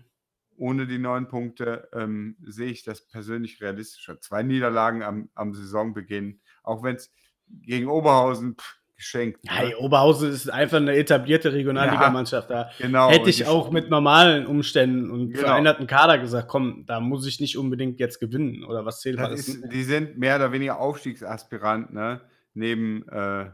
Ohne 0.58 0.86
die 0.86 0.98
neun 0.98 1.30
Punkte 1.30 1.88
ähm, 1.94 2.36
sehe 2.42 2.70
ich 2.70 2.84
das 2.84 3.08
persönlich 3.08 3.62
realistischer. 3.62 4.20
Zwei 4.20 4.44
Niederlagen 4.44 5.02
am, 5.02 5.30
am 5.34 5.54
Saisonbeginn, 5.54 6.42
auch 6.64 6.84
wenn 6.84 6.98
es 6.98 7.14
gegen 7.48 7.88
Oberhausen, 7.88 8.58
pff, 8.58 8.79
geschenkt. 9.00 9.40
Ja, 9.44 9.64
ne? 9.64 9.78
Oberhausen 9.78 10.30
ist 10.30 10.48
einfach 10.52 10.78
eine 10.78 10.96
etablierte 10.96 11.52
Regionalligamannschaft. 11.54 12.50
Da 12.52 12.70
genau, 12.78 13.10
hätte 13.10 13.30
ich 13.32 13.48
auch 13.48 13.72
mit 13.72 13.90
normalen 13.90 14.46
Umständen 14.46 15.10
und 15.10 15.32
Genau. 15.34 15.48
veränderten 15.48 15.88
Kader 15.88 16.20
gesagt, 16.20 16.48
komm, 16.48 16.84
da 16.86 17.00
muss 17.00 17.26
ich 17.26 17.40
nicht 17.40 17.58
unbedingt 17.58 18.00
jetzt 18.00 18.20
gewinnen 18.20 18.64
oder 18.64 18.86
was 18.86 19.02
zählt 19.02 19.18
Das 19.18 19.48
ist, 19.48 19.72
die 19.74 19.84
sind 19.84 20.18
mehr 20.20 20.36
oder 20.36 20.52
weniger 20.52 20.80
Aufstiegsaspirant, 20.80 21.92
ne? 21.94 22.22
Neben, 22.54 23.08
äh, 23.10 23.46
nee, 23.46 23.52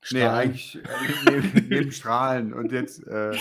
Strahlen. 0.00 0.34
eigentlich 0.34 0.76
äh, 0.76 0.80
neben, 1.30 1.52
neben 1.68 1.92
Strahlen 1.92 2.52
und 2.52 2.72
jetzt 2.72 3.06
äh, 3.06 3.32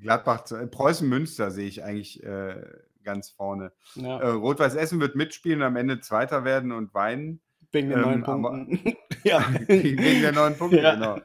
Gladbach, 0.00 0.50
äh, 0.52 0.66
Preußen 0.66 1.08
Münster 1.08 1.50
sehe 1.50 1.68
ich 1.68 1.82
eigentlich 1.84 2.22
äh, 2.22 2.56
ganz 3.02 3.30
vorne. 3.30 3.72
Ja, 3.96 4.18
Äh, 4.20 4.28
Rot-Weiß 4.28 4.76
Essen 4.76 5.00
wird 5.00 5.14
mitspielen 5.16 5.62
am 5.62 5.76
Ende 5.76 6.00
Zweiter 6.00 6.44
werden 6.44 6.72
und 6.72 6.94
weinen. 6.94 7.40
Wegen 7.74 7.88
den 7.90 7.98
ähm, 7.98 8.04
neuen 8.04 8.24
aber- 8.24 8.50
Punkten. 8.50 8.96
ja. 9.24 9.44
Wegen 9.68 10.22
der 10.22 10.32
neuen 10.32 10.56
Punkte, 10.56 10.80
Ja. 10.80 10.94
genau. 10.94 11.20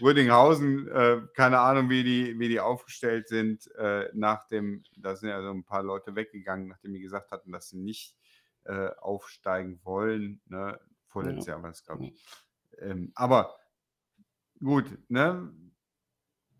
Rödinghausen, 0.00 0.88
äh, 0.88 1.20
keine 1.34 1.58
Ahnung, 1.60 1.90
wie 1.90 2.02
die, 2.02 2.38
wie 2.38 2.48
die 2.48 2.60
aufgestellt 2.60 3.28
sind, 3.28 3.70
äh, 3.76 4.08
nach 4.14 4.46
dem, 4.48 4.82
da 4.96 5.14
sind 5.16 5.28
ja 5.28 5.42
so 5.42 5.50
ein 5.50 5.64
paar 5.64 5.82
Leute 5.82 6.14
weggegangen, 6.16 6.68
nachdem 6.68 6.94
die 6.94 7.00
gesagt 7.00 7.30
hatten, 7.30 7.52
dass 7.52 7.68
sie 7.68 7.78
nicht 7.78 8.16
äh, 8.64 8.88
aufsteigen 8.98 9.80
wollen. 9.84 10.40
Ne? 10.46 10.78
Vorletztes 11.08 11.46
Jahr 11.46 11.62
war 11.62 11.70
es, 11.70 11.84
glaube 11.84 12.06
ich. 12.06 12.24
Ähm, 12.78 13.12
aber 13.14 13.56
gut, 14.62 14.86
ne? 15.08 15.52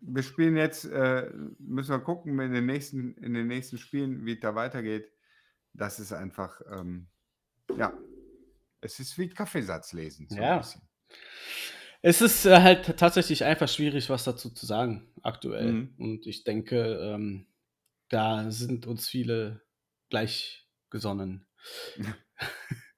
Wir 0.03 0.23
spielen 0.23 0.57
jetzt, 0.57 0.85
äh, 0.85 1.31
müssen 1.59 1.91
wir 1.91 1.99
gucken 1.99 2.39
in 2.39 2.51
den 2.53 2.65
nächsten, 2.65 3.13
in 3.17 3.33
den 3.35 3.47
nächsten 3.47 3.77
Spielen, 3.77 4.25
wie 4.25 4.33
es 4.33 4.39
da 4.39 4.55
weitergeht. 4.55 5.11
Das 5.73 5.99
ist 5.99 6.11
einfach, 6.11 6.59
ähm, 6.71 7.07
ja, 7.77 7.93
es 8.81 8.99
ist 8.99 9.17
wie 9.17 9.29
Kaffeesatz 9.29 9.93
lesen. 9.93 10.27
So 10.29 10.37
Ja. 10.37 10.53
ein 10.55 10.59
bisschen. 10.61 10.81
Es 12.03 12.21
ist 12.21 12.45
äh, 12.45 12.59
halt 12.61 12.97
tatsächlich 12.97 13.43
einfach 13.43 13.67
schwierig, 13.69 14.09
was 14.09 14.23
dazu 14.23 14.49
zu 14.49 14.65
sagen 14.65 15.07
aktuell. 15.21 15.71
Mhm. 15.71 15.93
Und 15.99 16.25
ich 16.27 16.43
denke, 16.43 16.97
ähm, 16.99 17.45
da 18.09 18.49
sind 18.49 18.87
uns 18.87 19.07
viele 19.07 19.61
gleichgesonnen. 20.09 21.45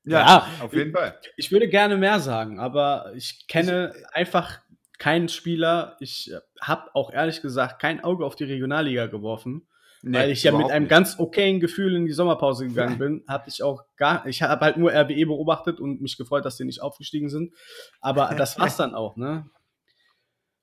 Ja, 0.06 0.20
Ja, 0.20 0.50
auf 0.66 0.74
jeden 0.74 0.92
Fall. 0.92 1.18
Ich 1.38 1.50
würde 1.54 1.70
gerne 1.70 1.96
mehr 1.96 2.20
sagen, 2.20 2.60
aber 2.60 3.14
ich 3.16 3.48
kenne 3.48 3.94
einfach 4.12 4.60
keinen 4.98 5.30
Spieler. 5.30 5.96
Ich 6.02 6.34
habe 6.60 6.94
auch 6.94 7.14
ehrlich 7.14 7.42
gesagt 7.42 7.82
kein 7.82 8.04
Auge 8.04 8.26
auf 8.26 8.36
die 8.36 8.44
Regionalliga 8.44 9.08
geworfen, 9.08 9.66
Nee, 10.06 10.18
weil 10.18 10.32
ich 10.32 10.44
ja 10.44 10.52
mit 10.52 10.70
einem 10.70 10.84
nicht. 10.84 10.90
ganz 10.90 11.18
okayen 11.18 11.62
Gefühl 11.62 11.96
in 11.96 12.06
die 12.06 12.12
Sommerpause 12.12 12.68
gegangen 12.68 12.98
bin. 13.00 13.24
Habe 13.28 13.46
ich 13.48 13.64
auch 13.64 13.84
gar, 13.96 14.26
ich 14.28 14.42
habe 14.42 14.64
halt 14.66 14.76
nur 14.78 14.92
RWE 14.92 15.26
beobachtet 15.26 15.80
und 15.80 16.02
mich 16.02 16.18
gefreut, 16.18 16.44
dass 16.44 16.58
die 16.58 16.66
nicht 16.66 16.82
aufgestiegen 16.82 17.30
sind. 17.30 17.54
Aber 18.02 18.36
das 18.38 18.58
war's 18.60 18.76
dann 18.78 18.94
auch, 18.96 19.16
ne? 19.16 19.50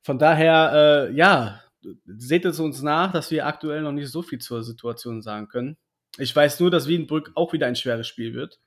Von 0.02 0.18
daher, 0.18 1.08
äh, 1.08 1.14
ja, 1.14 1.62
seht 2.06 2.44
es 2.44 2.60
uns 2.60 2.82
nach, 2.82 3.12
dass 3.12 3.30
wir 3.30 3.46
aktuell 3.46 3.82
noch 3.82 3.92
nicht 3.92 4.10
so 4.10 4.22
viel 4.22 4.38
zur 4.38 4.62
Situation 4.62 5.22
sagen 5.22 5.48
können. 5.48 5.76
Ich 6.18 6.34
weiß 6.36 6.60
nur, 6.60 6.70
dass 6.70 6.86
Wiedenbrück 6.88 7.32
auch 7.34 7.52
wieder 7.52 7.66
ein 7.66 7.76
schweres 7.76 8.06
Spiel 8.08 8.34
wird. 8.34 8.58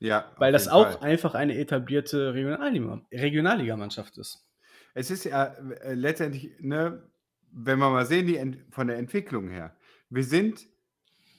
Ja, 0.00 0.32
Weil 0.38 0.52
das 0.52 0.68
auch 0.68 0.98
Fall. 0.98 1.10
einfach 1.10 1.34
eine 1.34 1.56
etablierte 1.58 2.32
Regionalliga- 2.34 3.02
Regionalligamannschaft 3.12 4.16
ist. 4.18 4.44
Es 4.94 5.10
ist 5.10 5.24
ja 5.24 5.44
äh, 5.82 5.94
letztendlich, 5.94 6.50
ne, 6.58 7.06
wenn 7.52 7.78
wir 7.78 7.90
mal 7.90 8.06
sehen, 8.06 8.26
die 8.26 8.36
Ent 8.36 8.58
von 8.70 8.86
der 8.86 8.96
Entwicklung 8.96 9.48
her, 9.50 9.76
wir 10.10 10.24
sind 10.24 10.66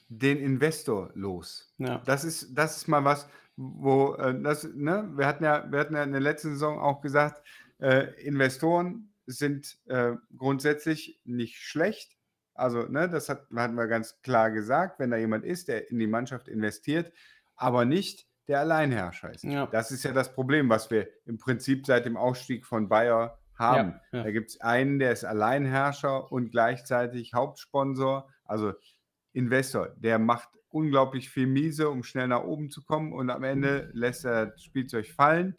den 0.09 0.39
Investor 0.39 1.11
los. 1.13 1.73
Ja. 1.77 2.01
Das 2.05 2.23
ist, 2.23 2.53
das 2.53 2.77
ist 2.77 2.87
mal 2.87 3.03
was, 3.05 3.27
wo 3.55 4.15
äh, 4.15 4.39
das, 4.41 4.67
ne, 4.73 5.09
wir 5.15 5.25
hatten 5.25 5.43
ja, 5.43 5.71
wir 5.71 5.79
hatten 5.79 5.95
ja 5.95 6.03
in 6.03 6.11
der 6.11 6.21
letzten 6.21 6.51
Saison 6.51 6.79
auch 6.79 7.01
gesagt, 7.01 7.41
äh, 7.79 8.07
Investoren 8.23 9.13
sind 9.25 9.77
äh, 9.85 10.13
grundsätzlich 10.35 11.21
nicht 11.23 11.57
schlecht. 11.57 12.17
Also, 12.53 12.83
ne, 12.83 13.07
das 13.09 13.29
hat, 13.29 13.47
hatten 13.55 13.75
wir 13.75 13.87
ganz 13.87 14.21
klar 14.21 14.51
gesagt, 14.51 14.99
wenn 14.99 15.11
da 15.11 15.17
jemand 15.17 15.45
ist, 15.45 15.67
der 15.67 15.89
in 15.89 15.99
die 15.99 16.07
Mannschaft 16.07 16.47
investiert, 16.47 17.13
aber 17.55 17.85
nicht 17.85 18.27
der 18.47 18.59
Alleinherrscher 18.59 19.33
ist. 19.33 19.43
Ja. 19.43 19.67
Das 19.67 19.91
ist 19.91 20.03
ja 20.03 20.11
das 20.11 20.33
Problem, 20.33 20.69
was 20.69 20.91
wir 20.91 21.07
im 21.25 21.37
Prinzip 21.37 21.85
seit 21.85 22.05
dem 22.05 22.17
Ausstieg 22.17 22.65
von 22.65 22.89
Bayer 22.89 23.39
haben. 23.55 24.01
Ja, 24.11 24.17
ja. 24.19 24.23
Da 24.25 24.31
gibt 24.31 24.49
es 24.49 24.61
einen, 24.61 24.99
der 24.99 25.11
ist 25.13 25.23
Alleinherrscher 25.23 26.31
und 26.31 26.51
gleichzeitig 26.51 27.33
Hauptsponsor, 27.33 28.27
also 28.51 28.73
Investor. 29.33 29.89
Der 29.97 30.19
macht 30.19 30.49
unglaublich 30.69 31.29
viel 31.29 31.47
Miese, 31.47 31.89
um 31.89 32.03
schnell 32.03 32.27
nach 32.27 32.43
oben 32.43 32.69
zu 32.69 32.83
kommen 32.83 33.13
und 33.13 33.29
am 33.29 33.43
Ende 33.43 33.89
lässt 33.93 34.25
er 34.25 34.47
das 34.47 34.63
Spielzeug 34.63 35.07
fallen 35.07 35.57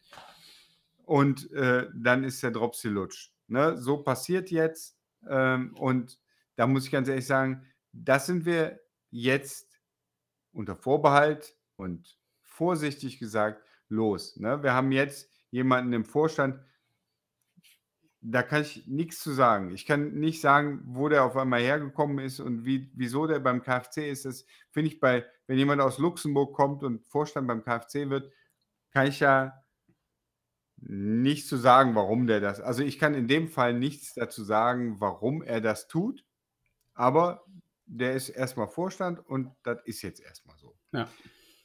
und 1.05 1.51
äh, 1.53 1.89
dann 1.95 2.25
ist 2.25 2.43
der 2.43 2.51
Drops 2.51 2.83
gelutscht. 2.83 3.33
Ne? 3.49 3.77
So 3.77 3.99
passiert 3.99 4.51
jetzt 4.51 4.97
ähm, 5.29 5.75
und 5.77 6.19
da 6.57 6.67
muss 6.67 6.85
ich 6.85 6.91
ganz 6.91 7.09
ehrlich 7.09 7.27
sagen, 7.27 7.67
das 7.93 8.27
sind 8.27 8.45
wir 8.45 8.81
jetzt 9.11 9.81
unter 10.53 10.77
Vorbehalt 10.77 11.57
und 11.77 12.19
vorsichtig 12.43 13.19
gesagt 13.19 13.63
los. 13.89 14.37
Ne? 14.37 14.63
Wir 14.63 14.73
haben 14.73 14.93
jetzt 14.93 15.31
jemanden 15.51 15.93
im 15.93 16.05
Vorstand, 16.05 16.61
da 18.25 18.43
kann 18.43 18.63
ich 18.63 18.87
nichts 18.87 19.21
zu 19.21 19.33
sagen. 19.33 19.73
Ich 19.73 19.85
kann 19.85 20.15
nicht 20.15 20.41
sagen, 20.41 20.81
wo 20.85 21.09
der 21.09 21.25
auf 21.25 21.37
einmal 21.37 21.61
hergekommen 21.61 22.25
ist 22.25 22.39
und 22.39 22.65
wie, 22.65 22.91
wieso 22.95 23.27
der 23.27 23.41
beim 23.41 23.63
KfC 23.63 24.11
ist. 24.11 24.25
Das 24.25 24.47
finde 24.71 24.91
ich 24.91 25.01
bei, 25.01 25.27
wenn 25.49 25.59
jemand 25.59 25.83
aus 25.83 25.99
Luxemburg 25.99 26.55
kommt 26.55 26.85
und 26.85 27.05
Vorstand 27.09 27.49
beim 27.49 27.65
KfC 27.65 28.11
wird, 28.11 28.33
kann 28.93 29.09
ich 29.09 29.21
ja 29.21 29.61
nicht 30.77 31.49
zu 31.49 31.57
sagen, 31.57 31.95
warum 31.97 32.27
der 32.27 32.41
das. 32.41 32.61
Also 32.61 32.83
ich 32.83 32.99
kann 32.99 33.15
in 33.15 33.27
dem 33.27 33.49
Fall 33.49 33.75
nichts 33.75 34.15
dazu 34.15 34.45
sagen, 34.45 35.01
warum 35.01 35.43
er 35.43 35.61
das 35.61 35.89
tut, 35.89 36.25
aber 36.95 37.45
der 37.87 38.15
ist 38.15 38.29
erstmal 38.29 38.69
Vorstand 38.69 39.19
und 39.19 39.51
das 39.65 39.79
ist 39.85 40.03
jetzt 40.03 40.21
erstmal 40.21 40.57
so. 40.59 40.77
Ja. 40.93 41.09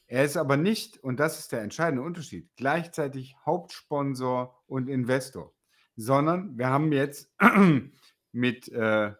Er 0.06 0.24
ist 0.24 0.36
aber 0.36 0.56
nicht, 0.56 1.02
und 1.04 1.20
das 1.20 1.38
ist 1.38 1.52
der 1.52 1.62
entscheidende 1.62 2.02
Unterschied, 2.02 2.50
gleichzeitig 2.56 3.36
Hauptsponsor 3.44 4.58
und 4.66 4.88
Investor, 4.88 5.54
sondern 5.98 6.56
wir 6.56 6.68
haben 6.68 6.92
jetzt 6.92 7.30
mit 8.32 8.68
äh, 8.68 9.12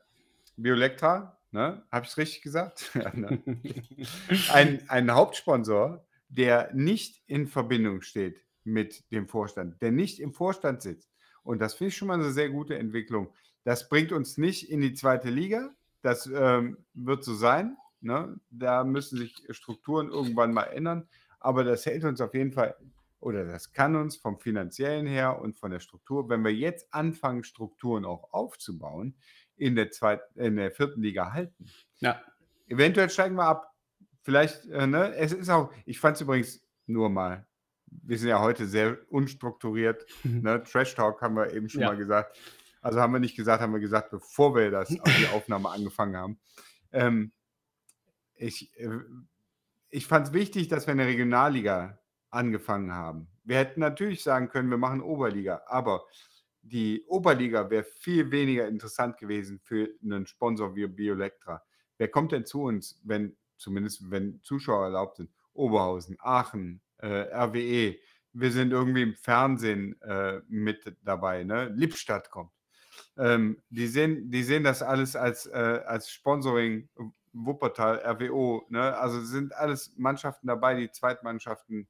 Biolectra, 0.57 1.37
ne, 1.51 1.83
habe 1.91 2.05
ich 2.05 2.13
es 2.13 2.17
richtig 2.17 2.43
gesagt? 2.43 2.91
Ne? 3.15 3.43
ein, 4.53 4.89
einen 4.89 5.13
Hauptsponsor, 5.13 6.07
der 6.29 6.71
nicht 6.75 7.21
in 7.27 7.49
Verbindung 7.49 8.01
steht 8.03 8.45
mit 8.63 9.11
dem 9.11 9.27
Vorstand, 9.29 9.83
der 9.83 9.91
nicht 9.91 10.21
im 10.21 10.33
Vorstand 10.33 10.83
sitzt. 10.83 11.11
Und 11.43 11.59
das 11.59 11.75
finde 11.75 11.89
ich 11.89 11.97
schon 11.97 12.09
mal 12.09 12.15
eine 12.15 12.31
sehr 12.31 12.51
gute 12.51 12.79
Entwicklung. 12.79 13.33
Das 13.65 13.89
bringt 13.89 14.13
uns 14.13 14.39
nicht 14.39 14.71
in 14.71 14.81
die 14.81 14.95
zweite 14.95 15.31
Liga. 15.31 15.75
Das 16.03 16.31
ähm, 16.33 16.79
wird 16.95 17.25
so 17.25 17.35
sein. 17.35 17.77
Ne? 18.01 18.39
Da 18.51 18.85
müssen 18.85 19.19
sich 19.19 19.35
Strukturen 19.51 20.11
irgendwann 20.11 20.53
mal 20.53 20.65
ändern. 20.65 21.09
Aber 21.41 21.65
das 21.65 21.87
hält 21.87 22.05
uns 22.05 22.21
auf 22.21 22.35
jeden 22.35 22.53
Fall, 22.53 22.77
oder 23.21 23.45
das 23.45 23.73
kann 23.73 23.97
uns 23.97 24.17
vom 24.17 24.39
finanziellen 24.39 25.07
her 25.07 25.41
und 25.41 25.57
von 25.59 25.71
der 25.71 25.81
Struktur, 25.81 26.29
wenn 26.29 26.45
wir 26.45 26.55
jetzt 26.55 26.93
anfangen, 26.93 27.45
Strukturen 27.45 28.05
auch 28.05 28.33
aufzubauen, 28.33 29.17
in 29.57 29.75
der, 29.75 29.91
zweiten, 29.91 30.39
in 30.39 30.57
der 30.57 30.71
vierten 30.71 31.03
Liga 31.03 31.33
halten. 31.33 31.67
Ja. 31.99 32.23
Eventuell 32.69 33.11
steigen 33.11 33.35
wir 33.35 33.45
ab. 33.47 33.75
Vielleicht, 34.23 34.67
äh, 34.67 34.87
ne, 34.87 35.15
es 35.17 35.33
ist 35.33 35.49
auch, 35.49 35.73
ich 35.85 35.99
fand 35.99 36.17
es 36.17 36.23
übrigens 36.23 36.65
nur 36.87 37.11
mal, 37.11 37.47
wir 37.87 38.19
sind 38.19 38.29
ja 38.29 38.41
heute 38.41 38.67
sehr 38.67 38.99
unstrukturiert, 39.09 40.07
ne? 40.23 40.63
Trash 40.63 40.95
Talk 40.95 41.23
haben 41.23 41.37
wir 41.37 41.53
eben 41.55 41.69
schon 41.69 41.81
Ja. 41.81 41.89
mal 41.89 41.97
gesagt. 41.97 42.39
Also 42.83 43.01
haben 43.01 43.13
wir 43.13 43.19
nicht 43.21 43.37
gesagt, 43.37 43.63
haben 43.63 43.73
wir 43.73 43.81
gesagt, 43.81 44.11
bevor 44.11 44.55
wir 44.55 44.71
das, 44.71 44.89
die 45.19 45.27
Aufnahme 45.33 45.71
angefangen 45.71 46.17
haben. 46.17 46.39
Ähm, 46.93 47.33
ich 48.37 48.79
äh, 48.79 49.01
ich 49.91 50.07
fand 50.07 50.29
es 50.29 50.33
wichtig, 50.33 50.69
dass 50.69 50.87
wir 50.87 50.93
in 50.93 50.99
der 50.99 51.07
Regionalliga 51.07 51.99
angefangen 52.31 52.93
haben. 52.93 53.29
Wir 53.45 53.57
hätten 53.57 53.81
natürlich 53.81 54.23
sagen 54.23 54.49
können, 54.49 54.71
wir 54.71 54.79
machen 54.79 55.01
Oberliga, 55.01 55.63
aber 55.67 56.05
die 56.63 57.05
Oberliga 57.07 57.71
wäre 57.71 57.85
viel 57.85 58.31
weniger 58.31 58.69
interessant 58.69 59.17
gewesen 59.17 59.59
für 59.63 59.89
einen 60.03 60.27
Sponsor 60.27 60.75
wie 60.75 60.87
Biolectra. 60.87 61.63
Wer 61.97 62.09
kommt 62.09 62.33
denn 62.33 62.45
zu 62.45 62.63
uns, 62.63 63.01
wenn, 63.05 63.37
zumindest 63.57 64.11
wenn 64.11 64.41
Zuschauer 64.43 64.85
erlaubt 64.85 65.17
sind? 65.17 65.31
Oberhausen, 65.55 66.17
Aachen, 66.21 66.81
äh, 66.99 67.07
RWE. 67.07 67.97
Wir 68.33 68.53
sind 68.53 68.73
irgendwie 68.73 69.03
im 69.03 69.15
Fernsehen 69.15 70.01
äh, 70.03 70.41
mit 70.49 70.97
dabei. 71.03 71.43
Ne? 71.43 71.69
Lippstadt 71.75 72.31
kommt. 72.31 72.53
Ähm, 73.17 73.61
die, 73.71 73.87
sehen, 73.87 74.31
die 74.31 74.43
sehen 74.43 74.65
das 74.65 74.83
alles 74.83 75.17
als, 75.17 75.47
äh, 75.47 75.83
als 75.87 76.11
Sponsoring 76.11 76.89
Wuppertal, 77.33 77.99
RWO. 77.99 78.67
Ne? 78.69 78.97
Also 78.97 79.21
sind 79.23 79.55
alles 79.55 79.93
Mannschaften 79.97 80.47
dabei, 80.47 80.75
die 80.75 80.91
Zweitmannschaften, 80.91 81.89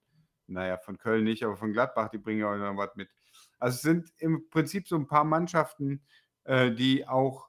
naja, 0.49 0.79
von 0.79 0.99
Köln 0.99 1.25
nicht, 1.25 1.45
aber 1.45 1.57
von 1.57 1.73
Gladbach, 1.73 2.09
die 2.09 2.19
bringen 2.19 2.41
ja 2.41 2.53
auch 2.53 2.57
noch 2.57 2.77
was 2.77 2.97
mit. 2.97 3.11
Also 3.59 3.77
es 3.77 3.83
sind 3.83 4.13
im 4.19 4.49
Prinzip 4.51 4.89
so 4.89 4.97
ein 4.97 5.07
paar 5.07 5.25
Mannschaften, 5.25 6.03
äh, 6.45 6.71
die 6.73 7.07
auch 7.07 7.49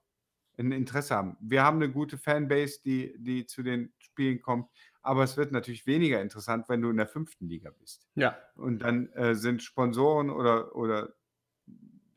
ein 0.57 0.71
Interesse 0.71 1.15
haben. 1.15 1.37
Wir 1.39 1.63
haben 1.63 1.77
eine 1.77 1.91
gute 1.91 2.17
Fanbase, 2.17 2.81
die, 2.83 3.15
die 3.17 3.45
zu 3.45 3.63
den 3.63 3.93
Spielen 3.99 4.41
kommt, 4.41 4.69
aber 5.01 5.23
es 5.23 5.37
wird 5.37 5.51
natürlich 5.51 5.87
weniger 5.87 6.21
interessant, 6.21 6.67
wenn 6.67 6.81
du 6.81 6.89
in 6.89 6.97
der 6.97 7.07
fünften 7.07 7.47
Liga 7.47 7.71
bist. 7.79 8.07
Ja. 8.15 8.37
Und 8.55 8.79
dann 8.79 9.09
äh, 9.13 9.35
sind 9.35 9.63
Sponsoren 9.63 10.29
oder, 10.29 10.75
oder 10.75 11.13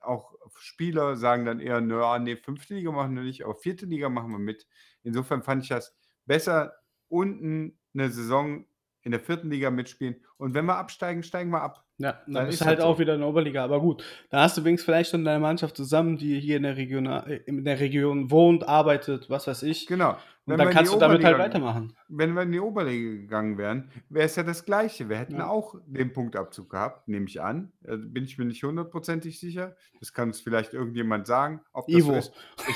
auch 0.01 0.35
Spieler 0.59 1.17
sagen 1.17 1.45
dann 1.45 1.61
eher, 1.61 1.81
naja, 1.81 2.19
nee, 2.19 2.37
fünfte 2.37 2.75
Liga 2.75 2.91
machen 2.91 3.15
wir 3.15 3.23
nicht, 3.23 3.45
aber 3.45 3.55
vierte 3.55 3.87
Liga 3.87 4.09
machen 4.09 4.33
wir 4.33 4.39
mit. 4.39 4.67
Insofern 5.03 5.43
fand 5.43 5.63
ich 5.63 5.69
das 5.69 5.95
besser, 6.27 6.75
unten 7.09 7.79
eine 7.95 8.11
Saison 8.11 8.67
in 9.03 9.11
der 9.11 9.21
vierten 9.21 9.51
Liga 9.51 9.71
mitspielen. 9.71 10.17
Und 10.37 10.55
wenn 10.55 10.65
wir 10.65 10.77
absteigen, 10.77 11.23
steigen 11.23 11.51
wir 11.51 11.63
ab. 11.63 11.85
Ja, 11.99 12.21
dann, 12.25 12.35
dann 12.35 12.47
bist 12.47 12.61
du 12.61 12.65
halt 12.65 12.81
so. 12.81 12.87
auch 12.87 12.99
wieder 12.99 13.15
in 13.15 13.21
der 13.21 13.29
Oberliga. 13.29 13.63
Aber 13.63 13.81
gut, 13.81 14.03
da 14.31 14.43
hast 14.43 14.57
du 14.57 14.65
wenigstens 14.65 14.87
vielleicht 14.87 15.11
schon 15.11 15.25
deine 15.25 15.39
Mannschaft 15.39 15.77
zusammen, 15.77 16.17
die 16.17 16.41
hier 16.41 16.57
in 16.57 16.65
der 16.65 16.77
Region, 16.77 17.07
äh, 17.07 17.37
in 17.47 17.65
der 17.65 17.79
Region 17.79 18.31
wohnt, 18.31 18.67
arbeitet, 18.67 19.31
was 19.31 19.47
weiß 19.47 19.63
ich. 19.65 19.87
Genau. 19.87 20.17
Und 20.45 20.59
dann 20.59 20.71
kannst 20.71 20.93
du 20.93 20.99
damit 20.99 21.23
halt 21.23 21.39
weitermachen. 21.39 21.97
Wenn 22.09 22.35
wir 22.35 22.43
in 22.43 22.51
die 22.51 22.59
Oberliga 22.59 23.11
gegangen 23.11 23.59
wären, 23.59 23.93
wäre 24.09 24.27
es 24.27 24.35
ja 24.35 24.43
das 24.43 24.65
Gleiche. 24.65 25.09
Wir 25.09 25.17
hätten 25.17 25.37
ja. 25.37 25.47
auch 25.47 25.77
den 25.87 26.13
Punktabzug 26.13 26.71
gehabt, 26.71 27.07
nehme 27.07 27.27
ich 27.27 27.41
an. 27.41 27.71
Bin 27.81 28.25
ich 28.25 28.39
mir 28.39 28.47
nicht 28.47 28.65
hundertprozentig 28.65 29.39
sicher. 29.39 29.77
Das 30.01 30.13
kann 30.13 30.29
uns 30.29 30.41
vielleicht 30.41 30.75
irgendjemand 30.75 31.29
sagen. 31.29 31.61
Ob 31.73 31.87
das 31.87 31.95
Ivo. 31.95 32.13
So 32.13 32.19
ist. 32.19 32.33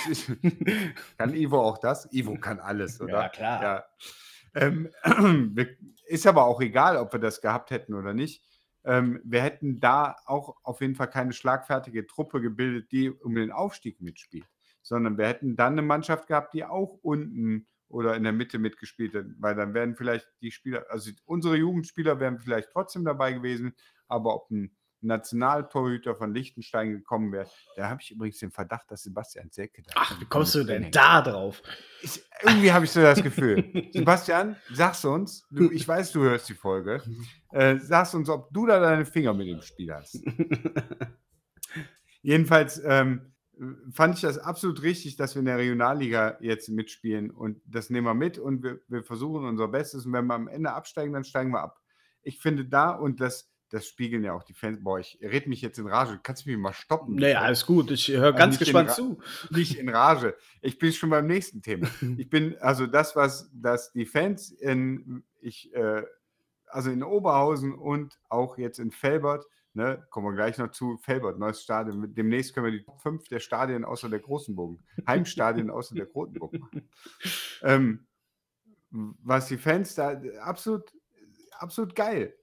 Ist, 0.09 0.33
kann 1.19 1.35
Ivo 1.35 1.61
auch 1.61 1.79
das? 1.79 2.09
Ivo 2.13 2.37
kann 2.37 2.61
alles, 2.61 3.01
oder? 3.01 3.23
Ja, 3.23 3.29
klar. 3.31 3.63
Ja. 3.63 3.85
Ähm, 4.57 4.91
ist 6.07 6.27
aber 6.27 6.47
auch 6.47 6.61
egal, 6.61 6.97
ob 6.97 7.13
wir 7.13 7.21
das 7.21 7.41
gehabt 7.41 7.71
hätten 7.71 7.95
oder 7.95 8.15
nicht. 8.15 8.43
Ähm, 8.85 9.21
wir 9.25 9.43
hätten 9.43 9.81
da 9.81 10.17
auch 10.25 10.57
auf 10.63 10.81
jeden 10.81 10.95
Fall 10.95 11.11
keine 11.11 11.33
schlagfertige 11.33 12.07
Truppe 12.07 12.41
gebildet, 12.41 12.91
die 12.93 13.11
um 13.11 13.35
den 13.35 13.53
Aufstieg 13.53 14.01
mitspielt, 14.01 14.47
sondern 14.83 15.19
wir 15.19 15.27
hätten 15.27 15.57
dann 15.57 15.73
eine 15.73 15.83
Mannschaft 15.83 16.29
gehabt, 16.29 16.55
die 16.55 16.65
auch 16.65 16.99
unten 17.03 17.67
oder 17.89 18.17
in 18.17 18.25
der 18.25 18.33
Mitte 18.33 18.59
mitgespielt 18.59 19.15
hat, 19.15 19.27
weil 19.39 19.55
dann 19.55 19.75
wären 19.75 19.95
vielleicht 19.95 20.29
die 20.41 20.51
Spieler, 20.51 20.87
also 20.89 21.11
unsere 21.25 21.57
Jugendspieler 21.57 22.19
wären 22.19 22.39
vielleicht 22.39 22.71
trotzdem 22.73 23.05
dabei 23.05 23.33
gewesen, 23.33 23.75
aber 24.09 24.35
ob 24.35 24.51
ein 24.51 24.77
Nationaltorhüter 25.07 26.15
von 26.15 26.35
Liechtenstein 26.35 26.91
gekommen 26.91 27.33
wäre. 27.33 27.49
Da 27.77 27.89
habe 27.89 28.01
ich 28.03 28.11
übrigens 28.11 28.39
den 28.39 28.51
Verdacht, 28.51 28.91
dass 28.91 29.03
Sebastian 29.03 29.51
Selke 29.51 29.83
da 29.83 29.93
Ach, 29.97 30.21
wie 30.21 30.25
kommst 30.25 30.55
du 30.55 30.65
denn 30.65 30.91
da 30.91 31.23
drauf? 31.23 31.63
Ich, 32.03 32.23
irgendwie 32.43 32.73
habe 32.73 32.85
ich 32.85 32.91
so 32.91 33.01
das 33.01 33.23
Gefühl. 33.23 33.91
Sebastian, 33.93 34.57
sag's 34.73 35.05
uns, 35.05 35.47
du, 35.51 35.71
ich 35.71 35.87
weiß, 35.87 36.13
du 36.13 36.23
hörst 36.23 36.49
die 36.49 36.55
Folge, 36.55 37.03
äh, 37.53 37.79
sag's 37.79 38.15
uns, 38.15 38.29
ob 38.29 38.53
du 38.53 38.67
da 38.67 38.81
deine 38.81 39.07
Finger 39.07 39.35
mit 39.35 39.49
dem 39.49 39.63
Spiel 39.63 39.93
hast. 39.95 40.21
Jedenfalls 42.23 42.83
ähm, 42.85 43.33
fand 43.93 44.17
ich 44.17 44.21
das 44.21 44.39
absolut 44.39 44.83
richtig, 44.83 45.17
dass 45.17 45.35
wir 45.35 45.41
in 45.41 45.47
der 45.47 45.59
Regionalliga 45.59 46.37
jetzt 46.41 46.69
mitspielen 46.69 47.31
und 47.31 47.61
das 47.65 47.91
nehmen 47.91 48.07
wir 48.07 48.15
mit 48.15 48.39
und 48.39 48.63
wir, 48.63 48.81
wir 48.89 49.03
versuchen 49.03 49.45
unser 49.47 49.69
Bestes 49.69 50.05
und 50.07 50.13
wenn 50.13 50.27
wir 50.27 50.35
am 50.35 50.49
Ende 50.49 50.73
absteigen, 50.73 51.13
dann 51.13 51.25
steigen 51.25 51.53
wir 51.53 51.61
ab. 51.61 51.81
Ich 52.23 52.41
finde 52.41 52.67
da 52.67 52.91
und 52.91 53.21
das 53.21 53.51
das 53.71 53.87
spiegeln 53.87 54.23
ja 54.23 54.33
auch 54.33 54.45
die 54.45 54.55
Fans. 54.55 54.83
Boah, 54.83 54.99
ich 54.99 55.19
rede 55.21 55.49
mich 55.49 55.61
jetzt 55.61 55.79
in 55.79 55.87
Rage. 55.87 56.21
Kannst 56.23 56.47
du 56.47 56.51
mich 56.51 56.59
mal 56.59 56.73
stoppen? 56.73 57.17
Nee, 57.17 57.35
alles 57.35 57.67
gut. 57.67 57.91
Ich 57.91 58.09
höre 58.09 58.27
also 58.27 58.39
ganz 58.39 58.59
gespannt 58.59 58.91
zu. 58.93 59.21
Nicht 59.51 59.79
in 59.79 59.89
Rage. 59.89 60.37
Ich 60.63 60.79
bin 60.79 60.93
schon 60.93 61.11
beim 61.11 61.27
nächsten 61.27 61.63
Thema. 61.63 61.89
Ich 62.19 62.31
bin, 62.31 62.57
also 62.61 62.87
das, 62.87 63.17
was 63.17 63.51
dass 63.53 63.93
die 63.93 64.07
Fans 64.07 64.51
in, 64.51 65.25
ich, 65.41 65.75
äh, 65.75 66.03
also 66.67 66.91
in 66.91 67.03
Oberhausen 67.03 67.75
und 67.75 68.19
auch 68.29 68.59
jetzt 68.59 68.79
in 68.79 68.91
Felbert, 68.91 69.45
ne, 69.75 70.07
kommen 70.11 70.27
wir 70.27 70.35
gleich 70.35 70.59
noch 70.59 70.71
zu, 70.71 70.97
Felbert, 70.99 71.39
neues 71.39 71.63
Stadion. 71.63 72.15
Demnächst 72.15 72.55
können 72.55 72.67
wir 72.67 72.73
die 72.73 72.85
Top 72.85 73.01
5 73.03 73.29
der 73.29 73.41
Stadien 73.41 73.85
außer 73.85 74.09
der 74.09 74.21
Großenburg, 74.21 74.81
Heimstadien 75.07 75.71
außer 75.71 75.95
der 75.95 76.07
Großenburg 76.07 76.59
machen. 76.59 76.89
Ähm, 77.63 78.07
was 78.91 79.49
die 79.49 79.57
Fans 79.57 79.95
da 79.95 80.21
absolut, 80.43 80.93
absolut 81.53 81.95
geil. 81.95 82.35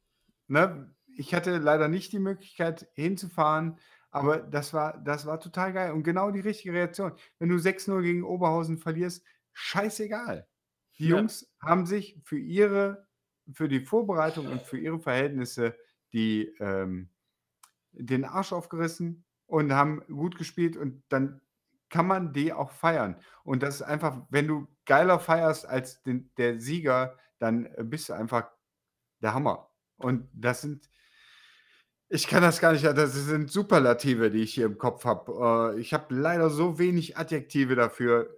Ne? 0.47 0.91
Ich 1.15 1.33
hatte 1.33 1.57
leider 1.57 1.87
nicht 1.87 2.11
die 2.11 2.19
Möglichkeit 2.19 2.87
hinzufahren, 2.93 3.77
aber 4.11 4.37
das 4.37 4.73
war, 4.73 4.97
das 5.03 5.25
war 5.25 5.39
total 5.39 5.73
geil 5.73 5.91
und 5.91 6.03
genau 6.03 6.31
die 6.31 6.39
richtige 6.39 6.73
Reaktion. 6.73 7.13
Wenn 7.39 7.49
du 7.49 7.55
6-0 7.55 8.01
gegen 8.03 8.23
Oberhausen 8.23 8.77
verlierst, 8.77 9.25
scheißegal. 9.53 10.47
Die 10.99 11.07
ja. 11.07 11.17
Jungs 11.17 11.51
haben 11.59 11.85
sich 11.85 12.19
für 12.23 12.37
ihre, 12.37 13.07
für 13.51 13.67
die 13.67 13.81
Vorbereitung 13.81 14.47
und 14.47 14.61
für 14.61 14.77
ihre 14.77 14.99
Verhältnisse 14.99 15.75
die, 16.13 16.53
ähm, 16.59 17.09
den 17.91 18.25
Arsch 18.25 18.53
aufgerissen 18.53 19.25
und 19.47 19.73
haben 19.73 20.03
gut 20.07 20.37
gespielt 20.37 20.77
und 20.77 21.03
dann 21.09 21.41
kann 21.89 22.07
man 22.07 22.33
die 22.33 22.53
auch 22.53 22.71
feiern. 22.71 23.17
Und 23.43 23.61
das 23.61 23.75
ist 23.75 23.81
einfach, 23.83 24.25
wenn 24.29 24.47
du 24.47 24.67
geiler 24.85 25.19
feierst 25.19 25.67
als 25.67 26.01
den, 26.01 26.31
der 26.37 26.59
Sieger, 26.59 27.17
dann 27.39 27.69
bist 27.83 28.09
du 28.09 28.13
einfach 28.13 28.49
der 29.21 29.33
Hammer. 29.33 29.69
Und 29.97 30.27
das 30.33 30.61
sind, 30.61 30.89
ich 32.13 32.27
kann 32.27 32.43
das 32.43 32.59
gar 32.59 32.73
nicht, 32.73 32.85
das 32.85 33.13
sind 33.13 33.49
Superlative, 33.51 34.29
die 34.29 34.43
ich 34.43 34.53
hier 34.53 34.67
im 34.67 34.77
Kopf 34.77 35.03
habe. 35.03 35.73
Äh, 35.75 35.79
ich 35.79 35.93
habe 35.95 36.13
leider 36.13 36.51
so 36.51 36.77
wenig 36.77 37.17
Adjektive 37.17 37.73
dafür. 37.73 38.29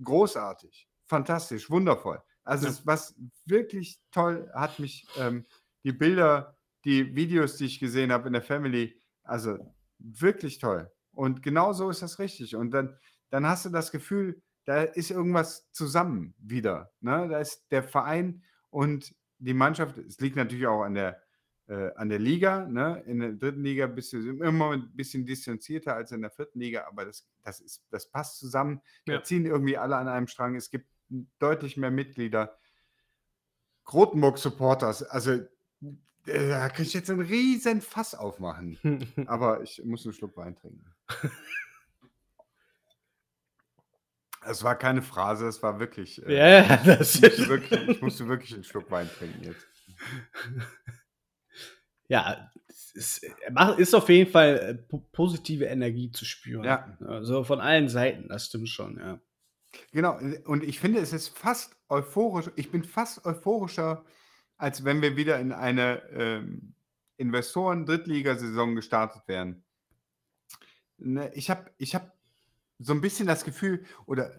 Großartig, 0.00 0.88
fantastisch, 1.06 1.68
wundervoll. 1.68 2.22
Also, 2.44 2.68
Ja. 2.68 2.74
was 2.84 3.16
wirklich 3.44 4.00
toll 4.12 4.48
hat 4.54 4.78
mich 4.78 5.08
ähm, 5.18 5.46
die 5.82 5.92
Bilder, 5.92 6.56
die 6.84 7.16
Videos, 7.16 7.56
die 7.56 7.64
ich 7.64 7.80
gesehen 7.80 8.12
habe 8.12 8.28
in 8.28 8.34
der 8.34 8.42
Family, 8.42 9.02
also 9.24 9.58
wirklich 9.98 10.58
toll. 10.60 10.92
Und 11.12 11.42
genau 11.42 11.72
so 11.72 11.90
ist 11.90 12.02
das 12.02 12.20
richtig. 12.20 12.54
Und 12.54 12.70
dann, 12.70 12.96
dann 13.30 13.46
hast 13.48 13.64
du 13.64 13.70
das 13.70 13.90
Gefühl, 13.90 14.42
da 14.64 14.82
ist 14.82 15.10
irgendwas 15.10 15.68
zusammen 15.72 16.34
wieder. 16.38 16.92
Ne? 17.00 17.28
Da 17.28 17.40
ist 17.40 17.66
der 17.72 17.82
Verein 17.82 18.44
und 18.70 19.12
die 19.38 19.54
Mannschaft. 19.54 19.98
Es 19.98 20.20
liegt 20.20 20.36
natürlich 20.36 20.66
auch 20.68 20.82
an 20.82 20.94
der 20.94 21.23
äh, 21.68 21.90
an 21.94 22.08
der 22.08 22.18
Liga. 22.18 22.66
Ne? 22.66 23.02
In 23.06 23.20
der 23.20 23.32
dritten 23.32 23.62
Liga 23.62 23.86
bist 23.86 24.12
du 24.12 24.18
immer 24.18 24.72
ein 24.72 24.90
bisschen 24.94 25.24
distanzierter 25.24 25.94
als 25.94 26.12
in 26.12 26.22
der 26.22 26.30
vierten 26.30 26.60
Liga, 26.60 26.86
aber 26.86 27.04
das, 27.04 27.26
das, 27.42 27.60
ist, 27.60 27.84
das 27.90 28.10
passt 28.10 28.38
zusammen. 28.38 28.80
Ja. 29.06 29.18
Da 29.18 29.24
ziehen 29.24 29.46
irgendwie 29.46 29.76
alle 29.76 29.96
an 29.96 30.08
einem 30.08 30.26
Strang. 30.26 30.56
Es 30.56 30.70
gibt 30.70 30.88
deutlich 31.38 31.76
mehr 31.76 31.90
Mitglieder. 31.90 32.56
Grotenburg-Supporters, 33.84 35.02
also 35.02 35.32
äh, 35.32 35.48
da 36.24 36.68
kann 36.70 36.86
ich 36.86 36.94
jetzt 36.94 37.10
einen 37.10 37.20
riesen 37.20 37.82
Fass 37.82 38.14
aufmachen. 38.14 38.78
aber 39.26 39.62
ich 39.62 39.82
muss 39.84 40.04
einen 40.06 40.14
Schluck 40.14 40.36
Wein 40.36 40.56
trinken. 40.56 40.84
Es 44.46 44.62
war 44.62 44.76
keine 44.76 45.02
Phrase, 45.02 45.46
es 45.46 45.62
war 45.62 45.80
wirklich. 45.80 46.24
Äh, 46.26 46.36
ja, 46.36 46.76
das 46.84 47.16
ich, 47.16 47.22
musste 47.22 47.48
wirklich 47.48 47.88
ich 47.88 48.02
musste 48.02 48.28
wirklich 48.28 48.54
einen 48.54 48.64
Schluck 48.64 48.90
Wein 48.90 49.08
trinken 49.08 49.44
jetzt. 49.44 49.66
Ja, 52.08 52.50
es 52.68 53.22
ist 53.78 53.94
auf 53.94 54.08
jeden 54.08 54.30
Fall 54.30 54.86
äh, 54.90 54.98
positive 55.12 55.64
Energie 55.64 56.10
zu 56.10 56.24
spüren. 56.24 56.64
Ja. 56.64 56.96
Also 57.06 57.44
von 57.44 57.60
allen 57.60 57.88
Seiten, 57.88 58.28
das 58.28 58.46
stimmt 58.46 58.68
schon, 58.68 58.98
ja. 58.98 59.20
Genau, 59.92 60.18
und 60.44 60.62
ich 60.62 60.78
finde, 60.78 61.00
es 61.00 61.12
ist 61.12 61.36
fast 61.36 61.76
euphorisch, 61.88 62.50
ich 62.54 62.70
bin 62.70 62.84
fast 62.84 63.24
euphorischer, 63.24 64.04
als 64.56 64.84
wenn 64.84 65.02
wir 65.02 65.16
wieder 65.16 65.40
in 65.40 65.52
eine 65.52 66.02
ähm, 66.10 66.74
Investoren-Drittligasaison 67.16 68.76
gestartet 68.76 69.22
wären. 69.26 69.64
Ne, 70.98 71.32
ich 71.34 71.50
habe 71.50 71.70
ich 71.78 71.94
hab 71.94 72.16
so 72.78 72.92
ein 72.92 73.00
bisschen 73.00 73.26
das 73.26 73.44
Gefühl, 73.44 73.84
oder 74.06 74.32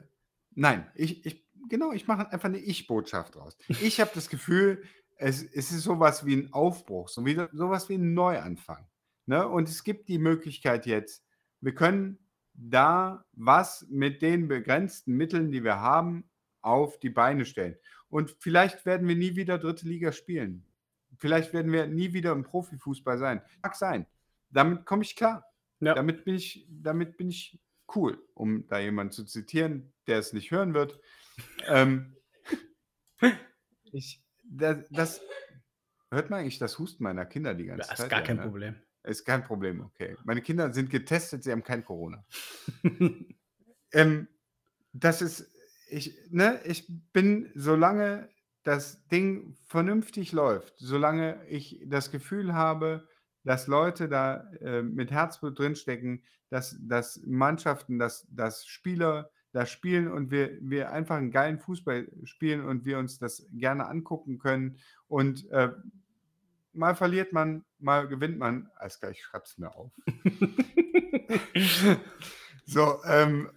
nein, 0.51 0.89
ich, 0.95 1.25
ich 1.25 1.45
genau, 1.69 1.91
ich 1.91 2.07
mache 2.07 2.31
einfach 2.31 2.49
eine 2.49 2.59
Ich-Botschaft 2.59 3.35
draus. 3.35 3.57
Ich 3.81 3.99
habe 3.99 4.11
das 4.13 4.29
Gefühl, 4.29 4.83
es, 5.17 5.43
es 5.43 5.71
ist 5.71 5.83
sowas 5.83 6.25
wie 6.25 6.35
ein 6.35 6.53
Aufbruch, 6.53 7.09
so 7.09 7.25
wie, 7.25 7.35
sowas 7.53 7.89
wie 7.89 7.95
ein 7.95 8.13
Neuanfang. 8.13 8.87
Ne? 9.25 9.47
Und 9.47 9.69
es 9.69 9.83
gibt 9.83 10.09
die 10.09 10.19
Möglichkeit 10.19 10.85
jetzt, 10.85 11.25
wir 11.61 11.73
können 11.73 12.19
da 12.53 13.25
was 13.33 13.85
mit 13.89 14.21
den 14.21 14.47
begrenzten 14.47 15.13
Mitteln, 15.13 15.51
die 15.51 15.63
wir 15.63 15.79
haben, 15.79 16.29
auf 16.61 16.99
die 16.99 17.09
Beine 17.09 17.45
stellen. 17.45 17.75
Und 18.09 18.35
vielleicht 18.39 18.85
werden 18.85 19.07
wir 19.07 19.15
nie 19.15 19.35
wieder 19.35 19.57
dritte 19.57 19.87
Liga 19.87 20.11
spielen. 20.11 20.65
Vielleicht 21.17 21.53
werden 21.53 21.71
wir 21.71 21.87
nie 21.87 22.13
wieder 22.13 22.31
im 22.31 22.43
Profifußball 22.43 23.17
sein. 23.17 23.41
Mag 23.61 23.75
sein. 23.75 24.05
Damit 24.49 24.85
komme 24.85 25.03
ich 25.03 25.15
klar. 25.15 25.45
Ja. 25.79 25.93
Damit, 25.93 26.25
bin 26.25 26.35
ich, 26.35 26.65
damit 26.69 27.17
bin 27.17 27.29
ich 27.29 27.59
cool, 27.95 28.23
um 28.33 28.67
da 28.67 28.79
jemanden 28.79 29.11
zu 29.11 29.25
zitieren, 29.25 29.93
der 30.07 30.19
es 30.19 30.33
nicht 30.33 30.51
hören 30.51 30.73
wird. 30.73 30.99
Ähm, 31.67 32.15
ich, 33.91 34.24
das, 34.49 34.77
das, 34.89 35.21
hört 36.11 36.29
man 36.29 36.39
eigentlich 36.39 36.59
das 36.59 36.79
Husten 36.79 37.03
meiner 37.03 37.25
Kinder 37.25 37.53
die 37.53 37.65
ganze 37.65 37.89
das 37.89 37.97
Zeit? 37.97 38.05
ist 38.05 38.09
gar 38.09 38.21
kein 38.21 38.37
ne? 38.37 38.43
Problem. 38.43 38.75
Ist 39.03 39.25
kein 39.25 39.43
Problem, 39.43 39.81
okay. 39.81 40.15
Meine 40.23 40.41
Kinder 40.41 40.73
sind 40.73 40.89
getestet, 40.89 41.43
sie 41.43 41.51
haben 41.51 41.63
kein 41.63 41.85
Corona. 41.85 42.25
ähm, 43.93 44.27
das 44.93 45.21
ist, 45.21 45.51
ich, 45.89 46.17
ne, 46.31 46.59
ich 46.63 46.87
bin, 47.13 47.51
solange 47.53 48.29
das 48.63 49.07
Ding 49.07 49.55
vernünftig 49.67 50.31
läuft, 50.31 50.73
solange 50.77 51.45
ich 51.47 51.83
das 51.85 52.09
Gefühl 52.09 52.53
habe, 52.53 53.07
dass 53.43 53.67
Leute 53.67 54.09
da 54.09 54.49
äh, 54.61 54.81
mit 54.81 55.11
Herzblut 55.11 55.59
drinstecken, 55.59 56.23
dass, 56.49 56.75
dass 56.81 57.21
Mannschaften, 57.25 57.99
dass, 57.99 58.25
dass 58.31 58.65
Spieler 58.65 59.29
da 59.55 59.65
spielen 59.65 60.11
und 60.11 60.31
wir, 60.31 60.57
wir 60.59 60.91
einfach 60.91 61.15
einen 61.15 61.31
geilen 61.31 61.59
Fußball 61.59 62.09
spielen 62.25 62.65
und 62.65 62.83
wir 62.83 62.99
uns 62.99 63.19
das 63.19 63.47
gerne 63.53 63.87
angucken 63.87 64.37
können. 64.37 64.79
Und 65.07 65.49
äh, 65.49 65.71
mal 66.73 66.93
verliert 66.93 67.31
man, 67.31 67.63
mal 67.79 68.05
gewinnt 68.09 68.37
man. 68.37 68.69
Alles 68.75 68.99
gleich, 68.99 69.19
ich 69.19 69.23
schreib's 69.23 69.57
mir 69.57 69.73
auf. 69.73 69.93
so, 72.65 72.99
ähm, 73.05 73.49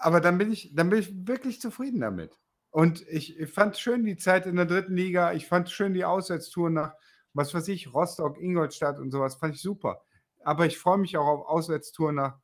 aber 0.00 0.20
dann 0.20 0.36
bin 0.36 0.50
ich, 0.50 0.74
dann 0.74 0.90
bin 0.90 0.98
ich 0.98 1.28
wirklich 1.28 1.60
zufrieden 1.60 2.00
damit. 2.00 2.36
Und 2.70 3.06
ich, 3.06 3.38
ich 3.38 3.52
fand 3.52 3.76
schön 3.76 4.04
die 4.04 4.16
Zeit 4.16 4.46
in 4.46 4.56
der 4.56 4.66
dritten 4.66 4.96
Liga. 4.96 5.32
Ich 5.32 5.46
fand 5.46 5.70
schön 5.70 5.94
die 5.94 6.04
Auswärtstour 6.04 6.70
nach, 6.70 6.94
was 7.34 7.54
weiß 7.54 7.68
ich, 7.68 7.94
Rostock, 7.94 8.36
Ingolstadt 8.42 8.98
und 8.98 9.12
sowas. 9.12 9.36
Fand 9.36 9.54
ich 9.54 9.62
super. 9.62 10.02
Aber 10.42 10.66
ich 10.66 10.76
freue 10.76 10.98
mich 10.98 11.16
auch 11.16 11.28
auf 11.28 11.46
Auswärtstour 11.46 12.10
nach 12.10 12.40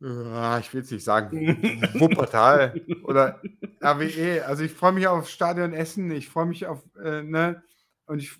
ich 0.00 0.74
will 0.74 0.82
es 0.82 0.90
nicht 0.90 1.04
sagen, 1.04 1.32
Wuppertal 1.98 2.80
oder 3.02 3.40
RWE. 3.82 4.44
Also 4.46 4.62
ich 4.62 4.72
freue 4.72 4.92
mich 4.92 5.08
auf 5.08 5.28
Stadion 5.28 5.72
Essen, 5.72 6.10
ich 6.10 6.28
freue 6.28 6.46
mich 6.46 6.66
auf, 6.66 6.84
äh, 7.02 7.22
ne, 7.22 7.62
und 8.06 8.20
ich 8.22 8.38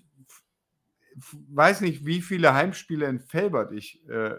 weiß 1.49 1.81
nicht, 1.81 2.05
wie 2.05 2.21
viele 2.21 2.53
Heimspiele 2.53 3.07
in 3.07 3.19
Felbert 3.19 3.73
ich 3.73 4.07
äh, 4.07 4.35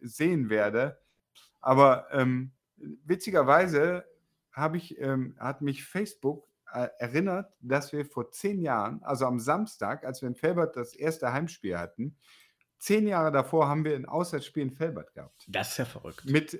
sehen 0.00 0.50
werde. 0.50 0.98
Aber 1.60 2.08
ähm, 2.10 2.52
witzigerweise 2.76 4.04
habe 4.52 4.76
ich, 4.76 4.98
ähm, 5.00 5.36
hat 5.38 5.62
mich 5.62 5.84
Facebook 5.84 6.46
äh, 6.72 6.88
erinnert, 6.98 7.52
dass 7.60 7.92
wir 7.92 8.04
vor 8.04 8.30
zehn 8.32 8.60
Jahren, 8.60 9.02
also 9.04 9.26
am 9.26 9.38
Samstag, 9.38 10.04
als 10.04 10.22
wir 10.22 10.28
in 10.28 10.34
Felbert 10.34 10.76
das 10.76 10.94
erste 10.94 11.32
Heimspiel 11.32 11.78
hatten, 11.78 12.16
zehn 12.78 13.06
Jahre 13.06 13.32
davor 13.32 13.68
haben 13.68 13.84
wir 13.84 13.94
ein 13.94 14.06
Auswärtsspiel 14.06 14.62
in 14.62 14.70
Felbert 14.70 15.12
gehabt. 15.14 15.44
Das 15.48 15.72
ist 15.72 15.78
ja 15.78 15.84
verrückt. 15.84 16.24
Mit 16.24 16.58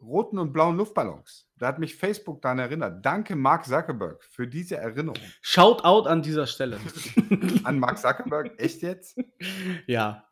roten 0.00 0.38
und 0.38 0.52
blauen 0.52 0.76
Luftballons. 0.76 1.48
Da 1.56 1.68
hat 1.68 1.78
mich 1.78 1.96
Facebook 1.96 2.42
daran 2.42 2.58
erinnert. 2.58 3.04
Danke, 3.04 3.34
Mark 3.34 3.64
Zuckerberg, 3.64 4.22
für 4.24 4.46
diese 4.46 4.76
Erinnerung. 4.76 5.22
Shout 5.40 5.84
out 5.84 6.06
an 6.06 6.22
dieser 6.22 6.46
Stelle. 6.46 6.78
an 7.64 7.78
Mark 7.78 7.98
Zuckerberg? 7.98 8.58
Echt 8.58 8.82
jetzt? 8.82 9.18
Ja. 9.86 10.24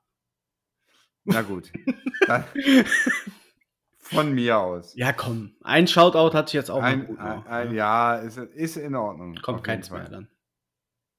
Na 1.24 1.40
gut. 1.40 1.72
von 3.98 4.34
mir 4.34 4.58
aus. 4.58 4.94
Ja, 4.94 5.12
komm. 5.12 5.56
Ein 5.62 5.86
Shoutout 5.86 6.36
hatte 6.36 6.48
ich 6.48 6.52
jetzt 6.52 6.70
auch 6.70 6.82
ein, 6.82 7.06
gut 7.06 7.18
ein, 7.18 7.46
ein, 7.46 7.68
ne? 7.70 7.74
Ja, 7.74 8.16
ist, 8.16 8.36
ist 8.36 8.76
in 8.76 8.94
Ordnung. 8.94 9.34
Kommt 9.36 9.64
keins 9.64 9.90
mehr 9.90 10.08
dann. 10.08 10.28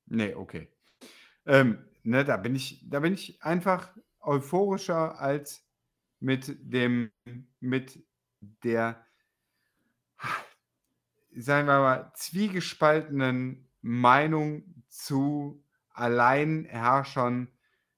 Nee, 0.05 0.35
okay. 0.35 0.69
Ähm, 1.47 1.84
ne, 2.05 2.23
da 2.23 2.37
bin 2.37 2.55
ich, 2.55 2.83
da 2.87 2.99
bin 2.99 3.13
ich 3.13 3.41
einfach 3.43 3.89
euphorischer 4.19 5.19
als 5.19 5.67
mit 6.19 6.57
dem, 6.61 7.11
mit 7.59 8.03
der, 8.63 9.05
sagen 11.35 11.67
wir 11.67 11.79
mal, 11.79 12.11
zwiegespaltenen 12.15 13.69
Meinung 13.81 14.83
zu 14.89 15.63
Alleinherrschern, 15.89 17.51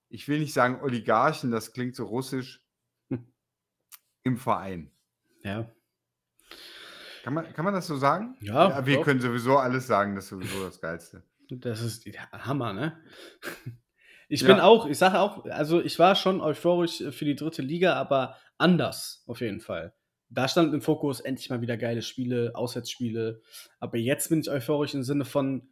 ich 0.09 0.27
will 0.27 0.39
nicht 0.39 0.53
sagen 0.53 0.81
Oligarchen, 0.81 1.51
das 1.51 1.73
klingt 1.73 1.95
so 1.95 2.05
russisch, 2.05 2.63
im 4.23 4.37
Verein. 4.37 4.91
Ja. 5.43 5.71
Kann 7.23 7.33
man, 7.33 7.53
kann 7.53 7.65
man 7.65 7.73
das 7.73 7.87
so 7.87 7.97
sagen? 7.97 8.37
Ja. 8.41 8.69
ja 8.69 8.85
wir 8.85 8.97
doch. 8.97 9.03
können 9.03 9.19
sowieso 9.19 9.57
alles 9.57 9.87
sagen, 9.87 10.15
das 10.15 10.25
ist 10.25 10.29
sowieso 10.29 10.63
das 10.63 10.79
Geilste. 10.79 11.23
Das 11.49 11.81
ist 11.81 12.05
Hammer, 12.31 12.73
ne? 12.73 13.01
Ich 14.27 14.41
ja. 14.41 14.47
bin 14.47 14.59
auch, 14.59 14.87
ich 14.87 14.97
sage 14.97 15.19
auch, 15.19 15.45
also 15.45 15.81
ich 15.81 15.97
war 15.99 16.15
schon 16.15 16.41
euphorisch 16.41 17.03
für 17.11 17.25
die 17.25 17.35
dritte 17.35 17.61
Liga, 17.61 17.93
aber 17.93 18.35
anders 18.57 19.23
auf 19.27 19.41
jeden 19.41 19.61
Fall. 19.61 19.93
Da 20.29 20.47
stand 20.47 20.73
im 20.73 20.81
Fokus 20.81 21.21
endlich 21.21 21.49
mal 21.49 21.61
wieder 21.61 21.77
geile 21.77 22.01
Spiele, 22.01 22.51
Auswärtsspiele. 22.53 23.41
Aber 23.79 23.97
jetzt 23.97 24.29
bin 24.29 24.41
ich 24.41 24.49
euphorisch 24.49 24.93
im 24.93 25.03
Sinne 25.03 25.23
von, 25.23 25.69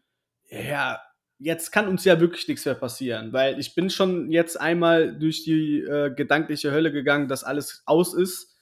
ja, 0.49 1.01
jetzt 1.39 1.71
kann 1.71 1.89
uns 1.89 2.05
ja 2.05 2.19
wirklich 2.21 2.47
nichts 2.47 2.65
mehr 2.65 2.75
passieren, 2.75 3.33
weil 3.33 3.59
ich 3.59 3.75
bin 3.75 3.89
schon 3.89 4.31
jetzt 4.31 4.59
einmal 4.59 5.17
durch 5.17 5.43
die 5.43 5.81
äh, 5.81 6.13
gedankliche 6.13 6.71
Hölle 6.71 6.93
gegangen, 6.93 7.27
dass 7.27 7.43
alles 7.43 7.83
aus 7.85 8.13
ist. 8.13 8.55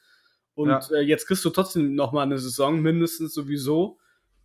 Und 0.56 0.70
ja. 0.70 0.82
äh, 0.92 1.02
jetzt 1.02 1.28
kriegst 1.28 1.46
du 1.46 1.52
trotzdem 1.52 1.94
noch 1.94 2.12
mal 2.12 2.24
eine 2.24 2.40
Saison, 2.40 2.82
mindestens 2.82 3.34
sowieso. 3.34 4.00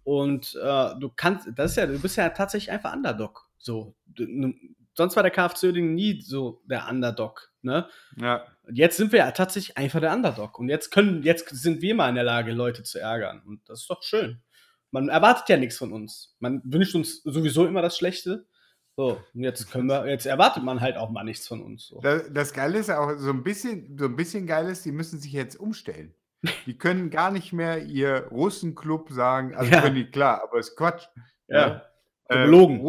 Und 0.05 0.55
äh, 0.63 0.91
du 1.01 1.11
kannst, 1.15 1.49
das 1.55 1.73
ist 1.73 1.77
ja, 1.77 1.87
du 1.87 1.99
bist 1.99 2.17
ja 2.17 2.29
tatsächlich 2.31 2.71
einfach 2.71 2.95
Underdog. 2.95 3.49
So, 3.59 3.95
du, 4.07 4.53
sonst 4.99 5.17
war 5.17 5.23
der 5.23 5.33
KFC 5.33 5.65
Uerdingen 5.65 5.95
nie 5.95 6.21
so 6.21 6.61
der 6.67 6.89
Underdog. 6.89 7.51
Ne? 7.63 7.89
Ja. 8.17 8.45
Jetzt 8.71 8.97
sind 8.97 9.13
wir 9.13 9.21
ja 9.21 9.31
tatsächlich 9.31 9.79
einfach 9.79 10.01
der 10.01 10.13
Underdog. 10.13 10.59
Und 10.59 10.69
jetzt 10.69 10.91
können, 10.91 11.23
jetzt 11.23 11.49
sind 11.51 11.81
wir 11.81 11.95
mal 11.95 12.09
in 12.09 12.17
der 12.17 12.25
Lage, 12.25 12.53
Leute 12.53 12.83
zu 12.83 12.99
ärgern. 12.99 13.41
Und 13.47 13.67
das 13.69 13.83
ist 13.83 13.91
doch 13.91 14.03
schön. 14.03 14.43
Man 14.91 15.09
erwartet 15.09 15.49
ja 15.49 15.57
nichts 15.57 15.79
von 15.79 15.93
uns. 15.93 16.37
Man 16.41 16.61
wünscht 16.65 16.95
uns 16.97 17.23
sowieso 17.23 17.67
immer 17.67 17.81
das 17.81 17.97
Schlechte. 17.97 18.47
So, 18.97 19.23
und 19.33 19.45
jetzt 19.45 19.71
können 19.71 19.87
wir, 19.87 20.09
jetzt 20.09 20.27
erwartet 20.27 20.65
man 20.65 20.81
halt 20.81 20.97
auch 20.97 21.11
mal 21.11 21.23
nichts 21.23 21.47
von 21.47 21.63
uns. 21.63 21.87
So. 21.87 22.01
Das, 22.01 22.25
das 22.33 22.53
Geile 22.53 22.79
ist 22.79 22.91
auch 22.91 23.17
so 23.19 23.31
ein 23.31 23.45
bisschen, 23.45 23.97
so 23.97 24.07
ein 24.07 24.17
bisschen 24.17 24.49
geil 24.49 24.69
ist, 24.69 24.85
die 24.85 24.91
müssen 24.91 25.21
sich 25.21 25.33
jetzt 25.33 25.55
umstellen. 25.55 26.13
Die 26.67 26.77
können 26.77 27.11
gar 27.11 27.31
nicht 27.31 27.53
mehr 27.53 27.85
ihr 27.85 28.27
Russenclub 28.33 29.11
sagen, 29.11 29.55
also 29.55 29.71
ja. 29.71 29.81
können 29.81 29.95
die 29.95 30.11
klar, 30.11 30.43
aber 30.43 30.59
es 30.59 30.71
ist 30.71 30.77
Quatsch. 30.77 31.07
Ja. 31.47 31.69
ja. 31.69 31.83
Äh, 32.29 32.45
Belogen. 32.45 32.81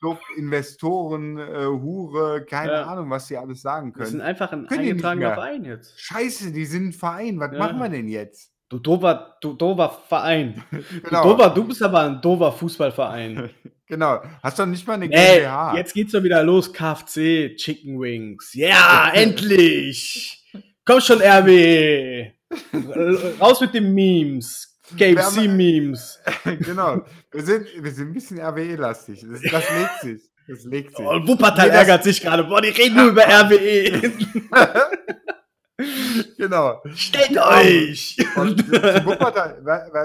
Club, 0.00 0.20
Investoren, 0.36 1.38
äh, 1.38 1.66
Hure, 1.66 2.44
keine 2.44 2.72
ja. 2.72 2.82
Ahnung, 2.84 3.10
was 3.10 3.28
sie 3.28 3.36
alles 3.36 3.62
sagen 3.62 3.92
können. 3.92 4.04
Die 4.04 4.10
sind 4.12 4.20
einfach 4.20 4.52
ein 4.52 4.66
können 4.66 4.80
eingetragener 4.80 5.34
Verein 5.34 5.64
jetzt. 5.64 5.98
Scheiße, 6.00 6.52
die 6.52 6.66
sind 6.66 6.88
ein 6.88 6.92
Verein. 6.92 7.40
Was 7.40 7.52
ja. 7.52 7.58
machen 7.58 7.78
wir 7.78 7.88
denn 7.88 8.08
jetzt? 8.08 8.52
Du 8.68 8.78
dover, 8.78 9.36
du 9.40 9.54
dover 9.54 10.02
Verein. 10.08 10.62
genau. 11.04 11.22
du, 11.22 11.28
dover, 11.30 11.50
du 11.50 11.64
bist 11.64 11.82
aber 11.82 12.00
ein 12.00 12.20
dover 12.20 12.52
Fußballverein. 12.52 13.50
genau. 13.86 14.20
Hast 14.42 14.58
doch 14.58 14.66
nicht 14.66 14.86
mal 14.86 14.94
eine 14.94 15.08
GmbH. 15.08 15.72
Ey, 15.72 15.78
jetzt 15.78 15.94
geht's 15.94 16.12
doch 16.12 16.22
wieder 16.22 16.42
los. 16.42 16.72
KFC, 16.72 17.56
Chicken 17.56 18.00
Wings. 18.00 18.52
Ja, 18.54 19.10
endlich. 19.14 20.44
Komm 20.84 21.00
schon, 21.00 21.20
RW. 21.20 22.32
Raus 23.40 23.60
mit 23.60 23.74
den 23.74 23.94
Memes. 23.94 24.75
KFC-Memes. 24.96 26.20
genau. 26.60 27.02
Wir 27.32 27.42
sind, 27.42 27.66
wir 27.78 27.90
sind 27.90 28.08
ein 28.08 28.14
bisschen 28.14 28.40
RWE-lastig. 28.40 29.26
Das, 29.28 29.40
das 29.42 29.70
legt 29.70 30.00
sich. 30.00 30.30
Das 30.48 30.64
legt 30.64 30.96
sich. 30.96 31.04
Oh, 31.04 31.26
Wuppertal 31.26 31.68
nee, 31.68 31.74
ärgert 31.74 32.04
sich 32.04 32.20
gerade. 32.20 32.44
Boah, 32.44 32.60
die 32.60 32.68
reden 32.68 32.96
nur 32.96 33.06
über 33.06 33.24
RWE. 33.24 34.12
genau. 36.38 36.82
Stellt 36.94 37.36
euch! 37.36 38.16
Und 38.36 38.72
Wuppertal, 39.04 39.58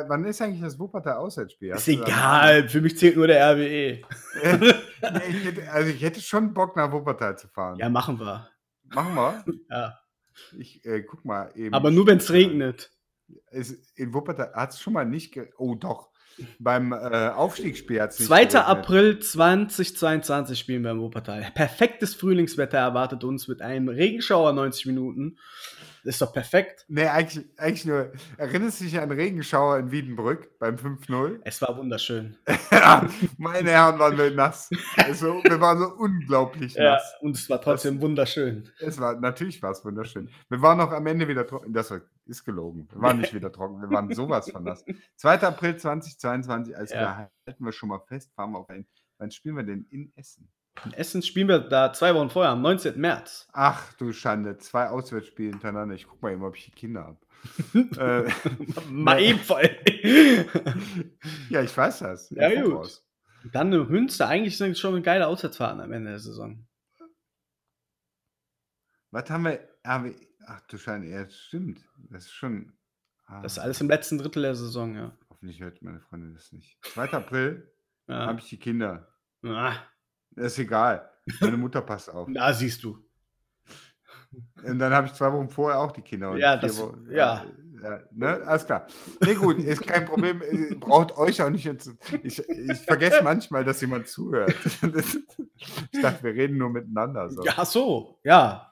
wann 0.07 0.25
ist 0.25 0.41
eigentlich 0.41 0.61
das 0.61 0.79
Wuppertal 0.79 1.17
Auswärtsspiel? 1.17 1.69
Ist 1.71 1.87
egal, 1.87 2.67
für 2.67 2.81
mich 2.81 2.97
zählt 2.97 3.17
nur 3.17 3.27
der 3.27 3.53
RWE. 3.53 4.01
ich 4.41 5.45
hätte, 5.45 5.71
also 5.71 5.89
ich 5.91 6.01
hätte 6.01 6.21
schon 6.21 6.53
Bock 6.55 6.75
nach 6.75 6.91
Wuppertal 6.91 7.37
zu 7.37 7.47
fahren. 7.47 7.77
Ja, 7.77 7.89
machen 7.89 8.19
wir. 8.19 8.49
Machen 8.89 9.13
wir? 9.13 9.45
Ja. 9.69 9.99
Ich 10.57 10.83
äh, 10.85 11.03
guck 11.03 11.23
mal 11.23 11.51
eben. 11.55 11.73
Aber 11.73 11.91
nur 11.91 12.07
wenn 12.07 12.17
es 12.17 12.31
regnet 12.31 12.89
in 13.95 14.13
Wuppertal 14.13 14.53
hat 14.53 14.71
es 14.71 14.79
schon 14.79 14.93
mal 14.93 15.05
nicht. 15.05 15.37
Oh, 15.57 15.75
doch. 15.75 16.11
Beim 16.59 16.93
äh, 16.93 17.29
Aufstiegsspiel 17.29 18.01
hat 18.01 18.11
es 18.11 18.25
2. 18.25 18.45
Geregnet. 18.45 18.65
April 18.65 19.19
2022 19.19 20.57
spielen 20.57 20.83
wir 20.83 20.91
in 20.91 20.99
Wuppertal. 20.99 21.51
Perfektes 21.53 22.15
Frühlingswetter 22.15 22.77
erwartet 22.77 23.23
uns 23.23 23.47
mit 23.47 23.61
einem 23.61 23.89
Regenschauer 23.89 24.53
90 24.53 24.85
Minuten. 24.87 25.37
Das 26.03 26.15
ist 26.15 26.21
doch 26.21 26.33
perfekt. 26.33 26.85
Nee, 26.87 27.05
eigentlich, 27.05 27.45
eigentlich 27.57 27.85
nur. 27.85 28.11
Erinnerst 28.37 28.79
du 28.79 28.85
dich 28.85 28.99
an 28.99 29.11
Regenschauer 29.11 29.77
in 29.77 29.91
Wiedenbrück 29.91 30.57
beim 30.57 30.75
5-0? 30.75 31.41
Es 31.43 31.61
war 31.61 31.77
wunderschön. 31.77 32.37
meine 33.37 33.69
Herren 33.69 33.99
waren 33.99 34.17
wir 34.17 34.31
nass. 34.31 34.69
Also, 34.97 35.43
wir 35.43 35.61
waren 35.61 35.77
so 35.77 35.93
unglaublich 35.99 36.75
nass. 36.75 37.03
Ja, 37.13 37.19
und 37.19 37.35
es 37.35 37.47
war 37.51 37.61
trotzdem 37.61 37.95
das, 37.95 38.01
wunderschön. 38.01 38.67
Es 38.79 38.99
war, 38.99 39.19
natürlich 39.19 39.61
war 39.61 39.71
es 39.71 39.85
wunderschön. 39.85 40.29
Wir 40.49 40.61
waren 40.61 40.79
noch 40.79 40.91
am 40.91 41.05
Ende 41.05 41.27
wieder 41.27 41.45
trocken. 41.45 41.71
Das 41.71 41.93
ist 42.25 42.45
gelogen. 42.45 42.87
Wir 42.91 43.01
waren 43.01 43.19
nicht 43.19 43.33
wieder 43.33 43.51
trocken. 43.51 43.81
Wir 43.81 43.89
waren 43.89 44.13
sowas 44.13 44.49
von 44.49 44.63
nass. 44.63 44.85
2. 45.17 45.41
April 45.41 45.77
2022, 45.77 46.75
also 46.75 46.95
ja. 46.95 47.29
halten 47.45 47.65
wir 47.65 47.71
schon 47.71 47.89
mal 47.89 47.99
fest, 47.99 48.31
fahren 48.35 48.51
wir 48.51 48.59
auf 48.59 48.69
ein. 48.69 48.87
Wann 49.17 49.31
spielen 49.31 49.55
wir 49.55 49.63
denn 49.63 49.85
in 49.89 50.11
Essen? 50.15 50.51
In 50.85 50.93
Essen 50.93 51.21
spielen 51.21 51.47
wir 51.47 51.59
da 51.59 51.93
zwei 51.93 52.15
Wochen 52.15 52.29
vorher, 52.29 52.51
am 52.51 52.61
19. 52.61 52.99
März. 52.99 53.47
Ach 53.53 53.93
du 53.93 54.13
Schande, 54.13 54.57
zwei 54.57 54.87
Auswärtsspiele 54.87 55.51
hintereinander. 55.51 55.95
Ich 55.95 56.07
guck 56.07 56.21
mal 56.21 56.31
eben, 56.31 56.43
ob 56.43 56.55
ich 56.55 56.65
die 56.65 56.71
Kinder 56.71 57.03
habe. 57.03 57.19
äh, 58.29 58.31
mal 58.89 59.21
eben 59.21 59.39
voll. 59.39 59.69
ja, 61.49 61.61
ich 61.61 61.75
weiß 61.75 61.99
das. 61.99 62.29
Ja, 62.29 62.61
gut. 62.61 62.73
Aus. 62.73 63.05
Dann 63.51 63.67
eine 63.67 63.83
Münster. 63.83 64.27
Eigentlich 64.27 64.57
sind 64.57 64.71
es 64.71 64.79
schon 64.79 64.93
eine 64.93 65.01
geile 65.01 65.27
Auswärtsfahrten 65.27 65.81
am 65.81 65.91
Ende 65.91 66.11
der 66.11 66.19
Saison. 66.19 66.67
Was 69.11 69.29
haben 69.29 69.43
wir? 69.43 69.59
Ach 70.47 70.61
du 70.61 70.77
Schande, 70.77 71.07
ja, 71.07 71.23
das 71.23 71.37
stimmt. 71.37 71.81
Das 72.09 72.25
ist 72.25 72.33
schon. 72.33 72.73
Ah. 73.25 73.41
Das 73.41 73.53
ist 73.53 73.59
alles 73.59 73.81
im 73.81 73.89
letzten 73.89 74.17
Drittel 74.17 74.43
der 74.43 74.55
Saison, 74.55 74.95
ja. 74.95 75.11
Hoffentlich 75.29 75.61
hört 75.61 75.81
meine 75.81 75.99
Freundin 75.99 76.33
das 76.33 76.51
nicht. 76.51 76.77
2. 76.93 77.11
April 77.13 77.71
ja. 78.07 78.27
habe 78.27 78.39
ich 78.39 78.49
die 78.49 78.59
Kinder. 78.59 79.07
Ah. 79.43 79.75
Ist 80.35 80.59
egal. 80.59 81.09
Meine 81.39 81.57
Mutter 81.57 81.81
passt 81.81 82.09
auf. 82.09 82.27
Na, 82.31 82.53
siehst 82.53 82.83
du. 82.83 83.03
Und 84.63 84.79
dann 84.79 84.93
habe 84.93 85.07
ich 85.07 85.13
zwei 85.13 85.31
Wochen 85.33 85.49
vorher 85.49 85.79
auch 85.79 85.91
die 85.91 86.01
Kinder. 86.01 86.35
ja, 86.37 86.55
das, 86.55 86.79
Wochen, 86.79 87.05
ja. 87.11 87.45
Ja, 87.83 87.99
ne? 88.11 88.41
Alles 88.45 88.65
klar. 88.65 88.85
Nee, 89.21 89.33
gut, 89.33 89.57
ist 89.57 89.85
kein 89.85 90.05
Problem. 90.05 90.41
Braucht 90.79 91.17
euch 91.17 91.41
auch 91.41 91.49
nicht. 91.49 91.65
Ich, 92.23 92.47
ich 92.47 92.77
vergesse 92.79 93.23
manchmal, 93.23 93.65
dass 93.65 93.81
jemand 93.81 94.07
zuhört. 94.07 94.53
ich 95.91 96.01
dachte, 96.01 96.23
wir 96.23 96.33
reden 96.33 96.57
nur 96.57 96.69
miteinander. 96.69 97.29
So. 97.29 97.43
Ja, 97.43 97.65
so, 97.65 98.19
ja. 98.23 98.70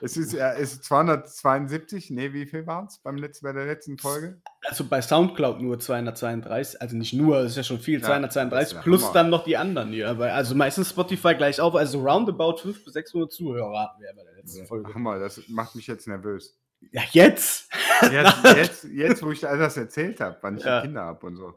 Es 0.00 0.16
ist, 0.16 0.32
ja, 0.32 0.50
ist 0.50 0.84
272, 0.84 2.10
nee, 2.10 2.32
wie 2.32 2.46
viel 2.46 2.66
waren 2.66 2.86
es 2.86 2.98
beim 2.98 3.16
letzten, 3.16 3.46
bei 3.46 3.52
der 3.52 3.66
letzten 3.66 3.98
Folge? 3.98 4.40
Also 4.66 4.84
bei 4.84 5.02
Soundcloud 5.02 5.60
nur 5.60 5.78
232, 5.78 6.80
also 6.80 6.96
nicht 6.96 7.12
nur, 7.12 7.42
das 7.42 7.52
ist 7.52 7.56
ja 7.56 7.62
schon 7.62 7.78
viel, 7.78 8.00
ja, 8.00 8.06
232 8.06 8.80
plus 8.80 9.02
Hammer. 9.02 9.12
dann 9.12 9.30
noch 9.30 9.44
die 9.44 9.56
anderen 9.56 9.90
hier. 9.90 10.08
Also 10.08 10.54
meistens 10.54 10.90
Spotify 10.90 11.34
gleich 11.34 11.60
auf, 11.60 11.74
also 11.74 12.00
roundabout 12.00 12.58
500 12.58 12.84
bis 12.84 12.92
600 12.94 13.32
Zuhörer 13.32 13.80
hatten 13.80 14.02
wir 14.02 14.12
bei 14.14 14.24
der 14.24 14.34
letzten 14.34 14.60
ja, 14.60 14.64
Folge. 14.66 14.94
Hammer, 14.94 15.18
das 15.18 15.40
macht 15.48 15.74
mich 15.74 15.86
jetzt 15.86 16.06
nervös. 16.08 16.58
Ja, 16.92 17.02
jetzt? 17.12 17.70
Jetzt, 18.10 18.44
jetzt, 18.56 18.84
jetzt 18.84 19.22
wo 19.22 19.30
ich 19.30 19.46
all 19.46 19.58
das 19.58 19.76
erzählt 19.76 20.20
habe, 20.20 20.36
wann 20.42 20.56
ich 20.56 20.64
ja. 20.64 20.82
Kinder 20.82 21.02
habe 21.02 21.26
und 21.26 21.36
so. 21.36 21.54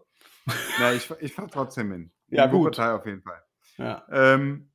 Na, 0.79 0.93
ich, 0.93 1.09
ich 1.19 1.33
fahre 1.33 1.49
trotzdem 1.49 1.91
hin. 1.91 2.11
Ja, 2.29 2.47
gut. 2.47 2.75
Partei 2.75 2.93
auf 2.93 3.05
jeden 3.05 3.21
Fall. 3.21 3.41
Ja. 3.77 4.05
Ähm, 4.11 4.66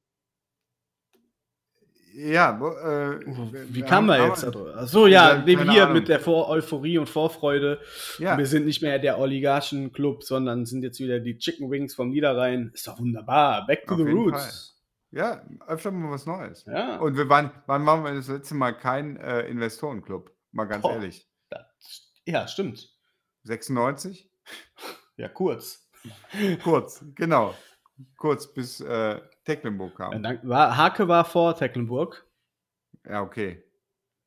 ja, 2.42 3.12
äh, 3.12 3.20
wie 3.68 3.82
kam 3.82 4.06
wir 4.06 4.26
jetzt? 4.26 4.44
Achso, 4.44 5.06
ja, 5.06 5.42
neben 5.44 5.70
hier 5.70 5.84
Ahnung. 5.84 5.98
mit 5.98 6.08
der 6.08 6.20
Vor 6.20 6.48
Euphorie 6.48 6.98
und 6.98 7.08
Vorfreude. 7.08 7.80
Ja. 8.18 8.36
Wir 8.38 8.46
sind 8.46 8.66
nicht 8.66 8.82
mehr 8.82 8.98
der 8.98 9.18
Oligarchen-Club, 9.18 10.22
sondern 10.22 10.66
sind 10.66 10.82
jetzt 10.82 11.00
wieder 11.00 11.20
die 11.20 11.38
Chicken 11.38 11.70
Wings 11.70 11.94
vom 11.94 12.10
Niederrhein. 12.10 12.70
Ist 12.74 12.86
doch 12.88 12.98
wunderbar. 12.98 13.66
Back 13.66 13.86
to 13.86 13.94
Auf 13.94 14.00
the 14.00 14.10
Roots. 14.10 14.42
Fall. 14.42 14.72
Ja, 15.12 15.42
öfter 15.66 15.90
mal 15.90 16.10
was 16.10 16.26
Neues. 16.26 16.64
Ja. 16.64 16.96
Und 16.98 17.16
wir 17.16 17.28
waren, 17.28 17.50
wann 17.66 17.84
waren 17.84 18.02
wir 18.02 18.14
das 18.14 18.28
letzte 18.28 18.54
Mal 18.54 18.72
kein 18.72 19.18
äh, 19.18 19.42
Investorenclub? 19.42 20.30
Mal 20.52 20.64
ganz 20.64 20.82
Boah, 20.82 20.94
ehrlich. 20.94 21.28
Das, 21.50 22.12
ja, 22.24 22.48
stimmt. 22.48 22.88
96? 23.44 24.30
Ja, 25.16 25.28
kurz. 25.28 25.88
kurz, 26.64 27.04
genau. 27.14 27.54
Kurz 28.16 28.52
bis 28.52 28.80
äh, 28.80 29.20
Tecklenburg 29.44 29.96
kam. 29.96 30.24
War, 30.42 30.76
Hake 30.76 31.06
war 31.08 31.24
vor 31.24 31.54
Tecklenburg. 31.56 32.26
Ja, 33.08 33.22
okay. 33.22 33.62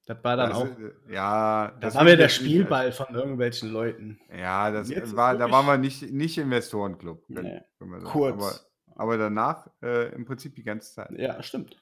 Das 0.05 0.23
war 0.23 0.37
dann 0.37 0.49
das, 0.49 0.57
auch. 0.59 0.65
Äh, 0.65 1.13
ja, 1.13 1.71
das 1.79 1.95
war 1.95 2.05
wir 2.05 2.15
der 2.15 2.29
Spielball 2.29 2.91
von 2.91 3.13
irgendwelchen 3.15 3.71
Leuten. 3.71 4.19
Ja, 4.35 4.69
das 4.69 5.15
war, 5.15 5.35
da 5.35 5.49
waren 5.49 5.65
wir 5.65 5.77
nicht, 5.77 6.11
nicht 6.11 6.37
Investorenclub. 6.37 7.23
Nee. 7.27 7.61
Kurz. 8.03 8.35
Aber, 8.35 9.01
aber 9.01 9.17
danach 9.17 9.67
äh, 9.81 10.13
im 10.13 10.25
Prinzip 10.25 10.55
die 10.55 10.63
ganze 10.63 10.93
Zeit. 10.93 11.11
Ja, 11.11 11.41
stimmt. 11.41 11.81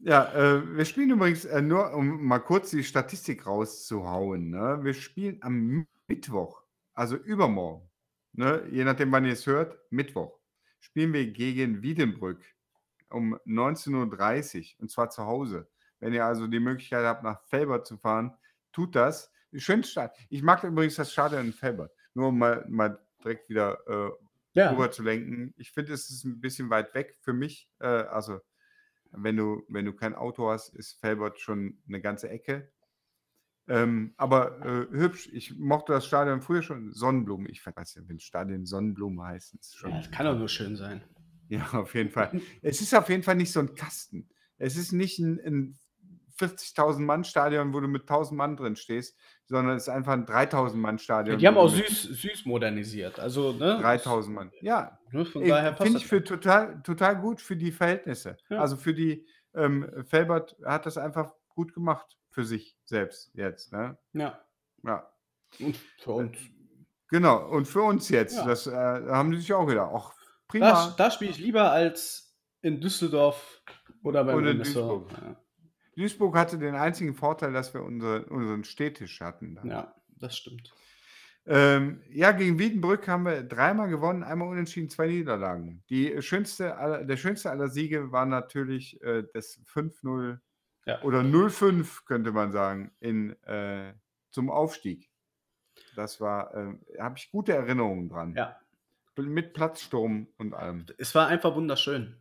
Ja, 0.00 0.32
äh, 0.32 0.76
wir 0.76 0.84
spielen 0.84 1.10
übrigens, 1.10 1.44
äh, 1.44 1.60
nur 1.60 1.92
um 1.92 2.24
mal 2.24 2.38
kurz 2.38 2.70
die 2.70 2.84
Statistik 2.84 3.46
rauszuhauen. 3.46 4.50
Ne? 4.50 4.78
Wir 4.82 4.94
spielen 4.94 5.38
am 5.42 5.86
Mittwoch, 6.06 6.62
also 6.94 7.16
übermorgen, 7.16 7.90
ne? 8.32 8.62
je 8.70 8.84
nachdem, 8.84 9.10
wann 9.12 9.24
ihr 9.24 9.32
es 9.32 9.46
hört, 9.46 9.76
Mittwoch 9.90 10.38
spielen 10.80 11.12
wir 11.12 11.26
gegen 11.26 11.82
Wiedenbrück 11.82 12.40
um 13.10 13.34
19.30 13.46 14.74
Uhr 14.74 14.82
und 14.82 14.90
zwar 14.90 15.10
zu 15.10 15.24
Hause. 15.24 15.68
Wenn 16.00 16.12
ihr 16.12 16.24
also 16.24 16.46
die 16.46 16.60
Möglichkeit 16.60 17.04
habt, 17.04 17.22
nach 17.24 17.42
Felbert 17.46 17.86
zu 17.86 17.96
fahren, 17.96 18.36
tut 18.72 18.94
das. 18.94 19.32
Schönes 19.54 19.90
Stadion. 19.90 20.26
Ich 20.28 20.42
mag 20.42 20.62
übrigens 20.62 20.96
das 20.96 21.12
Stadion 21.12 21.46
in 21.46 21.52
Felbert. 21.52 21.92
Nur 22.14 22.28
um 22.28 22.38
mal, 22.38 22.64
mal 22.68 23.00
direkt 23.22 23.48
wieder 23.48 23.78
äh, 23.86 24.10
ja. 24.52 24.70
rüber 24.70 24.90
zu 24.90 25.02
lenken. 25.02 25.54
Ich 25.56 25.72
finde, 25.72 25.92
es 25.92 26.10
ist 26.10 26.24
ein 26.24 26.40
bisschen 26.40 26.70
weit 26.70 26.94
weg 26.94 27.16
für 27.20 27.32
mich. 27.32 27.68
Äh, 27.80 27.86
also, 27.86 28.40
wenn 29.10 29.36
du, 29.36 29.64
wenn 29.68 29.86
du 29.86 29.92
kein 29.94 30.14
Auto 30.14 30.50
hast, 30.50 30.74
ist 30.74 31.00
Felbert 31.00 31.40
schon 31.40 31.78
eine 31.88 32.00
ganze 32.00 32.28
Ecke. 32.28 32.70
Ähm, 33.68 34.14
aber 34.16 34.64
äh, 34.64 34.86
hübsch, 34.90 35.28
ich 35.32 35.58
mochte 35.58 35.92
das 35.92 36.06
Stadion 36.06 36.40
früher 36.40 36.62
schon. 36.62 36.92
Sonnenblumen, 36.92 37.48
ich 37.50 37.64
weiß 37.64 37.96
ja, 37.96 38.02
wenn 38.06 38.18
Stadion 38.18 38.64
Sonnenblumen 38.64 39.22
heißt, 39.22 39.54
ist 39.54 39.76
schon. 39.76 39.90
Ja, 39.90 39.98
das 39.98 40.10
kann 40.10 40.26
doch 40.26 40.36
nur 40.36 40.48
schön 40.48 40.76
sein. 40.76 41.02
Ja, 41.48 41.68
auf 41.72 41.94
jeden 41.94 42.10
Fall. 42.10 42.40
es 42.62 42.80
ist 42.80 42.94
auf 42.94 43.08
jeden 43.08 43.22
Fall 43.22 43.36
nicht 43.36 43.52
so 43.52 43.60
ein 43.60 43.74
Kasten. 43.74 44.28
Es 44.58 44.76
ist 44.76 44.92
nicht 44.92 45.18
ein, 45.18 45.40
ein 45.44 45.78
40.000 46.38 47.00
Mann 47.00 47.24
Stadion, 47.24 47.72
wo 47.72 47.80
du 47.80 47.88
mit 47.88 48.02
1000 48.02 48.36
Mann 48.36 48.56
drin 48.56 48.76
stehst, 48.76 49.16
sondern 49.46 49.76
es 49.76 49.84
ist 49.84 49.88
einfach 49.88 50.12
ein 50.12 50.26
3000 50.26 50.80
Mann 50.80 50.98
Stadion. 50.98 51.34
Ja, 51.34 51.38
die 51.38 51.46
haben 51.48 51.56
auch 51.56 51.68
süß, 51.68 52.02
süß 52.02 52.46
modernisiert. 52.46 53.18
Also, 53.18 53.52
ne? 53.52 53.78
3000 53.80 54.34
Mann. 54.34 54.52
Ja. 54.60 54.98
Ne, 55.10 55.24
Finde 55.24 55.96
ich 55.96 56.06
für 56.06 56.22
total, 56.22 56.80
total 56.82 57.20
gut 57.20 57.40
für 57.40 57.56
die 57.56 57.72
Verhältnisse. 57.72 58.36
Ja. 58.50 58.60
Also 58.60 58.76
für 58.76 58.94
die, 58.94 59.26
ähm, 59.54 60.04
Felbert 60.06 60.56
hat 60.64 60.86
das 60.86 60.96
einfach 60.96 61.32
gut 61.54 61.74
gemacht 61.74 62.16
für 62.30 62.44
sich 62.44 62.76
selbst 62.84 63.30
jetzt. 63.34 63.72
Ne? 63.72 63.98
Ja. 64.12 64.40
Ja. 64.84 65.10
Und 65.58 65.76
für 65.98 66.12
uns. 66.12 66.38
Genau, 67.10 67.48
und 67.48 67.66
für 67.66 67.82
uns 67.82 68.08
jetzt. 68.10 68.36
Ja. 68.36 68.46
Das 68.46 68.66
äh, 68.66 68.72
haben 68.72 69.30
die 69.30 69.38
sich 69.38 69.52
auch 69.52 69.68
wieder. 69.68 69.88
Auch 69.88 70.12
prima. 70.48 70.72
Da, 70.72 70.94
da 70.96 71.10
spiele 71.10 71.30
ich 71.30 71.38
lieber 71.38 71.70
als 71.70 72.36
in 72.62 72.80
Düsseldorf 72.80 73.62
oder 74.02 74.24
beim 74.24 74.36
oder 74.36 74.54
Duisburg. 74.54 75.12
Ja. 75.12 75.36
Duisburg 75.96 76.36
hatte 76.36 76.58
den 76.58 76.74
einzigen 76.74 77.14
Vorteil, 77.14 77.52
dass 77.52 77.74
wir 77.74 77.82
unsere, 77.82 78.24
unseren 78.26 78.64
Städtisch 78.64 79.20
hatten. 79.20 79.56
Dann. 79.56 79.68
Ja, 79.68 79.94
das 80.16 80.36
stimmt. 80.36 80.72
Ähm, 81.46 82.02
ja, 82.10 82.32
gegen 82.32 82.58
Wiedenbrück 82.58 83.08
haben 83.08 83.24
wir 83.24 83.42
dreimal 83.42 83.88
gewonnen, 83.88 84.22
einmal 84.22 84.48
unentschieden, 84.48 84.90
zwei 84.90 85.06
Niederlagen. 85.06 85.82
Die 85.88 86.20
schönste 86.20 86.76
aller, 86.76 87.04
der 87.04 87.16
schönste 87.16 87.50
aller 87.50 87.68
Siege 87.68 88.12
war 88.12 88.26
natürlich 88.26 89.00
äh, 89.02 89.24
das 89.32 89.60
5-0 89.72 90.38
ja. 90.88 91.02
Oder 91.02 91.22
05 91.22 92.06
könnte 92.06 92.32
man 92.32 92.50
sagen, 92.50 92.90
in, 92.98 93.40
äh, 93.44 93.92
zum 94.30 94.50
Aufstieg. 94.50 95.10
Das 95.94 96.18
war, 96.18 96.54
äh, 96.54 96.78
habe 96.98 97.18
ich 97.18 97.30
gute 97.30 97.52
Erinnerungen 97.52 98.08
dran. 98.08 98.34
Ja. 98.34 98.56
Mit 99.26 99.52
Platzsturm 99.54 100.28
und 100.38 100.54
allem. 100.54 100.86
Es 100.98 101.14
war 101.14 101.26
einfach 101.26 101.54
wunderschön. 101.54 102.16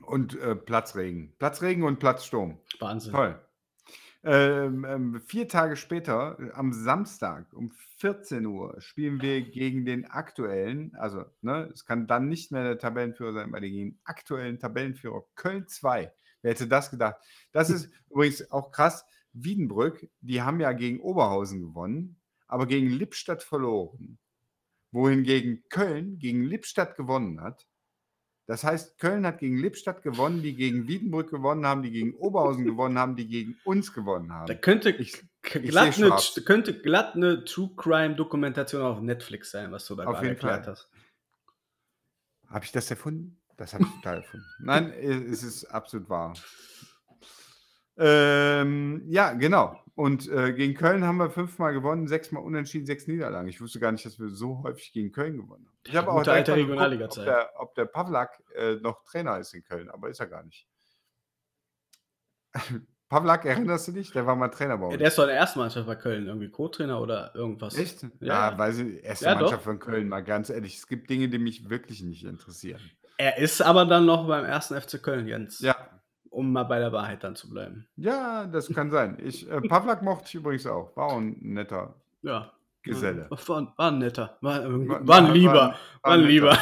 Und 0.00 0.38
äh, 0.40 0.54
Platzregen. 0.56 1.34
Platzregen 1.38 1.84
und 1.84 1.98
Platzsturm. 1.98 2.58
Wahnsinn. 2.78 3.12
Toll. 3.12 3.40
Ähm, 4.24 4.84
ähm, 4.84 5.20
vier 5.20 5.46
Tage 5.48 5.76
später, 5.76 6.38
am 6.54 6.72
Samstag 6.72 7.52
um 7.52 7.70
14 7.98 8.46
Uhr, 8.46 8.80
spielen 8.80 9.22
wir 9.22 9.42
gegen 9.42 9.84
den 9.84 10.06
aktuellen, 10.06 10.94
also 10.96 11.24
ne, 11.40 11.70
es 11.72 11.84
kann 11.84 12.08
dann 12.08 12.28
nicht 12.28 12.50
mehr 12.50 12.64
der 12.64 12.78
Tabellenführer 12.78 13.32
sein, 13.32 13.52
weil 13.52 13.60
gegen 13.60 13.76
den 13.76 14.00
aktuellen 14.04 14.58
Tabellenführer 14.58 15.24
Köln 15.36 15.68
2 15.68 16.12
Wer 16.42 16.52
hätte 16.52 16.68
das 16.68 16.90
gedacht? 16.90 17.16
Das 17.52 17.70
ist 17.70 17.90
übrigens 18.10 18.50
auch 18.50 18.70
krass. 18.70 19.04
Wiedenbrück, 19.32 20.08
die 20.20 20.42
haben 20.42 20.60
ja 20.60 20.72
gegen 20.72 21.00
Oberhausen 21.00 21.60
gewonnen, 21.60 22.20
aber 22.46 22.66
gegen 22.66 22.88
Lippstadt 22.88 23.42
verloren. 23.42 24.18
Wohingegen 24.90 25.64
Köln 25.68 26.18
gegen 26.18 26.44
Lippstadt 26.44 26.96
gewonnen 26.96 27.40
hat. 27.40 27.66
Das 28.46 28.64
heißt, 28.64 28.98
Köln 28.98 29.26
hat 29.26 29.40
gegen 29.40 29.58
Lippstadt 29.58 30.02
gewonnen, 30.02 30.42
die 30.42 30.56
gegen 30.56 30.88
Wiedenbrück 30.88 31.28
gewonnen 31.28 31.66
haben, 31.66 31.82
die 31.82 31.90
gegen 31.90 32.14
Oberhausen 32.14 32.64
gewonnen 32.64 32.98
haben, 32.98 33.14
die 33.14 33.28
gegen 33.28 33.58
uns 33.64 33.92
gewonnen 33.92 34.32
haben. 34.32 34.46
Da 34.46 34.54
könnte, 34.54 34.88
ich, 34.88 35.22
glatt, 35.42 35.98
ich 35.98 36.02
eine, 36.02 36.44
könnte 36.46 36.80
glatt 36.80 37.14
eine 37.14 37.44
True 37.44 37.70
Crime 37.76 38.14
Dokumentation 38.14 38.80
auf 38.80 39.02
Netflix 39.02 39.50
sein, 39.50 39.70
was 39.70 39.86
du 39.86 39.96
da 39.96 40.04
auf 40.04 40.14
gerade 40.14 40.28
erklärt 40.28 40.64
Fall. 40.64 40.72
hast. 40.72 40.88
Habe 42.48 42.64
ich 42.64 42.72
das 42.72 42.90
erfunden? 42.90 43.38
Das 43.58 43.74
habe 43.74 43.84
ich 43.84 43.90
total 43.96 44.16
erfunden. 44.18 44.46
Nein, 44.60 44.92
es 44.92 45.42
ist 45.42 45.66
absolut 45.66 46.08
wahr. 46.08 46.32
Ähm, 47.98 49.02
ja, 49.08 49.32
genau. 49.32 49.76
Und 49.94 50.28
äh, 50.28 50.52
gegen 50.52 50.74
Köln 50.74 51.04
haben 51.04 51.16
wir 51.16 51.28
fünfmal 51.28 51.72
gewonnen, 51.72 52.06
sechsmal 52.06 52.44
unentschieden, 52.44 52.86
sechs 52.86 53.08
Niederlagen. 53.08 53.48
Ich 53.48 53.60
wusste 53.60 53.80
gar 53.80 53.90
nicht, 53.90 54.06
dass 54.06 54.20
wir 54.20 54.28
so 54.28 54.62
häufig 54.62 54.92
gegen 54.92 55.10
Köln 55.10 55.36
gewonnen 55.36 55.66
haben. 55.66 55.78
Ich 55.84 55.96
habe 55.96 56.12
auch 56.12 56.24
alte 56.24 56.54
Regionalliga-Zeit. 56.54 57.26
Ob 57.26 57.34
der, 57.34 57.50
ob 57.56 57.74
der 57.74 57.84
Pavlak 57.86 58.40
äh, 58.54 58.76
noch 58.76 59.02
Trainer 59.02 59.38
ist 59.38 59.54
in 59.54 59.64
Köln, 59.64 59.90
aber 59.90 60.08
ist 60.08 60.20
er 60.20 60.28
gar 60.28 60.44
nicht. 60.44 60.68
Pavlak, 63.08 63.44
erinnerst 63.44 63.88
du 63.88 63.92
dich? 63.92 64.12
Der 64.12 64.24
war 64.24 64.36
mal 64.36 64.50
Trainer 64.50 64.78
bei 64.78 64.84
uns. 64.84 64.92
Ja, 64.92 64.98
der 64.98 65.08
ist 65.08 65.18
doch 65.18 65.24
in 65.24 65.30
der 65.30 65.38
ersten 65.38 65.58
Mannschaft 65.58 65.86
bei 65.86 65.96
Köln, 65.96 66.26
irgendwie 66.28 66.48
Co-Trainer 66.48 67.00
oder 67.00 67.34
irgendwas. 67.34 67.76
Echt? 67.76 68.02
Ja, 68.20 68.50
ja 68.50 68.58
weiß 68.58 68.78
ich, 68.78 69.02
erste 69.02 69.24
ja, 69.24 69.34
Mannschaft 69.34 69.54
doch. 69.54 69.62
von 69.62 69.78
Köln, 69.80 70.08
mal 70.08 70.20
ganz 70.20 70.48
ehrlich. 70.50 70.76
Es 70.76 70.86
gibt 70.86 71.10
Dinge, 71.10 71.28
die 71.28 71.38
mich 71.38 71.70
wirklich 71.70 72.02
nicht 72.02 72.24
interessieren. 72.24 72.80
Er 73.16 73.38
ist 73.38 73.62
aber 73.62 73.84
dann 73.84 74.06
noch 74.06 74.28
beim 74.28 74.44
ersten 74.44 74.80
FC 74.80 75.02
Köln, 75.02 75.26
Jens. 75.26 75.58
Ja. 75.58 75.76
Um 76.30 76.52
mal 76.52 76.64
bei 76.64 76.78
der 76.78 76.92
Wahrheit 76.92 77.24
dann 77.24 77.36
zu 77.36 77.50
bleiben. 77.50 77.86
Ja, 77.96 78.46
das 78.46 78.72
kann 78.72 78.90
sein. 78.90 79.18
Ich, 79.22 79.50
äh, 79.50 79.60
Pavlak 79.68 80.02
mochte 80.02 80.26
ich 80.28 80.34
übrigens 80.34 80.66
auch. 80.66 80.96
War 80.96 81.06
auch 81.06 81.18
ein 81.18 81.36
netter 81.40 81.94
ja. 82.22 82.52
Geselle. 82.82 83.30
War, 83.30 83.72
war 83.76 83.90
ein 83.90 83.98
netter. 83.98 84.38
War, 84.40 84.62
war, 84.64 85.06
war 85.06 85.18
ein 85.18 85.32
Lieber. 85.32 85.54
War, 85.54 85.74
war 86.02 86.12
ein 86.12 86.20
Lieber. 86.20 86.58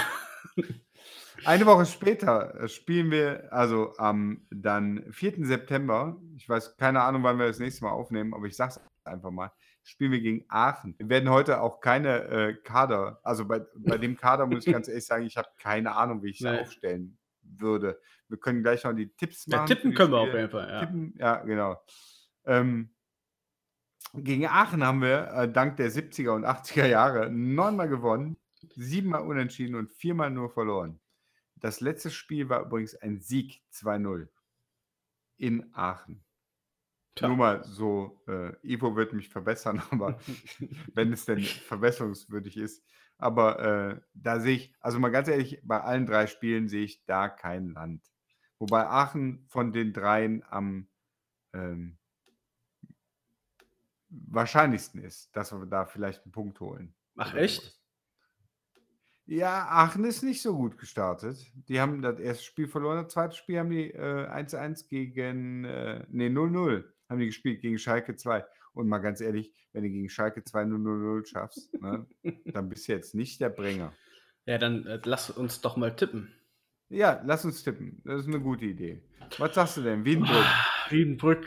Eine 1.45 1.67
Woche 1.67 1.87
später 1.87 2.63
äh, 2.63 2.69
spielen 2.69 3.11
wir, 3.11 3.53
also 3.53 3.93
am 3.99 4.47
dann 4.51 5.05
4. 5.13 5.47
September, 5.47 6.17
ich 6.37 6.49
weiß 6.49 6.77
keine 6.77 7.03
Ahnung, 7.03 7.23
wann 7.23 7.39
wir 7.39 7.47
das 7.47 7.59
nächste 7.59 7.85
Mal 7.85 7.91
aufnehmen, 7.91 8.35
aber 8.35 8.47
ich 8.47 8.57
sag's 8.57 8.81
einfach 9.05 9.31
mal, 9.31 9.53
spielen 9.85 10.13
wir 10.13 10.21
gegen 10.21 10.45
Aachen. 10.49 10.95
Wir 10.99 11.09
werden 11.09 11.31
heute 11.31 11.61
auch 11.61 11.81
keine 11.81 12.25
äh, 12.25 12.55
Kader, 12.55 13.21
also 13.23 13.45
bei, 13.45 13.61
bei 13.77 13.99
dem 13.99 14.17
Kader 14.17 14.47
muss 14.47 14.67
ich 14.67 14.73
ganz 14.73 14.89
ehrlich 14.89 15.07
sagen, 15.07 15.27
ich 15.27 15.37
habe 15.37 15.49
keine 15.59 15.95
Ahnung, 15.95 16.23
wie 16.23 16.31
ich 16.31 16.41
es 16.41 16.61
aufstellen 16.61 17.17
würde. 17.61 18.01
Wir 18.29 18.39
können 18.39 18.63
gleich 18.63 18.85
noch 18.85 18.93
die 18.93 19.09
Tipps 19.09 19.47
machen. 19.47 19.69
Ja, 19.69 19.75
tippen 19.75 19.95
können 19.95 20.13
wir 20.13 20.19
auf 20.19 20.33
jeden 20.33 20.51
Fall, 20.51 20.69
ja. 20.69 20.81
Tippen, 20.81 21.15
ja, 21.19 21.37
genau. 21.45 21.83
Ähm, 22.45 22.91
Gegen 24.15 24.47
Aachen 24.47 24.85
haben 24.85 25.03
wir 25.03 25.29
äh, 25.33 25.53
dank 25.53 25.77
der 25.77 25.91
70er 25.91 26.31
und 26.31 26.47
80er 26.47 26.87
Jahre 26.87 27.31
neunmal 27.31 27.89
gewonnen, 27.89 28.37
siebenmal 28.75 29.23
unentschieden 29.23 29.75
und 29.75 29.93
viermal 29.93 30.31
nur 30.31 30.51
verloren. 30.51 31.01
Das 31.57 31.81
letzte 31.81 32.11
Spiel 32.11 32.49
war 32.49 32.63
übrigens 32.63 32.95
ein 32.95 33.21
Sieg 33.21 33.63
2-0 33.73 34.29
in 35.39 35.71
Aachen. 35.75 36.25
Tja. 37.15 37.29
Nur 37.29 37.37
mal 37.37 37.65
so, 37.65 38.23
äh, 38.29 38.53
Ivo 38.63 38.95
wird 38.97 39.13
mich 39.13 39.29
verbessern, 39.29 39.83
aber 39.91 40.19
wenn 40.95 41.13
es 41.13 41.25
denn 41.25 41.43
verbesserungswürdig 41.43 42.57
ist. 42.57 42.85
Aber 43.19 43.61
äh, 43.61 44.01
da 44.15 44.41
sehe 44.41 44.57
ich, 44.57 44.75
also 44.81 44.99
mal 44.99 45.11
ganz 45.11 45.29
ehrlich, 45.29 45.61
bei 45.63 45.81
allen 45.81 46.07
drei 46.07 46.27
Spielen 46.27 46.69
sehe 46.69 46.85
ich 46.85 47.05
da 47.07 47.29
kein 47.29 47.73
Land. 47.73 48.03
Wobei 48.59 48.87
Aachen 48.87 49.45
von 49.49 49.73
den 49.73 49.93
dreien 49.93 50.43
am 50.49 50.89
ähm, 51.53 51.99
wahrscheinlichsten 54.09 55.03
ist, 55.03 55.35
dass 55.35 55.53
wir 55.53 55.67
da 55.67 55.87
vielleicht 55.87 56.25
einen 56.25 56.33
Punkt 56.33 56.61
holen. 56.61 56.95
Ach, 57.17 57.35
echt? 57.35 57.81
Ja, 59.27 59.67
Aachen 59.69 60.05
ist 60.05 60.23
nicht 60.23 60.41
so 60.41 60.57
gut 60.57 60.79
gestartet. 60.79 61.51
Die 61.69 61.81
haben 61.81 62.01
das 62.01 62.21
erste 62.21 62.45
Spiel 62.45 62.69
verloren, 62.69 63.03
das 63.03 63.13
zweite 63.13 63.35
Spiel 63.35 63.59
haben 63.59 63.71
die 63.71 63.91
äh, 63.91 64.29
1-1 64.29 64.89
gegen, 64.89 65.65
äh, 65.65 66.05
nee, 66.11 66.29
0-0 66.29 66.85
haben 67.09 67.19
die 67.19 67.27
gespielt 67.27 67.61
gegen 67.61 67.79
Schalke 67.79 68.15
2. 68.15 68.45
Und 68.77 68.89
mal 68.89 68.99
ganz 68.99 69.23
ehrlich, 69.23 69.51
wenn 69.73 69.85
du 69.85 69.89
gegen 69.89 70.11
Schalke 70.11 70.45
2 70.45 70.65
0-0 70.65 71.27
schaffst, 71.27 71.73
ne, 71.81 72.07
dann 72.45 72.69
bist 72.69 72.87
du 72.87 72.93
jetzt 72.93 73.15
nicht 73.15 73.41
der 73.41 73.49
Bringer. 73.49 73.95
Ja, 74.45 74.59
dann 74.59 74.85
äh, 74.85 75.01
lass 75.03 75.31
uns 75.31 75.63
doch 75.63 75.79
mal 75.79 75.97
tippen. 75.97 76.31
Ja, 76.91 77.23
lass 77.25 77.47
uns 77.47 77.63
tippen. 77.63 78.03
Das 78.05 78.21
ist 78.21 78.29
eine 78.29 78.39
gute 78.39 78.67
Idee. 78.67 79.03
Was 79.39 79.55
sagst 79.55 79.79
du 79.79 79.83
denn? 79.83 80.05
Wiedenbrück? 80.05 80.45
Wiedenbrück. 80.91 81.47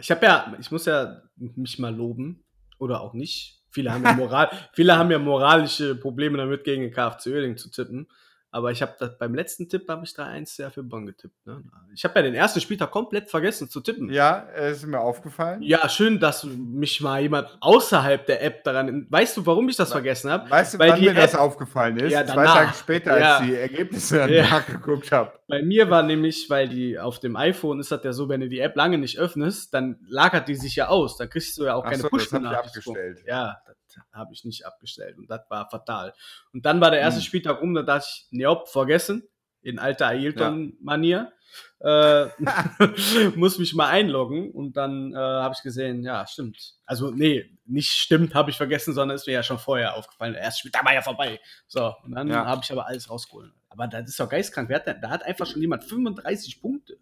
Ich 0.00 0.10
habe 0.10 0.26
ja, 0.26 0.56
ich 0.58 0.72
muss 0.72 0.86
ja 0.86 1.22
mich 1.36 1.78
mal 1.78 1.94
loben. 1.94 2.44
Oder 2.78 3.00
auch 3.00 3.14
nicht. 3.14 3.62
Viele 3.70 3.92
haben 3.92 4.02
ja, 4.02 4.12
Moral, 4.16 4.50
viele 4.72 4.96
haben 4.96 5.12
ja 5.12 5.20
moralische 5.20 5.94
Probleme 5.94 6.36
damit, 6.36 6.64
gegen 6.64 6.82
den 6.82 6.90
KFC 6.90 7.28
Oerding 7.28 7.56
zu 7.56 7.70
tippen. 7.70 8.08
Aber 8.54 8.70
ich 8.70 8.82
habe 8.82 8.94
das 8.98 9.16
beim 9.16 9.34
letzten 9.34 9.66
Tipp 9.66 9.88
habe 9.88 10.04
ich 10.04 10.10
3-1 10.10 10.56
sehr 10.56 10.70
für 10.70 10.82
Bonn 10.82 11.06
getippt. 11.06 11.46
Ne? 11.46 11.62
Ich 11.94 12.04
habe 12.04 12.16
ja 12.16 12.22
den 12.22 12.34
ersten 12.34 12.60
Spieltag 12.60 12.90
komplett 12.90 13.30
vergessen 13.30 13.70
zu 13.70 13.80
tippen. 13.80 14.10
Ja, 14.12 14.46
äh, 14.54 14.72
ist 14.72 14.86
mir 14.86 15.00
aufgefallen. 15.00 15.62
Ja, 15.62 15.88
schön, 15.88 16.20
dass 16.20 16.44
mich 16.44 17.00
mal 17.00 17.22
jemand 17.22 17.48
außerhalb 17.60 18.26
der 18.26 18.42
App 18.44 18.62
daran. 18.64 19.06
Weißt 19.08 19.38
du, 19.38 19.46
warum 19.46 19.70
ich 19.70 19.76
das 19.76 19.90
vergessen 19.90 20.30
habe? 20.30 20.50
Weißt 20.50 20.74
du, 20.74 20.78
Weil 20.78 20.90
wann 20.92 21.00
mir 21.00 21.14
das 21.14 21.32
App- 21.32 21.40
aufgefallen 21.40 21.96
ist? 21.96 22.12
Ja, 22.12 22.26
Zwei 22.26 22.34
danach. 22.44 22.54
Tage 22.56 22.72
später, 22.74 23.12
als 23.14 23.22
Ja. 23.22 23.40
ich 23.40 23.46
die 23.46 23.56
Ergebnisse 23.56 24.30
Ja. 24.30 24.42
nachgeguckt 24.50 25.10
habe. 25.12 25.32
Bei 25.48 25.62
mir 25.62 25.88
war 25.88 26.02
nämlich, 26.02 26.50
weil 26.50 26.68
die 26.68 26.98
auf 26.98 27.20
dem 27.20 27.36
iPhone 27.36 27.80
ist 27.80 27.90
das 27.90 28.04
ja 28.04 28.12
so, 28.12 28.28
wenn 28.28 28.42
du 28.42 28.50
die 28.50 28.60
App 28.60 28.76
lange 28.76 28.98
nicht 28.98 29.18
öffnest, 29.18 29.72
dann 29.72 29.96
lagert 30.06 30.48
die 30.48 30.56
sich 30.56 30.76
ja 30.76 30.88
aus. 30.88 31.16
Dann 31.16 31.30
kriegst 31.30 31.56
du 31.56 31.64
ja 31.64 31.74
auch 31.74 31.84
Ach 31.86 31.90
keine 31.90 32.02
so, 32.02 32.08
das 32.10 32.10
Push-Benachrichtigung. 32.10 32.96
abgestellt. 32.96 33.24
Ja, 33.26 33.56
das 33.66 33.76
habe 34.12 34.32
ich 34.34 34.44
nicht 34.44 34.66
abgestellt 34.66 35.18
und 35.18 35.28
das 35.30 35.40
war 35.48 35.68
fatal. 35.70 36.14
Und 36.52 36.64
dann 36.66 36.80
war 36.80 36.90
der 36.90 37.00
erste 37.00 37.20
Hm. 37.20 37.26
Spieltag 37.26 37.60
rum, 37.60 37.74
da 37.74 37.82
dachte 37.82 38.06
ich, 38.08 38.26
ne, 38.30 38.60
vergessen, 38.66 39.22
in 39.62 39.78
alter 39.78 40.08
Ailton-Manier. 40.08 41.32
Äh, 41.80 42.28
muss 43.36 43.58
mich 43.58 43.74
mal 43.74 43.88
einloggen 43.88 44.50
und 44.52 44.76
dann 44.76 45.12
äh, 45.12 45.16
habe 45.16 45.54
ich 45.54 45.62
gesehen, 45.62 46.02
ja, 46.02 46.26
stimmt. 46.26 46.76
Also, 46.86 47.10
nee, 47.10 47.58
nicht 47.66 47.90
stimmt, 47.92 48.34
habe 48.34 48.50
ich 48.50 48.56
vergessen, 48.56 48.94
sondern 48.94 49.14
ist 49.16 49.26
mir 49.26 49.34
ja 49.34 49.42
schon 49.42 49.58
vorher 49.58 49.94
aufgefallen. 49.96 50.32
Der 50.32 50.42
erste 50.42 50.60
Spieltag 50.60 50.84
war 50.84 50.94
ja 50.94 51.02
vorbei. 51.02 51.40
So, 51.66 51.94
und 52.04 52.12
dann 52.14 52.28
Ja. 52.28 52.46
habe 52.46 52.62
ich 52.64 52.72
aber 52.72 52.86
alles 52.86 53.10
rausgeholt. 53.10 53.52
Aber 53.68 53.86
das 53.86 54.08
ist 54.08 54.18
doch 54.18 54.28
geistkrank. 54.30 54.68
Wer 54.70 54.76
hat 54.76 54.86
denn, 54.86 55.00
da 55.02 55.10
hat 55.10 55.24
einfach 55.24 55.46
schon 55.46 55.60
jemand 55.60 55.84
35 55.84 56.60
Punkte. 56.60 56.96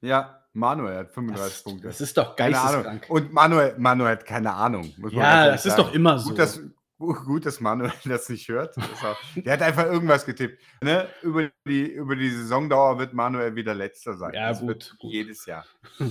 Ja, 0.00 0.39
Manuel 0.52 0.98
hat 0.98 1.10
35 1.12 1.52
Das, 1.52 1.62
Punkte. 1.62 1.86
das 1.88 2.00
ist 2.00 2.16
doch 2.16 2.36
geisteskrank. 2.36 3.06
Und 3.08 3.32
Manuel, 3.32 3.74
Manuel 3.78 4.12
hat 4.12 4.26
keine 4.26 4.52
Ahnung. 4.52 4.92
Ja, 5.10 5.46
das 5.46 5.64
ist 5.64 5.76
sagen. 5.76 5.82
doch 5.84 5.94
immer 5.94 6.18
so. 6.18 6.30
Gut, 6.30 6.38
dass, 6.38 6.60
gut, 6.98 7.46
dass 7.46 7.60
Manuel 7.60 7.92
das 8.04 8.28
nicht 8.28 8.48
hört. 8.48 8.76
Das 8.76 9.04
auch, 9.04 9.16
der 9.36 9.52
hat 9.52 9.62
einfach 9.62 9.84
irgendwas 9.84 10.26
getippt. 10.26 10.60
Ne? 10.82 11.08
Über, 11.22 11.50
die, 11.66 11.86
über 11.92 12.16
die 12.16 12.30
Saisondauer 12.30 12.98
wird 12.98 13.12
Manuel 13.14 13.54
wieder 13.54 13.74
letzter 13.74 14.16
sein. 14.16 14.32
Ja, 14.34 14.48
das 14.48 14.60
gut, 14.60 14.68
wird 14.68 14.96
gut. 14.98 15.12
jedes 15.12 15.46
Jahr. 15.46 15.64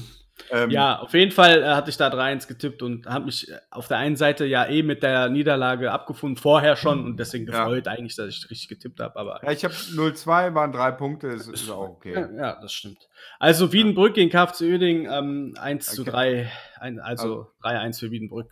ähm, 0.51 0.69
Ja, 0.71 0.99
auf 0.99 1.13
jeden 1.13 1.31
Fall 1.31 1.63
äh, 1.63 1.67
hatte 1.67 1.89
ich 1.89 1.97
da 1.97 2.09
3-1 2.09 2.47
getippt 2.47 2.81
und 2.81 3.05
habe 3.05 3.25
mich 3.25 3.49
äh, 3.49 3.57
auf 3.71 3.87
der 3.87 3.97
einen 3.97 4.15
Seite 4.15 4.45
ja 4.45 4.65
eh 4.65 4.83
mit 4.83 5.03
der 5.03 5.29
Niederlage 5.29 5.91
abgefunden, 5.91 6.37
vorher 6.37 6.75
schon 6.75 7.03
und 7.03 7.17
deswegen 7.17 7.45
Ja. 7.45 7.63
gefreut 7.63 7.87
eigentlich, 7.87 8.15
dass 8.15 8.29
ich 8.29 8.49
richtig 8.49 8.69
getippt 8.69 8.99
habe. 8.99 9.15
Aber 9.17 9.41
ja, 9.43 9.51
ich 9.51 9.63
habe 9.63 9.73
0-2, 9.73 10.53
waren 10.53 10.71
drei 10.71 10.91
Punkte, 10.91 11.29
das 11.29 11.47
ist 11.47 11.69
auch 11.69 11.89
okay. 11.89 12.13
ja, 12.13 12.31
ja, 12.31 12.61
das 12.61 12.73
stimmt. 12.73 13.07
Also 13.39 13.71
Wiedenbrück 13.73 14.13
gegen 14.13 14.29
KFC 14.29 14.61
Uerdingen 14.61 15.11
ähm, 15.11 15.55
1 15.59 15.85
zu 15.87 16.01
Okay. 16.01 16.11
3, 16.11 16.51
ein, 16.79 16.99
also 16.99 17.51
3-1 17.63 17.99
für 17.99 18.11
Wiedenbrück. 18.11 18.51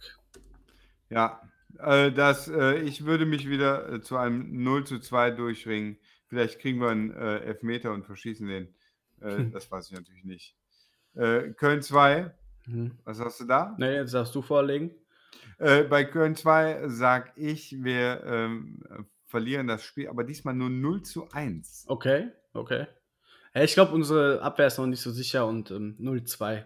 Ja, 1.09 1.41
äh, 1.79 2.11
das, 2.11 2.47
äh, 2.47 2.79
ich 2.79 3.05
würde 3.05 3.25
mich 3.25 3.49
wieder 3.49 3.91
äh, 3.93 4.01
zu 4.01 4.17
einem 4.17 4.63
0 4.63 4.85
zu 4.85 4.99
2 4.99 5.31
durchringen. 5.31 5.97
Vielleicht 6.27 6.59
kriegen 6.59 6.79
wir 6.81 6.89
einen 6.89 7.11
äh, 7.11 7.39
Elfmeter 7.39 7.93
und 7.93 8.05
verschießen 8.05 8.47
den. 8.47 8.73
Hm. 9.21 9.51
Das 9.51 9.71
weiß 9.71 9.89
ich 9.89 9.97
natürlich 9.97 10.25
nicht. 10.25 10.55
Äh, 11.18 11.53
Köln 11.53 11.82
2, 11.82 12.32
Mhm. 12.68 12.91
was 13.05 13.20
hast 13.20 13.39
du 13.39 13.45
da? 13.45 13.76
Ne, 13.78 13.95
jetzt 13.95 14.13
darfst 14.13 14.36
du 14.36 14.41
vorlegen. 14.41 14.91
Äh, 15.57 15.84
bei 15.84 16.03
Köln 16.03 16.36
2 16.36 16.84
sag 16.89 17.32
ich, 17.38 17.82
wir 17.84 18.24
ähm, 18.26 18.84
äh, 18.89 19.03
verlieren 19.26 19.68
das 19.68 19.84
Spiel, 19.84 20.09
aber 20.09 20.24
diesmal 20.24 20.53
nur 20.53 20.70
0 20.70 21.01
zu 21.03 21.30
1. 21.32 21.86
Okay, 21.88 22.28
okay. 22.53 22.88
Ich 23.53 23.74
glaube, 23.74 23.93
unsere 23.93 24.41
Abwehr 24.41 24.68
ist 24.68 24.78
noch 24.78 24.86
nicht 24.86 25.01
so 25.01 25.09
sicher 25.11 25.47
und 25.47 25.72
ähm, 25.72 25.95
0-2. 25.99 26.65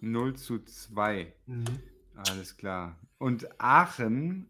0 0.00 0.34
zu 0.36 0.60
2. 0.64 1.32
Mhm. 1.46 1.64
Alles 2.14 2.56
klar. 2.56 2.98
Und 3.18 3.48
Aachen, 3.60 4.48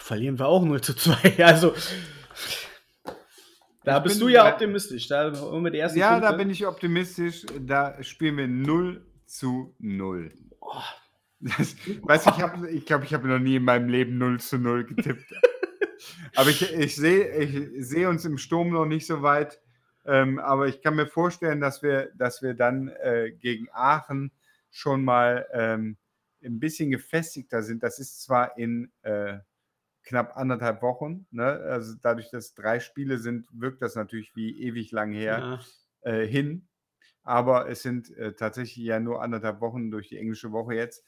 Verlieren 0.00 0.38
wir 0.38 0.46
auch 0.46 0.64
0 0.64 0.80
zu 0.80 0.94
2. 0.94 1.36
Also, 1.44 1.74
da 3.88 3.96
Ich 3.98 4.02
bist 4.04 4.20
du 4.20 4.28
ja 4.28 4.52
optimistisch. 4.52 5.08
Da 5.08 5.32
holen 5.40 5.64
wir 5.64 5.70
die 5.70 5.78
ersten 5.78 5.98
ja, 5.98 6.12
Punkte. 6.12 6.30
da 6.30 6.36
bin 6.36 6.50
ich 6.50 6.66
optimistisch. 6.66 7.44
Da 7.60 8.02
spielen 8.02 8.36
wir 8.36 8.48
0 8.48 9.04
zu 9.26 9.74
0. 9.78 10.32
Oh, 10.60 10.72
Das, 11.40 11.76
weißt 12.02 12.26
du, 12.26 12.30
ich 12.30 12.42
habe 12.42 12.70
ich 12.70 12.86
glaub, 12.86 13.04
ich 13.04 13.14
hab 13.14 13.24
noch 13.24 13.38
nie 13.38 13.56
in 13.56 13.64
meinem 13.64 13.88
Leben 13.88 14.18
0 14.18 14.40
zu 14.40 14.58
0 14.58 14.84
getippt. 14.84 15.32
aber 16.36 16.50
ich, 16.50 16.72
ich 16.72 16.96
sehe 16.96 17.28
ich 17.36 17.86
seh 17.86 18.06
uns 18.06 18.24
im 18.24 18.38
Sturm 18.38 18.70
noch 18.70 18.86
nicht 18.86 19.06
so 19.06 19.22
weit. 19.22 19.60
Ähm, 20.04 20.38
aber 20.38 20.68
ich 20.68 20.80
kann 20.80 20.96
mir 20.96 21.06
vorstellen, 21.06 21.60
dass 21.60 21.82
wir, 21.82 22.10
dass 22.14 22.42
wir 22.42 22.54
dann 22.54 22.88
äh, 22.88 23.30
gegen 23.30 23.68
Aachen 23.72 24.32
schon 24.70 25.04
mal 25.04 25.46
ähm, 25.52 25.96
ein 26.42 26.60
bisschen 26.60 26.90
gefestigter 26.90 27.62
sind. 27.62 27.82
Das 27.82 27.98
ist 27.98 28.22
zwar 28.22 28.56
in 28.56 28.90
äh, 29.02 29.38
knapp 30.08 30.36
anderthalb 30.36 30.80
Wochen. 30.80 31.26
Ne? 31.30 31.44
Also 31.44 31.94
dadurch, 32.00 32.30
dass 32.30 32.54
drei 32.54 32.80
Spiele 32.80 33.18
sind, 33.18 33.46
wirkt 33.52 33.82
das 33.82 33.94
natürlich 33.94 34.34
wie 34.34 34.58
ewig 34.62 34.90
lang 34.90 35.12
her 35.12 35.60
ja. 36.04 36.12
äh, 36.12 36.26
hin. 36.26 36.66
Aber 37.22 37.68
es 37.68 37.82
sind 37.82 38.10
äh, 38.16 38.32
tatsächlich 38.32 38.84
ja 38.84 38.98
nur 39.00 39.22
anderthalb 39.22 39.60
Wochen 39.60 39.90
durch 39.90 40.08
die 40.08 40.16
englische 40.16 40.50
Woche 40.50 40.74
jetzt. 40.74 41.04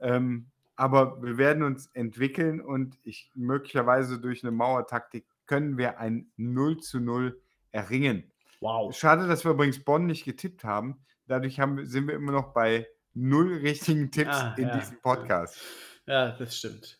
Ähm, 0.00 0.46
aber 0.76 1.22
wir 1.22 1.36
werden 1.36 1.62
uns 1.62 1.88
entwickeln 1.88 2.62
und 2.62 2.98
ich 3.02 3.30
möglicherweise 3.34 4.18
durch 4.18 4.42
eine 4.42 4.52
Mauertaktik 4.52 5.26
können 5.46 5.76
wir 5.76 5.98
ein 5.98 6.30
0 6.36 6.78
zu 6.78 7.00
0 7.00 7.38
erringen. 7.70 8.32
Wow. 8.60 8.96
Schade, 8.96 9.28
dass 9.28 9.44
wir 9.44 9.50
übrigens 9.52 9.84
Bonn 9.84 10.06
nicht 10.06 10.24
getippt 10.24 10.64
haben. 10.64 11.04
Dadurch 11.26 11.60
haben, 11.60 11.84
sind 11.84 12.06
wir 12.08 12.14
immer 12.14 12.32
noch 12.32 12.54
bei 12.54 12.86
null 13.12 13.58
richtigen 13.58 14.10
Tipps 14.10 14.36
Ah, 14.36 14.54
in 14.56 14.68
ja. 14.68 14.78
diesem 14.78 15.00
Podcast. 15.02 15.60
Ja, 16.06 16.30
das 16.30 16.56
stimmt. 16.56 16.98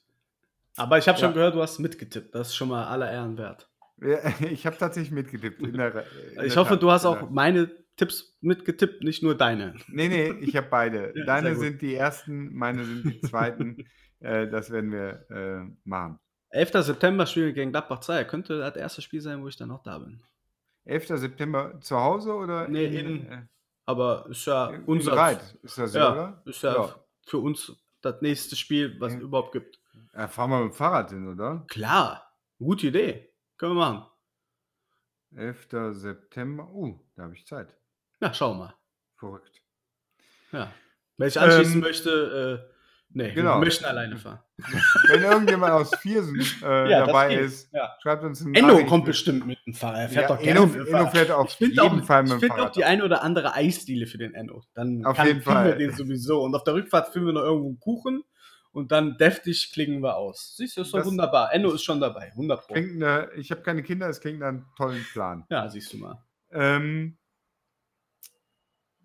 Aber 0.79 0.99
ich 0.99 1.09
habe 1.09 1.19
schon 1.19 1.29
Ja. 1.31 1.35
gehört, 1.35 1.55
du 1.55 1.63
hast 1.63 1.79
mitgetippt. 1.79 2.35
Das 2.35 2.49
ist 2.49 2.55
schon 2.57 2.69
mal 2.69 2.87
aller 2.87 3.11
Ehren 3.11 3.37
wert. 3.39 3.69
Ja, 4.01 4.19
Ich 4.51 4.65
habe 4.67 4.77
tatsächlich 4.77 5.13
mitgetippt. 5.13 5.61
Der, 5.77 6.05
Ich 6.45 6.57
hoffe, 6.57 6.75
Tat, 6.75 6.83
du 6.83 6.91
hast 6.91 7.05
auch 7.05 7.31
meine 7.31 7.71
Tipps 7.97 8.37
mitgetippt, 8.41 9.03
nicht 9.03 9.23
nur 9.23 9.35
deine. 9.37 9.75
Nee, 9.89 10.09
nee, 10.09 10.31
ich 10.41 10.57
habe 10.57 10.69
beide. 10.71 11.13
Ja, 11.17 11.25
Deine 11.25 11.55
sind 11.57 11.83
die 11.83 11.95
ersten, 11.95 12.55
meine 12.55 12.85
sind 12.85 13.05
die 13.05 13.21
zweiten. 13.23 13.85
äh, 14.21 14.47
das 14.49 14.71
werden 14.71 14.93
wir 14.93 15.27
äh, 15.31 15.71
machen. 15.85 16.19
11. 16.51 16.71
September 16.85 17.27
spielen 17.27 17.47
wir 17.47 17.53
gegen 17.55 17.73
Gladbach 17.73 18.01
2. 18.01 18.25
Könnte 18.25 18.59
das 18.59 18.77
erste 18.77 19.03
Spiel 19.03 19.21
sein, 19.21 19.43
wo 19.43 19.49
ich 19.49 19.57
dann 19.57 19.69
noch 19.69 19.83
da 19.83 19.99
bin. 19.99 20.23
11. 20.85 21.09
September 21.19 21.79
zu 21.81 21.99
Hause 22.01 22.33
oder 22.35 22.69
Nee, 22.69 22.87
in- 22.87 23.27
äh, 23.31 23.43
Aber 23.85 24.27
ist 24.31 24.47
ja 24.47 24.73
unser. 24.87 25.13
Reit? 25.15 25.57
Ist 25.63 25.77
das 25.77 25.93
so, 25.93 25.99
ja, 25.99 26.13
oder? 26.13 26.43
ist 26.47 26.63
ja, 26.63 26.95
für 27.27 27.39
uns 27.39 27.73
das 28.01 28.23
nächste 28.23 28.55
Spiel, 28.57 28.97
was 29.01 29.13
Ja. 29.13 29.19
es 29.19 29.25
überhaupt 29.25 29.53
gibt. 29.53 29.78
Ja, 30.15 30.29
fahren 30.29 30.51
wir 30.51 30.61
mit 30.65 30.73
dem 30.73 30.77
Fahrrad 30.77 31.11
hin, 31.11 31.29
oder? 31.29 31.65
Klar, 31.69 32.33
gute 32.59 32.89
Idee. 32.89 33.33
Können 33.57 33.75
wir 33.75 33.81
machen. 33.91 34.07
11. 35.37 35.69
September. 35.93 36.69
Uh, 36.73 36.99
da 37.17 37.25
habe 37.25 37.35
ich 37.35 37.47
Zeit. 37.47 37.77
Ja, 38.21 38.33
schau 38.33 38.55
mal. 38.55 38.75
Verrückt. 39.17 39.61
Ja. 40.53 40.73
Wer 41.19 41.29
sich 41.31 41.41
anschließen 41.41 41.75
Ähm, 41.75 41.81
möchte, 41.81 42.65
äh, 42.71 42.75
Nee, 43.11 43.33
Genau. 43.33 43.55
wir 43.59 43.65
möchten 43.65 43.87
alleine 43.87 44.19
fahren. 44.19 44.41
Wenn 45.09 45.23
irgendjemand 45.23 45.73
aus 45.73 45.95
Viersen 45.97 46.39
äh, 46.63 46.91
Ja, 46.91 47.07
dabei 47.07 47.37
ist, 47.37 47.73
Ja. 47.73 47.97
schreibt 48.03 48.23
uns 48.23 48.45
eine 48.45 48.55
Enno 48.59 48.69
Nachricht. 48.69 48.87
kommt 48.89 49.07
bestimmt 49.07 49.47
mit 49.47 49.59
dem 49.67 49.73
Fahrrad. 49.73 50.01
Er 50.01 50.09
fährt 50.11 50.29
Ja, 50.29 50.37
doch 50.37 50.43
gerne 50.43 50.59
Enno, 50.61 50.67
mit 50.67 50.75
dem 50.77 50.81
Enno 50.89 50.91
Fahrrad. 50.99 51.17
fährt 51.17 51.31
auf 51.31 51.49
Ich 51.49 51.57
finde 51.57 51.83
jeden 51.83 52.01
auch, 52.01 52.05
Fall 52.05 52.23
mit 52.25 52.33
ich 52.33 52.37
dem 52.37 52.41
find 52.41 52.53
auch 52.53 52.57
Fahrrad. 52.59 52.77
die 52.77 52.85
eine 52.85 53.05
oder 53.05 53.23
andere 53.23 53.55
Eisdiele 53.55 54.07
für 54.07 54.19
den 54.19 54.35
Enno. 54.35 54.63
Dann 54.75 55.07
Auf 55.07 55.17
kann, 55.17 55.27
jeden 55.27 55.41
kriegen 55.41 55.55
wir 55.57 55.71
Fall. 55.71 55.79
den 55.79 55.93
sowieso. 55.95 56.43
Und 56.43 56.55
auf 56.55 56.65
der 56.65 56.75
Rückfahrt 56.75 57.09
finden 57.09 57.29
wir 57.29 57.33
noch 57.33 57.43
irgendwo 57.45 57.69
einen 57.69 57.81
Kuchen 57.81 58.25
und 58.73 58.93
dann 58.93 59.17
deftig 59.19 59.71
klingen 59.73 60.03
wir 60.03 60.17
aus. 60.17 60.55
Siehst 60.57 60.77
du, 60.77 60.83
ist 60.83 60.93
doch 60.93 60.99
Das- 60.99 61.07
wunderbar. 61.09 61.53
Enno 61.53 61.73
ist 61.73 61.83
schon 61.85 62.01
dabei. 62.01 62.31
100 62.35 62.67
Pro. 62.67 62.75
Klingt 62.75 63.03
eine, 63.03 63.31
ich 63.37 63.51
habe 63.51 63.63
keine 63.63 63.83
Kinder, 63.83 64.09
es 64.09 64.21
klingt 64.21 64.39
nach 64.41 64.49
einem 64.49 64.67
tollen 64.77 65.05
Plan. 65.13 65.45
Ja, 65.51 65.69
siehst 65.69 65.93
du 65.93 65.99
mal. 65.99 66.23
Ähm, 66.51 67.17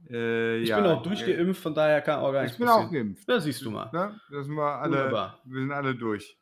äh, 0.09 0.57
Ich 0.59 0.69
ja, 0.69 0.77
bin 0.81 0.85
auch 0.91 1.01
durchgeimpft, 1.03 1.61
von 1.61 1.73
daher 1.73 2.01
kann 2.01 2.19
auch 2.19 2.31
gar 2.31 2.43
Ich 2.43 2.51
nichts 2.51 2.57
bin 2.59 2.67
auch 2.67 2.83
passieren. 2.83 3.07
geimpft. 3.07 3.27
Ja, 3.29 3.39
siehst 3.39 3.61
du 3.63 3.71
mal. 3.71 3.85
Ne? 3.91 4.19
Da 4.31 4.43
sind 4.43 4.53
wir 4.55 4.63
alle, 4.63 4.91
Wunderbar. 4.97 5.41
wir 5.45 5.61
sind 5.61 5.71
alle 5.71 5.95
durch. 5.95 6.37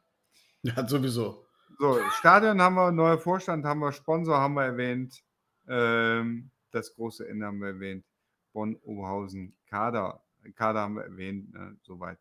Ja, 0.64 0.88
sowieso. 0.88 1.46
So, 1.80 2.00
Stadion 2.20 2.62
haben 2.62 2.76
wir, 2.76 2.92
neuer 2.92 3.18
Vorstand 3.18 3.66
haben 3.66 3.80
wir, 3.80 3.92
Sponsor 3.92 4.38
haben 4.38 4.54
wir 4.54 4.66
erwähnt, 4.66 5.24
ähm, 5.68 6.52
das 6.72 6.94
große 6.94 7.28
Ende 7.28 7.48
haben 7.48 7.60
wir 7.60 7.70
erwähnt, 7.70 8.06
Bonn, 8.54 8.76
Oberhausen, 8.84 9.56
Kader, 9.68 10.22
Kader 10.56 10.82
haben 10.82 10.96
wir 10.96 11.04
erwähnt, 11.06 11.52
ne, 11.54 11.78
soweit. 11.82 12.20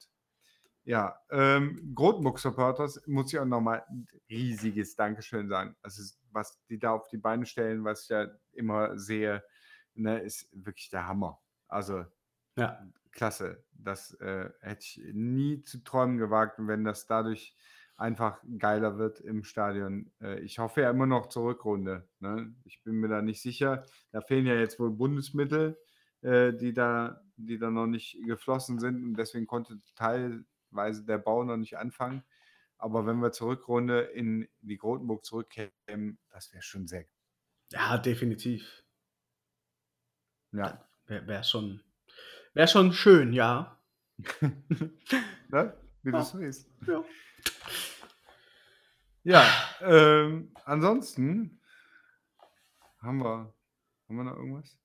Ja, 0.85 1.21
ähm, 1.31 1.93
Grotmuck-Supporters 1.95 3.07
muss 3.07 3.33
ich 3.33 3.39
auch 3.39 3.45
nochmal 3.45 3.85
ein 3.89 4.07
riesiges 4.31 4.97
Dankeschön 4.97 5.49
sagen. 5.49 5.77
Also, 5.83 6.03
was 6.33 6.59
die 6.69 6.79
da 6.79 6.93
auf 6.93 7.09
die 7.09 7.19
Beine 7.19 7.45
stellen, 7.47 7.85
was 7.85 8.05
ich 8.05 8.09
ja 8.09 8.29
immer 8.53 8.99
sehe, 8.99 9.45
ne, 9.95 10.21
ist 10.21 10.49
wirklich 10.53 10.89
der 10.91 11.07
Hammer. 11.07 11.41
Also, 11.69 12.05
Ja. 12.57 12.81
klasse. 13.13 13.65
Das 13.73 14.15
äh, 14.21 14.51
hätte 14.61 14.81
ich 14.85 15.01
nie 15.13 15.63
zu 15.63 15.83
träumen 15.85 16.19
gewagt, 16.19 16.59
und 16.59 16.69
wenn 16.69 16.85
das 16.85 17.07
dadurch 17.07 17.57
einfach 17.97 18.43
geiler 18.59 18.97
wird 18.99 19.21
im 19.21 19.45
Stadion. 19.45 20.11
Äh, 20.23 20.41
ich 20.41 20.59
hoffe 20.59 20.81
ja 20.83 20.91
immer 20.91 21.07
noch 21.07 21.27
zur 21.29 21.45
Rückrunde. 21.45 22.09
Ne? 22.19 22.55
Ich 22.65 22.83
bin 22.83 22.95
mir 22.97 23.09
da 23.09 23.21
nicht 23.21 23.43
sicher. 23.43 23.85
Da 24.13 24.23
fehlen 24.23 24.47
ja 24.47 24.55
jetzt 24.55 24.81
wohl 24.81 24.91
Bundesmittel, 24.91 25.79
äh, 26.23 26.55
die, 26.55 26.73
da, 26.73 27.21
die 27.37 27.59
da 27.59 27.71
noch 27.71 27.87
nicht 27.87 28.19
geflossen 28.27 28.79
sind 28.79 29.05
und 29.05 29.15
deswegen 29.19 29.47
konnte 29.47 29.81
teilweise 30.71 31.05
der 31.05 31.19
Bau 31.19 31.45
noch 31.45 31.57
nicht 31.57 31.77
anfangen. 31.79 32.25
Aber 32.79 33.05
wenn 33.07 33.19
wir 33.21 33.31
zur 33.33 33.49
Rückrunde 33.51 34.01
in 34.01 34.49
die 34.61 34.79
Grotenburg 34.79 35.25
zurückkämen, 35.25 36.19
das 36.31 36.53
wäre 36.53 36.63
schon 36.63 36.87
sehr. 36.87 37.05
Ja, 37.71 37.99
definitiv. 37.99 38.83
Ja. 40.53 40.89
Wäre 41.07 41.27
wär 41.27 41.43
schon, 41.45 41.83
wär 42.55 42.67
schon 42.67 42.93
schön, 42.93 43.33
ja. 43.33 43.79
ne? 44.41 45.77
Wie 46.03 46.11
du 46.11 46.17
Ja. 46.17 46.23
es 46.23 46.31
siehst. 46.33 46.71
Ja. 46.87 47.05
Ja, 49.23 49.45
ähm, 49.83 50.53
ansonsten 50.65 51.61
haben 52.99 53.19
wir, 53.19 53.55
haben 54.09 54.17
wir 54.17 54.25
noch 54.25 54.37
irgendwas? 54.37 54.79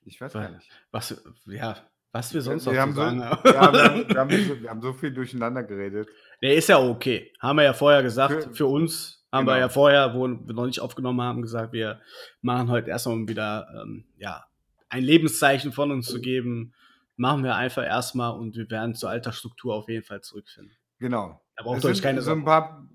Ich 0.00 0.18
weiß 0.20 0.32
gar 0.32 0.44
Weil- 0.44 0.56
nicht. 0.56 0.70
Was, 0.90 1.22
ja, 1.46 1.76
was 2.12 2.32
wir 2.34 2.42
sonst 2.42 2.66
noch 2.66 2.72
wir, 2.72 2.92
so, 2.92 3.00
ja, 3.02 3.42
wir, 3.42 3.60
haben, 3.60 4.08
wir, 4.08 4.16
haben 4.18 4.30
so, 4.30 4.62
wir 4.62 4.70
haben 4.70 4.82
so 4.82 4.92
viel 4.92 5.12
durcheinander 5.12 5.62
geredet. 5.64 6.08
Nee, 6.40 6.56
ist 6.56 6.68
ja 6.68 6.78
okay. 6.78 7.32
Haben 7.40 7.56
wir 7.56 7.64
ja 7.64 7.72
vorher 7.72 8.02
gesagt. 8.02 8.44
Für- 8.44 8.54
Für, 8.54 8.66
uns 8.66 9.24
haben 9.32 9.46
wir 9.46 9.54
Genau. 9.54 9.64
ja 9.64 9.68
vorher, 9.70 10.14
wo 10.14 10.28
wir 10.28 10.54
noch 10.54 10.66
nicht 10.66 10.80
aufgenommen 10.80 11.22
haben, 11.22 11.40
gesagt, 11.42 11.72
wir 11.72 12.00
machen 12.42 12.68
heute 12.70 12.90
erstmal 12.90 13.14
um 13.16 13.28
wieder 13.28 13.66
ähm, 13.82 14.04
ja, 14.18 14.44
ein 14.90 15.02
Lebenszeichen 15.02 15.72
von 15.72 15.90
uns 15.90 16.06
zu 16.06 16.20
geben. 16.20 16.74
Machen 17.16 17.44
wir 17.44 17.54
einfach 17.56 17.84
erstmal 17.84 18.32
und 18.38 18.56
wir 18.56 18.68
werden 18.70 18.94
zur 18.94 19.08
alter 19.10 19.32
Struktur 19.32 19.74
auf 19.74 19.88
jeden 19.88 20.04
Fall 20.04 20.20
zurückfinden. 20.22 20.76
Genau. 20.98 21.40
Da 21.56 21.64
braucht 21.64 21.84
euch 21.84 22.02
keine 22.02 22.20
so 22.22 22.32
ein 22.32 22.44
paar, 22.44 22.86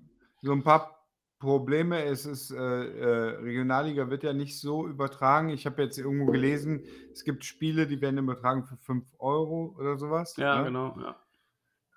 so 0.42 0.52
ein 0.52 0.62
paar 0.62 0.97
Probleme. 1.38 2.04
Es 2.04 2.26
ist, 2.26 2.50
äh, 2.50 2.56
äh, 2.56 3.36
Regionalliga 3.40 4.10
wird 4.10 4.24
ja 4.24 4.32
nicht 4.32 4.58
so 4.58 4.86
übertragen. 4.86 5.50
Ich 5.50 5.66
habe 5.66 5.82
jetzt 5.82 5.98
irgendwo 5.98 6.26
gelesen, 6.26 6.84
es 7.12 7.24
gibt 7.24 7.44
Spiele, 7.44 7.86
die 7.86 8.00
werden 8.00 8.18
übertragen 8.18 8.64
für 8.64 8.76
5 8.76 9.06
Euro 9.18 9.74
oder 9.78 9.96
sowas. 9.98 10.36
Ja, 10.36 10.58
ne? 10.58 10.64
genau. 10.64 10.98
Ja. 11.00 11.16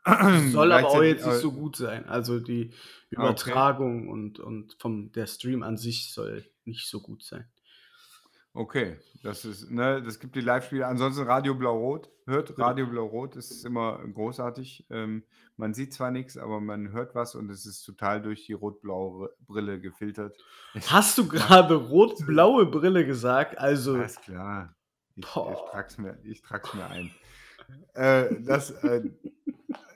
Soll 0.52 0.72
aber 0.72 0.88
auch 0.88 1.04
jetzt 1.04 1.26
nicht 1.26 1.38
so 1.38 1.52
gut 1.52 1.76
sein. 1.76 2.06
Also 2.06 2.40
die 2.40 2.72
Ah, 3.16 3.30
okay. 3.30 3.52
Übertragung 3.52 4.08
und, 4.10 4.40
und 4.40 4.76
vom 4.80 5.12
der 5.12 5.28
Stream 5.28 5.64
an 5.64 5.78
sich 5.78 6.14
soll 6.14 6.46
nicht 6.64 6.88
so 6.88 7.02
gut 7.02 7.24
sein. 7.24 7.46
Okay, 8.54 8.98
das 9.24 9.46
ist, 9.46 9.72
ne, 9.72 10.02
das 10.04 10.20
gibt 10.20 10.36
die 10.36 10.42
Live-Spiele. 10.42 10.86
Ansonsten 10.86 11.24
Radio 11.24 11.56
Blau-Rot. 11.56 12.10
Hört 12.26 12.58
Radio 12.60 12.86
Blau-Rot, 12.86 13.36
das 13.36 13.50
ist 13.50 13.66
immer 13.66 14.00
großartig. 14.14 14.88
Ähm, 14.90 15.24
man 15.56 15.74
sieht 15.74 15.94
zwar 15.94 16.12
nichts, 16.12 16.38
aber 16.38 16.60
man 16.60 16.92
hört 16.92 17.16
was 17.16 17.36
und 17.36 17.50
es 17.50 17.66
ist 17.66 17.84
total 17.84 18.22
durch 18.22 18.46
die 18.46 18.54
rot-blaue 18.54 19.34
Brille 19.48 19.80
gefiltert. 19.80 20.38
Hast 20.88 21.18
du 21.18 21.28
gerade 21.28 21.76
rot-blaue 21.76 22.66
Brille 22.66 23.06
gesagt? 23.06 23.58
Also, 23.58 23.96
Alles 23.96 24.20
klar. 24.20 24.76
Ich, 25.16 25.24
ich 25.24 25.34
Boah. 25.34 25.70
trag's 25.72 25.98
mir, 25.98 26.18
ich 26.24 26.42
trag's 26.42 26.74
mir 26.74 26.88
ein. 26.88 27.12
Äh, 27.94 28.42
das 28.42 28.72
äh, 28.84 29.02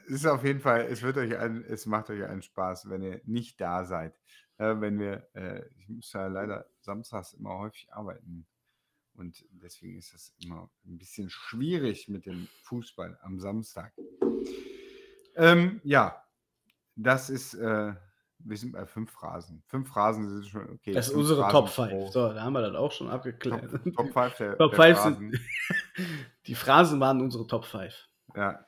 ist 0.07 0.25
auf 0.25 0.43
jeden 0.43 0.59
Fall, 0.61 0.87
es 0.89 1.01
wird 1.01 1.17
euch 1.17 1.37
ein, 1.37 1.63
es 1.67 1.85
macht 1.85 2.09
euch 2.09 2.23
einen 2.23 2.41
Spaß, 2.41 2.89
wenn 2.89 3.01
ihr 3.01 3.21
nicht 3.25 3.59
da 3.59 3.83
seid. 3.83 4.13
Äh, 4.57 4.79
wenn 4.79 4.99
wir, 4.99 5.27
äh, 5.33 5.63
ich 5.77 5.89
muss 5.89 6.11
ja 6.13 6.27
leider 6.27 6.65
samstags 6.81 7.33
immer 7.33 7.57
häufig 7.57 7.91
arbeiten. 7.91 8.45
Und 9.15 9.45
deswegen 9.51 9.97
ist 9.97 10.13
das 10.13 10.33
immer 10.43 10.69
ein 10.85 10.97
bisschen 10.97 11.29
schwierig 11.29 12.09
mit 12.09 12.25
dem 12.25 12.47
Fußball 12.63 13.17
am 13.21 13.39
Samstag. 13.39 13.93
Ähm, 15.35 15.81
ja, 15.83 16.21
das 16.95 17.29
ist, 17.29 17.53
äh, 17.55 17.93
wir 18.39 18.57
sind 18.57 18.73
bei 18.73 18.85
fünf 18.85 19.11
Phrasen. 19.11 19.63
Fünf 19.67 19.89
Phrasen 19.89 20.29
sind 20.29 20.47
schon 20.47 20.69
okay. 20.69 20.91
das 20.93 21.07
ist 21.07 21.11
fünf 21.13 21.21
unsere 21.23 21.41
Phrasen 21.41 21.51
Top 21.53 21.65
pro- 21.75 21.87
5. 21.89 22.11
So, 22.11 22.33
da 22.33 22.41
haben 22.43 22.53
wir 22.53 22.61
das 22.61 22.75
auch 22.75 22.91
schon 22.91 23.09
abgeklärt. 23.09 23.69
Top, 23.71 23.93
Top 23.95 24.13
5 24.13 24.37
der, 24.37 24.57
Top 24.57 24.71
der 24.71 24.81
5 24.83 24.97
Phrasen. 24.97 25.31
sind. 25.31 25.39
Die 26.47 26.55
Phrasen 26.55 26.99
waren 26.99 27.21
unsere 27.21 27.47
Top 27.47 27.65
5. 27.65 27.93
Ja, 28.35 28.65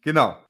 genau. 0.00 0.44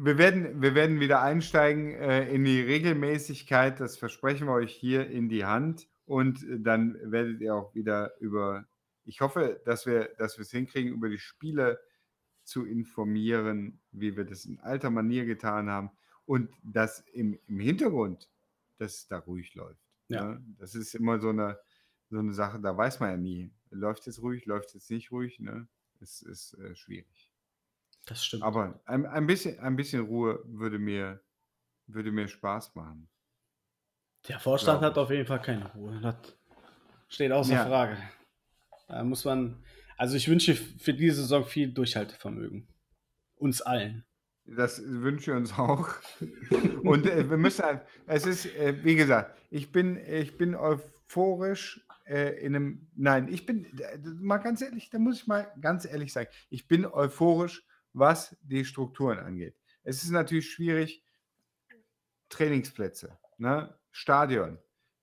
Wir 0.00 0.16
werden, 0.16 0.62
wir 0.62 0.76
werden 0.76 1.00
wieder 1.00 1.22
einsteigen 1.22 1.92
äh, 1.92 2.32
in 2.32 2.44
die 2.44 2.60
Regelmäßigkeit. 2.60 3.80
Das 3.80 3.96
versprechen 3.96 4.46
wir 4.46 4.52
euch 4.52 4.72
hier 4.72 5.10
in 5.10 5.28
die 5.28 5.44
Hand. 5.44 5.88
Und 6.06 6.44
äh, 6.44 6.60
dann 6.60 6.96
werdet 7.02 7.40
ihr 7.40 7.56
auch 7.56 7.74
wieder 7.74 8.16
über, 8.20 8.68
ich 9.04 9.20
hoffe, 9.20 9.60
dass 9.64 9.86
wir 9.86 10.14
dass 10.16 10.38
wir 10.38 10.42
es 10.42 10.52
hinkriegen, 10.52 10.92
über 10.92 11.08
die 11.08 11.18
Spiele 11.18 11.80
zu 12.44 12.64
informieren, 12.64 13.80
wie 13.90 14.16
wir 14.16 14.24
das 14.24 14.44
in 14.44 14.60
alter 14.60 14.90
Manier 14.90 15.26
getan 15.26 15.68
haben. 15.68 15.90
Und 16.26 16.48
dass 16.62 17.00
im, 17.12 17.36
im 17.48 17.58
Hintergrund, 17.58 18.30
dass 18.76 18.98
es 18.98 19.08
da 19.08 19.18
ruhig 19.18 19.56
läuft. 19.56 19.82
Ja. 20.06 20.24
Ne? 20.24 20.44
Das 20.60 20.76
ist 20.76 20.94
immer 20.94 21.18
so 21.18 21.30
eine, 21.30 21.58
so 22.08 22.20
eine 22.20 22.34
Sache, 22.34 22.60
da 22.60 22.76
weiß 22.76 23.00
man 23.00 23.10
ja 23.10 23.16
nie. 23.16 23.50
Läuft 23.70 24.06
es 24.06 24.22
ruhig, 24.22 24.46
läuft 24.46 24.76
es 24.76 24.90
nicht 24.90 25.10
ruhig? 25.10 25.40
Ne? 25.40 25.66
Es 26.00 26.22
ist 26.22 26.54
äh, 26.54 26.76
schwierig. 26.76 27.27
Das 28.08 28.24
stimmt. 28.24 28.42
Aber 28.42 28.80
ein, 28.86 29.06
ein, 29.06 29.26
bisschen, 29.26 29.58
ein 29.60 29.76
bisschen 29.76 30.06
Ruhe 30.06 30.42
würde 30.46 30.78
mir, 30.78 31.20
würde 31.86 32.10
mir 32.10 32.26
Spaß 32.26 32.74
machen. 32.74 33.08
Der 34.28 34.40
Vorstand 34.40 34.80
hat 34.82 34.96
auf 34.98 35.10
jeden 35.10 35.26
Fall 35.26 35.40
keine 35.42 35.70
Ruhe. 35.74 36.00
Das 36.00 36.16
steht 37.08 37.30
außer 37.32 37.52
Ja. 37.54 37.66
Frage. 37.66 37.96
Da 38.88 39.04
muss 39.04 39.24
man. 39.24 39.62
Also 39.96 40.16
ich 40.16 40.28
wünsche 40.28 40.54
für 40.54 40.94
diese 40.94 41.22
Saison 41.22 41.44
viel 41.44 41.72
Durchhaltevermögen. 41.72 42.66
Uns 43.36 43.60
allen. 43.62 44.04
Das 44.46 44.80
wünsche 44.82 45.30
ich 45.32 45.36
uns 45.36 45.52
auch. 45.58 45.88
Und 46.82 47.06
äh, 47.06 47.28
wir 47.28 47.36
müssen, 47.36 47.64
halt- 47.64 47.82
es 48.06 48.24
ist, 48.24 48.46
äh, 48.56 48.82
wie 48.82 48.96
gesagt, 48.96 49.36
ich 49.50 49.70
bin, 49.72 49.96
ich 49.98 50.38
bin 50.38 50.54
euphorisch 50.54 51.84
äh, 52.06 52.40
in 52.44 52.56
einem, 52.56 52.88
nein, 52.96 53.28
ich 53.28 53.44
bin, 53.44 53.66
äh, 53.78 53.98
mal 54.20 54.38
ganz 54.38 54.62
ehrlich, 54.62 54.88
da 54.88 54.98
muss 54.98 55.20
ich 55.20 55.26
mal 55.26 55.52
ganz 55.60 55.84
ehrlich 55.84 56.12
sagen, 56.14 56.30
ich 56.48 56.66
bin 56.66 56.86
euphorisch, 56.86 57.66
was 57.98 58.36
die 58.42 58.64
Strukturen 58.64 59.18
angeht. 59.18 59.56
Es 59.84 60.02
ist 60.02 60.10
natürlich 60.10 60.50
schwierig, 60.50 61.04
Trainingsplätze, 62.28 63.18
ne? 63.38 63.74
Stadion. 63.90 64.58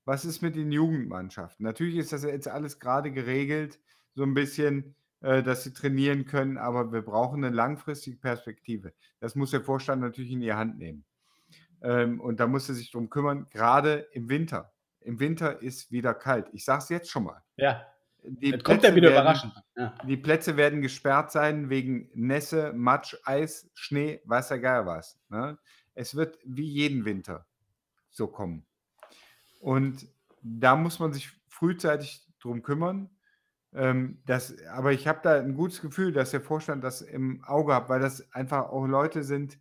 Was 0.06 0.24
ist 0.24 0.42
mit 0.42 0.56
den 0.56 0.72
Jugendmannschaften? 0.72 1.66
Natürlich 1.66 1.98
ist 1.98 2.14
das 2.14 2.24
jetzt 2.24 2.48
alles 2.48 2.80
gerade 2.80 3.12
geregelt, 3.12 3.80
so 4.14 4.24
ein 4.24 4.36
bisschen, 4.36 4.96
äh, 5.22 5.42
dass 5.42 5.64
sie 5.64 5.74
trainieren 5.74 6.26
können, 6.26 6.58
aber 6.58 6.94
wir 6.94 7.02
brauchen 7.02 7.44
eine 7.44 7.56
langfristige 7.56 8.18
Perspektive. 8.18 8.94
Das 9.20 9.36
muss 9.36 9.52
der 9.52 9.62
Vorstand 9.62 10.02
natürlich 10.02 10.32
in 10.32 10.42
die 10.42 10.54
Hand 10.54 10.78
nehmen. 10.78 11.04
Ähm, 11.82 12.22
und 12.22 12.40
da 12.40 12.48
muss 12.48 12.70
er 12.70 12.76
sich 12.76 12.92
drum 12.92 13.10
kümmern, 13.10 13.48
gerade 13.50 14.08
im 14.12 14.30
Winter. 14.30 14.72
Im 15.02 15.20
Winter 15.20 15.62
ist 15.62 15.92
wieder 15.92 16.14
kalt. 16.14 16.48
Ich 16.54 16.64
sage 16.66 16.84
es 16.84 16.90
jetzt 16.90 17.10
schon 17.10 17.24
mal. 17.24 17.44
Ja, 17.58 17.86
Die 18.28 18.52
das 18.52 18.64
kommt 18.64 18.84
ja 18.84 18.96
wieder 18.96 19.10
werden- 19.10 19.22
überraschend. 19.22 19.54
Ja. 19.76 19.94
die 20.08 20.18
Plätze 20.18 20.58
werden 20.58 20.82
gesperrt 20.82 21.32
sein 21.32 21.70
wegen 21.70 22.10
Nässe, 22.14 22.74
Matsch, 22.74 23.16
Eis, 23.24 23.70
Schnee, 23.74 24.22
weiß 24.26 24.48
der 24.50 24.60
Geier 24.60 24.86
was. 24.86 25.20
Ne? 25.30 25.58
Es 25.94 26.16
wird 26.16 26.38
wie 26.44 26.66
jeden 26.68 27.06
Winter 27.06 27.46
so 28.10 28.28
kommen. 28.28 28.66
Und 29.60 30.08
da 30.42 30.76
muss 30.76 31.00
man 31.00 31.14
sich 31.14 31.32
frühzeitig 31.48 32.26
drum 32.40 32.62
kümmern. 32.64 33.10
Ähm, 33.74 34.22
das, 34.26 34.56
aber 34.68 34.94
ich 34.94 35.08
habe 35.08 35.20
da 35.24 35.40
ein 35.40 35.56
gutes 35.56 35.82
Gefühl, 35.82 36.12
dass 36.14 36.32
der 36.32 36.42
Vorstand 36.42 36.84
das 36.84 37.02
im 37.02 37.44
Auge 37.44 37.74
hat, 37.76 37.90
weil 37.90 38.00
das 38.00 38.32
einfach 38.34 38.70
auch 38.70 38.86
Leute 38.86 39.24
sind, 39.24 39.60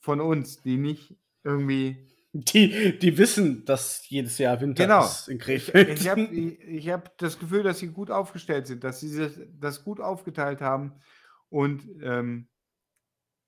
von 0.00 0.20
uns, 0.20 0.62
die 0.62 0.76
nicht 0.76 1.16
irgendwie 1.42 2.06
die, 2.44 2.98
die 2.98 3.18
wissen, 3.18 3.64
dass 3.64 4.08
jedes 4.08 4.38
Jahr 4.38 4.60
Winter 4.60 4.84
Genau. 4.84 5.04
ist 5.04 5.28
in 5.28 5.38
Krefeld. 5.38 5.88
Ich 6.00 6.08
habe 6.08 6.20
ich, 6.22 6.88
hab 6.88 7.16
das 7.18 7.38
Gefühl, 7.38 7.62
dass 7.62 7.78
sie 7.80 7.88
gut 7.88 8.10
aufgestellt 8.10 8.66
sind, 8.66 8.84
dass 8.84 9.00
sie 9.00 9.16
das, 9.16 9.32
das 9.58 9.84
gut 9.84 10.00
aufgeteilt 10.00 10.60
haben 10.60 10.94
und 11.48 11.82
ähm, 12.02 12.48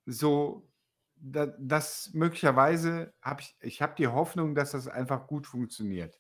so, 0.07 0.69
da, 1.17 1.47
dass 1.47 2.11
möglicherweise 2.15 3.13
habe 3.23 3.43
ich, 3.43 3.57
ich 3.61 3.83
habe 3.83 3.95
die 3.97 4.09
Hoffnung, 4.09 4.55
dass 4.55 4.73
das 4.73 4.89
einfach 4.89 5.27
gut 5.27 5.47
funktioniert. 5.47 6.19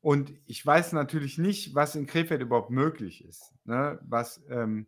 Und 0.00 0.32
ich 0.44 0.64
weiß 0.64 0.92
natürlich 0.92 1.38
nicht, 1.38 1.74
was 1.74 1.96
in 1.96 2.06
Krefeld 2.06 2.42
überhaupt 2.42 2.70
möglich 2.70 3.24
ist. 3.24 3.54
Ne? 3.64 3.98
Was, 4.02 4.40
ähm, 4.50 4.86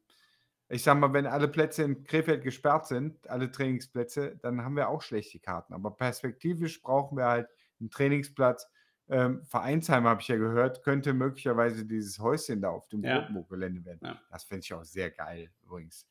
ich 0.68 0.82
sage 0.82 1.00
mal, 1.00 1.12
wenn 1.12 1.26
alle 1.26 1.48
Plätze 1.48 1.82
in 1.82 2.04
Krefeld 2.04 2.42
gesperrt 2.42 2.86
sind, 2.86 3.28
alle 3.28 3.50
Trainingsplätze, 3.50 4.36
dann 4.42 4.62
haben 4.62 4.76
wir 4.76 4.88
auch 4.88 5.02
schlechte 5.02 5.38
Karten. 5.38 5.72
Aber 5.72 5.96
perspektivisch 5.96 6.82
brauchen 6.82 7.16
wir 7.16 7.26
halt 7.26 7.48
einen 7.80 7.90
Trainingsplatz. 7.90 8.68
Ähm, 9.08 9.42
Vereinsheim, 9.46 10.04
habe 10.04 10.20
ich 10.20 10.28
ja 10.28 10.36
gehört, 10.36 10.82
könnte 10.82 11.14
möglicherweise 11.14 11.86
dieses 11.86 12.18
Häuschen 12.18 12.60
da 12.60 12.68
auf 12.68 12.86
dem 12.88 13.02
Ja. 13.02 13.20
Rotenburg-Gelände 13.20 13.84
werden. 13.86 14.00
Ja. 14.02 14.20
Das 14.30 14.44
fände 14.44 14.60
ich 14.60 14.74
auch 14.74 14.84
sehr 14.84 15.10
geil, 15.10 15.50
übrigens. 15.62 16.06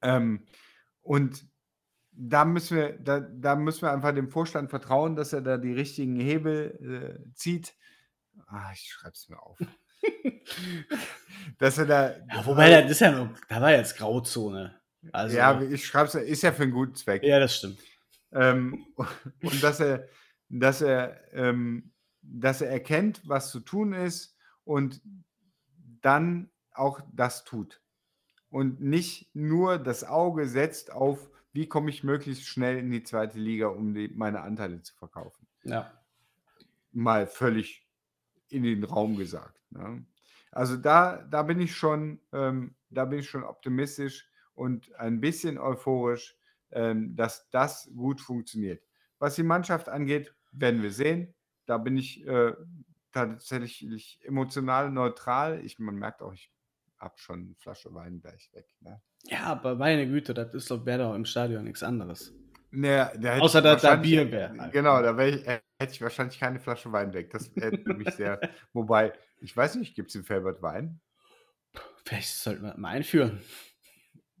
Ähm, 0.00 0.46
und 1.02 1.44
da 2.12 2.46
müssen 2.46 2.78
wir, 2.78 2.98
da, 2.98 3.20
da 3.20 3.56
müssen 3.56 3.82
wir 3.82 3.92
einfach 3.92 4.14
dem 4.14 4.30
Vorstand 4.30 4.70
vertrauen, 4.70 5.14
dass 5.16 5.34
er 5.34 5.42
da 5.42 5.58
die 5.58 5.74
richtigen 5.74 6.18
Hebel 6.18 7.20
äh, 7.28 7.34
zieht. 7.34 7.74
Ah, 8.46 8.70
ich 8.72 8.88
schreibe 8.90 9.12
es 9.12 9.28
mir 9.28 9.40
auf. 9.42 9.58
Dass 11.58 11.78
er 11.78 11.86
da. 11.86 12.16
Ja, 12.32 12.46
wobei, 12.46 12.82
das 12.82 12.90
ist 12.92 13.00
ja 13.00 13.12
noch, 13.12 13.30
da 13.48 13.60
war 13.60 13.72
jetzt 13.72 13.96
Grauzone. 13.96 14.80
Also, 15.12 15.36
ja, 15.36 15.60
ja, 15.60 15.70
ich 15.70 15.86
schreibe 15.86 16.08
es, 16.08 16.14
ist 16.14 16.42
ja 16.42 16.52
für 16.52 16.64
einen 16.64 16.72
guten 16.72 16.94
Zweck. 16.94 17.22
das 17.38 17.56
stimmt. 17.56 17.78
Ähm, 18.32 18.86
und 19.42 19.62
dass 19.62 19.80
er, 19.80 20.08
dass 20.48 20.82
er, 20.82 21.20
ähm, 21.32 21.92
dass 22.22 22.60
er 22.60 22.70
erkennt, 22.70 23.22
was 23.24 23.50
zu 23.50 23.60
tun 23.60 23.92
ist 23.92 24.36
und 24.64 25.00
dann 26.02 26.50
auch 26.72 27.00
das 27.12 27.44
tut. 27.44 27.80
Und 28.50 28.80
nicht 28.80 29.34
nur 29.34 29.78
das 29.78 30.04
Auge 30.04 30.48
setzt 30.48 30.92
auf, 30.92 31.30
wie 31.52 31.68
komme 31.68 31.90
ich 31.90 32.04
möglichst 32.04 32.46
schnell 32.46 32.78
in 32.78 32.90
die 32.90 33.02
zweite 33.02 33.38
Liga, 33.38 33.68
um 33.68 33.94
die, 33.94 34.08
meine 34.08 34.40
Anteile 34.40 34.82
zu 34.82 34.94
verkaufen. 34.94 35.46
Ja. 35.62 35.92
Mal 36.92 37.26
völlig 37.26 37.86
in 38.48 38.62
den 38.64 38.84
Raum 38.84 39.16
gesagt. 39.16 39.59
Ne? 39.70 40.04
Also 40.52 40.76
da, 40.76 41.22
da 41.30 41.42
bin 41.42 41.60
ich 41.60 41.74
schon, 41.74 42.20
ähm, 42.32 42.74
da 42.90 43.04
bin 43.04 43.20
ich 43.20 43.28
schon 43.28 43.44
optimistisch 43.44 44.28
und 44.54 44.92
ein 44.96 45.20
bisschen 45.20 45.58
euphorisch, 45.58 46.36
ähm, 46.72 47.14
dass 47.16 47.48
das 47.50 47.90
gut 47.94 48.20
funktioniert. 48.20 48.82
Was 49.18 49.36
die 49.36 49.42
Mannschaft 49.42 49.88
angeht, 49.88 50.34
werden 50.52 50.82
wir 50.82 50.92
sehen. 50.92 51.34
Da 51.66 51.78
bin 51.78 51.96
ich 51.96 52.26
äh, 52.26 52.52
tatsächlich 53.12 54.18
emotional 54.22 54.90
neutral. 54.90 55.64
Ich, 55.64 55.78
man 55.78 55.94
merkt 55.94 56.22
auch, 56.22 56.32
ich 56.32 56.52
habe 56.98 57.14
schon 57.16 57.40
eine 57.40 57.54
Flasche 57.54 57.94
Wein 57.94 58.20
gleich 58.20 58.50
weg. 58.52 58.66
Ne? 58.80 59.00
Ja, 59.24 59.44
aber 59.44 59.76
meine 59.76 60.06
Güte, 60.06 60.34
das 60.34 60.54
ist 60.54 60.70
doch, 60.70 60.84
wäre 60.84 61.04
doch 61.04 61.14
im 61.14 61.24
Stadion 61.24 61.64
nichts 61.64 61.82
anderes. 61.82 62.34
Naja, 62.72 63.12
da 63.16 63.32
hätte 63.32 63.42
Außer, 63.42 63.62
da 63.62 63.72
wahrscheinlich- 63.72 64.10
Bier 64.10 64.30
wäre. 64.30 64.70
Genau, 64.72 65.02
da 65.02 65.18
ich, 65.26 65.46
äh, 65.46 65.60
hätte 65.78 65.92
ich 65.92 66.00
wahrscheinlich 66.02 66.38
keine 66.38 66.60
Flasche 66.60 66.92
Wein 66.92 67.12
weg. 67.12 67.30
Das 67.30 67.50
hätte 67.56 67.94
mich 67.94 68.14
sehr. 68.14 68.40
Wobei, 68.72 69.12
ich 69.40 69.56
weiß 69.56 69.74
nicht, 69.76 69.94
gibt 69.96 70.10
es 70.10 70.14
in 70.14 70.24
Felbert 70.24 70.62
Wein? 70.62 71.00
Vielleicht 72.04 72.28
sollten 72.28 72.62
wir 72.62 72.76
mal 72.76 72.90
einführen. 72.90 73.40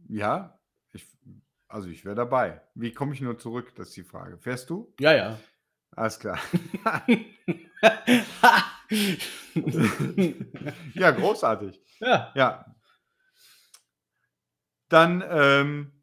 Ja, 0.08 0.58
ich, 0.92 1.06
also 1.68 1.88
ich 1.88 2.04
wäre 2.04 2.14
dabei. 2.14 2.60
Wie 2.74 2.92
komme 2.92 3.14
ich 3.14 3.20
nur 3.20 3.38
zurück? 3.38 3.74
Das 3.74 3.88
ist 3.88 3.96
die 3.96 4.04
Frage. 4.04 4.38
Fährst 4.38 4.70
du? 4.70 4.92
Ja, 5.00 5.12
ja. 5.14 5.38
Alles 5.92 6.18
klar. 6.20 6.38
ja, 10.94 11.10
großartig. 11.10 11.80
ja. 12.00 12.32
Ja. 12.34 12.64
Dann, 14.88 15.22
ähm, 15.28 15.99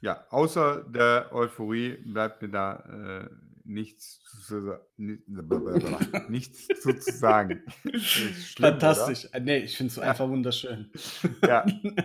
ja, 0.00 0.26
außer 0.30 0.84
der 0.88 1.30
Euphorie 1.32 1.96
bleibt 2.04 2.42
mir 2.42 2.48
da 2.48 2.76
äh, 3.24 3.28
nichts, 3.64 4.20
zu, 4.46 4.78
nichts 6.28 6.66
zu, 6.80 6.92
sagen. 7.00 7.62
Schlimm, 7.98 8.34
Fantastisch. 8.70 9.28
Äh, 9.32 9.40
Nee, 9.40 9.58
ich 9.58 9.76
finde 9.76 9.92
es 9.92 9.98
einfach 9.98 10.28
wunderschön. 10.28 10.90
Oder? 11.42 11.66
Ja. 11.66 11.66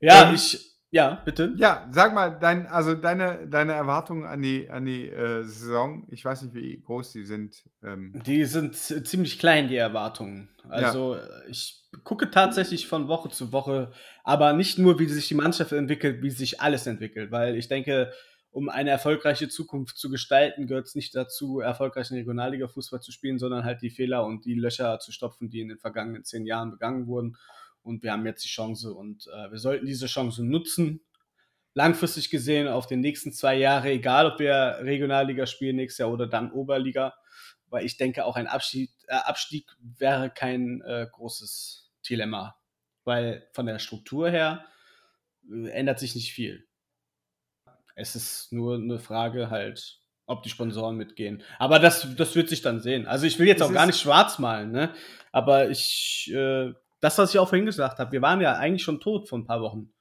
Ja, 0.00 0.28
Ähm, 0.28 0.34
ich. 0.34 0.73
Ja, 0.94 1.20
bitte. 1.24 1.52
ja, 1.56 1.88
sag 1.90 2.14
mal, 2.14 2.38
dein, 2.38 2.68
also 2.68 2.94
deine, 2.94 3.48
deine 3.48 3.72
Erwartungen 3.72 4.24
an 4.26 4.40
die, 4.40 4.70
an 4.70 4.84
die 4.84 5.08
äh, 5.08 5.42
Saison, 5.42 6.06
ich 6.08 6.24
weiß 6.24 6.42
nicht, 6.42 6.54
wie 6.54 6.80
groß 6.80 7.10
die 7.10 7.24
sind. 7.24 7.64
Ähm, 7.82 8.12
Die 8.24 8.44
sind 8.44 8.76
ziemlich 8.76 9.40
klein, 9.40 9.66
die 9.66 9.74
Erwartungen. 9.74 10.50
Also 10.68 11.16
äh, 11.16 11.50
ich 11.50 11.82
gucke 12.04 12.30
tatsächlich 12.30 12.86
von 12.86 13.08
Woche 13.08 13.28
zu 13.28 13.50
Woche, 13.50 13.90
aber 14.22 14.52
nicht 14.52 14.78
nur, 14.78 15.00
wie 15.00 15.06
sich 15.06 15.26
die 15.26 15.34
Mannschaft 15.34 15.72
entwickelt, 15.72 16.22
wie 16.22 16.30
sich 16.30 16.60
alles 16.60 16.86
entwickelt, 16.86 17.32
weil 17.32 17.56
ich 17.56 17.66
denke, 17.66 18.12
um 18.52 18.68
eine 18.68 18.90
erfolgreiche 18.90 19.48
Zukunft 19.48 19.98
zu 19.98 20.08
gestalten, 20.10 20.68
gehört 20.68 20.86
es 20.86 20.94
nicht 20.94 21.16
dazu, 21.16 21.58
erfolgreichen 21.58 22.14
Regionalliga-Fußball 22.14 23.00
zu 23.00 23.10
spielen, 23.10 23.40
sondern 23.40 23.64
halt 23.64 23.82
die 23.82 23.90
Fehler 23.90 24.24
und 24.24 24.44
die 24.44 24.54
Löcher 24.54 25.00
zu 25.00 25.10
stopfen, 25.10 25.50
die 25.50 25.60
in 25.60 25.70
den 25.70 25.78
vergangenen 25.78 26.22
zehn 26.22 26.46
Jahren 26.46 26.70
begangen 26.70 27.08
wurden. 27.08 27.36
Und 27.84 28.02
wir 28.02 28.12
haben 28.12 28.26
jetzt 28.26 28.44
die 28.44 28.48
Chance 28.48 28.94
und 28.94 29.26
äh, 29.28 29.50
wir 29.50 29.58
sollten 29.58 29.86
diese 29.86 30.06
Chance 30.06 30.42
nutzen. 30.42 31.04
Langfristig 31.74 32.30
gesehen 32.30 32.66
auf 32.66 32.86
den 32.86 33.00
nächsten 33.00 33.32
zwei 33.32 33.56
Jahre, 33.56 33.90
egal 33.90 34.26
ob 34.26 34.38
wir 34.38 34.78
Regionalliga 34.80 35.46
spielen 35.46 35.76
nächstes 35.76 35.98
Jahr 35.98 36.10
oder 36.10 36.26
dann 36.26 36.50
Oberliga, 36.50 37.14
weil 37.68 37.84
ich 37.84 37.96
denke, 37.96 38.24
auch 38.24 38.36
ein 38.36 38.46
Abstieg, 38.46 38.90
äh, 39.08 39.14
Abstieg 39.16 39.70
wäre 39.80 40.30
kein 40.30 40.80
äh, 40.82 41.06
großes 41.10 41.92
Dilemma, 42.08 42.56
weil 43.04 43.48
von 43.52 43.66
der 43.66 43.78
Struktur 43.78 44.30
her 44.30 44.64
äh, 45.50 45.68
ändert 45.70 45.98
sich 45.98 46.14
nicht 46.14 46.32
viel. 46.32 46.66
Es 47.96 48.16
ist 48.16 48.52
nur 48.52 48.76
eine 48.76 48.98
Frage 48.98 49.50
halt, 49.50 50.00
ob 50.26 50.42
die 50.42 50.48
Sponsoren 50.48 50.96
mitgehen. 50.96 51.42
Aber 51.58 51.78
das, 51.78 52.14
das 52.16 52.34
wird 52.34 52.48
sich 52.48 52.62
dann 52.62 52.80
sehen. 52.80 53.06
Also 53.06 53.26
ich 53.26 53.38
will 53.38 53.46
jetzt 53.46 53.60
Es 53.60 53.68
auch 53.68 53.72
gar 53.72 53.86
nicht 53.86 54.00
schwarz 54.00 54.38
malen, 54.38 54.72
ne? 54.72 54.94
Aber 55.32 55.68
ich, 55.70 56.32
äh, 56.32 56.72
das, 57.04 57.18
was 57.18 57.34
ich 57.34 57.38
auch 57.38 57.48
vorhin 57.48 57.66
gesagt 57.66 57.98
habe, 57.98 58.12
wir 58.12 58.22
waren 58.22 58.40
ja 58.40 58.54
eigentlich 58.56 58.82
schon 58.82 58.98
tot 59.00 59.28
vor 59.28 59.38
ein 59.38 59.44
paar 59.44 59.60
Wochen. 59.60 59.92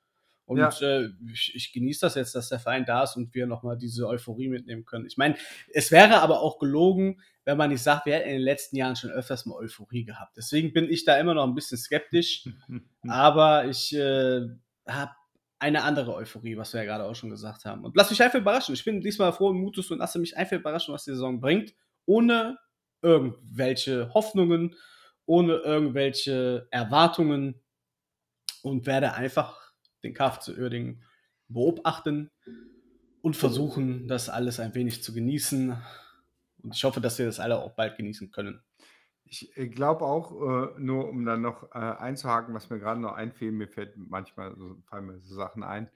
Und 0.45 0.57
Ja. 0.57 0.69
äh, 0.81 1.09
ich, 1.31 1.51
ich 1.55 1.73
genieße 1.73 2.01
das 2.01 2.15
jetzt, 2.15 2.35
dass 2.35 2.49
der 2.49 2.59
Verein 2.59 2.85
da 2.85 3.03
ist 3.03 3.15
und 3.15 3.33
wir 3.33 3.45
nochmal 3.45 3.77
diese 3.77 4.07
Euphorie 4.07 4.49
mitnehmen 4.49 4.85
können. 4.85 5.05
Ich 5.05 5.17
meine, 5.17 5.35
es 5.73 5.91
wäre 5.91 6.21
aber 6.21 6.41
auch 6.41 6.59
gelogen, 6.59 7.21
wenn 7.45 7.57
man 7.57 7.69
nicht 7.69 7.83
sagt, 7.83 8.05
wir 8.05 8.13
hätten 8.15 8.29
in 8.29 8.35
den 8.35 8.41
letzten 8.43 8.75
Jahren 8.77 8.95
schon 8.95 9.09
öfters 9.09 9.45
mal 9.45 9.55
Euphorie 9.55 10.05
gehabt. 10.05 10.35
Deswegen 10.37 10.71
bin 10.73 10.89
ich 10.89 11.03
da 11.05 11.17
immer 11.17 11.33
noch 11.33 11.45
ein 11.45 11.55
bisschen 11.55 11.77
skeptisch. 11.77 12.47
Aber 13.07 13.65
ich 13.65 13.93
äh, 13.95 14.47
habe 14.87 15.11
eine 15.59 15.83
andere 15.83 16.13
Euphorie, 16.13 16.57
was 16.57 16.73
wir 16.73 16.81
ja 16.83 16.85
gerade 16.87 17.05
auch 17.05 17.15
schon 17.15 17.29
gesagt 17.29 17.63
haben. 17.65 17.83
Und 17.85 17.95
lass 17.95 18.09
mich 18.09 18.21
einfach 18.21 18.39
überraschen. 18.39 18.73
Ich 18.75 18.83
bin 18.85 19.01
diesmal 19.01 19.31
frohen 19.33 19.57
Mutes 19.57 19.91
und 19.91 19.99
lasse 19.99 20.19
mich 20.19 20.35
einfach 20.37 20.57
überraschen, 20.57 20.93
was 20.93 21.03
die 21.05 21.11
Saison 21.11 21.39
bringt, 21.39 21.73
ohne 22.05 22.57
irgendwelche 23.01 24.13
Hoffnungen, 24.13 24.75
ohne 25.25 25.55
irgendwelche 25.57 26.67
Erwartungen 26.71 27.61
und 28.61 28.85
werde 28.85 29.13
einfach 29.13 29.73
den 30.03 30.13
KFC 30.13 30.49
Uerdingen 30.57 31.03
beobachten 31.47 32.31
und 33.21 33.37
versuchen, 33.37 34.07
das 34.07 34.29
alles 34.29 34.59
ein 34.59 34.75
wenig 34.75 35.03
zu 35.03 35.13
genießen. 35.13 35.77
Und 36.61 36.75
ich 36.75 36.83
hoffe, 36.83 37.01
dass 37.01 37.19
wir 37.19 37.25
das 37.25 37.39
alle 37.39 37.57
auch 37.59 37.71
bald 37.71 37.97
genießen 37.97 38.31
können. 38.31 38.61
Ich 39.25 39.51
glaube 39.71 40.05
auch, 40.05 40.31
äh, 40.31 40.79
nur 40.79 41.09
um 41.09 41.25
dann 41.25 41.41
noch 41.41 41.71
äh, 41.73 41.79
einzuhaken, 41.79 42.53
was 42.53 42.69
mir 42.69 42.79
gerade 42.79 42.99
noch 42.99 43.13
einfiel, 43.13 43.51
mir 43.51 43.67
fällt 43.67 43.97
manchmal 43.97 44.55
so, 44.55 44.77
fallen 44.85 45.07
mir 45.07 45.19
so 45.21 45.33
Sachen 45.33 45.63
ein, 45.63 45.89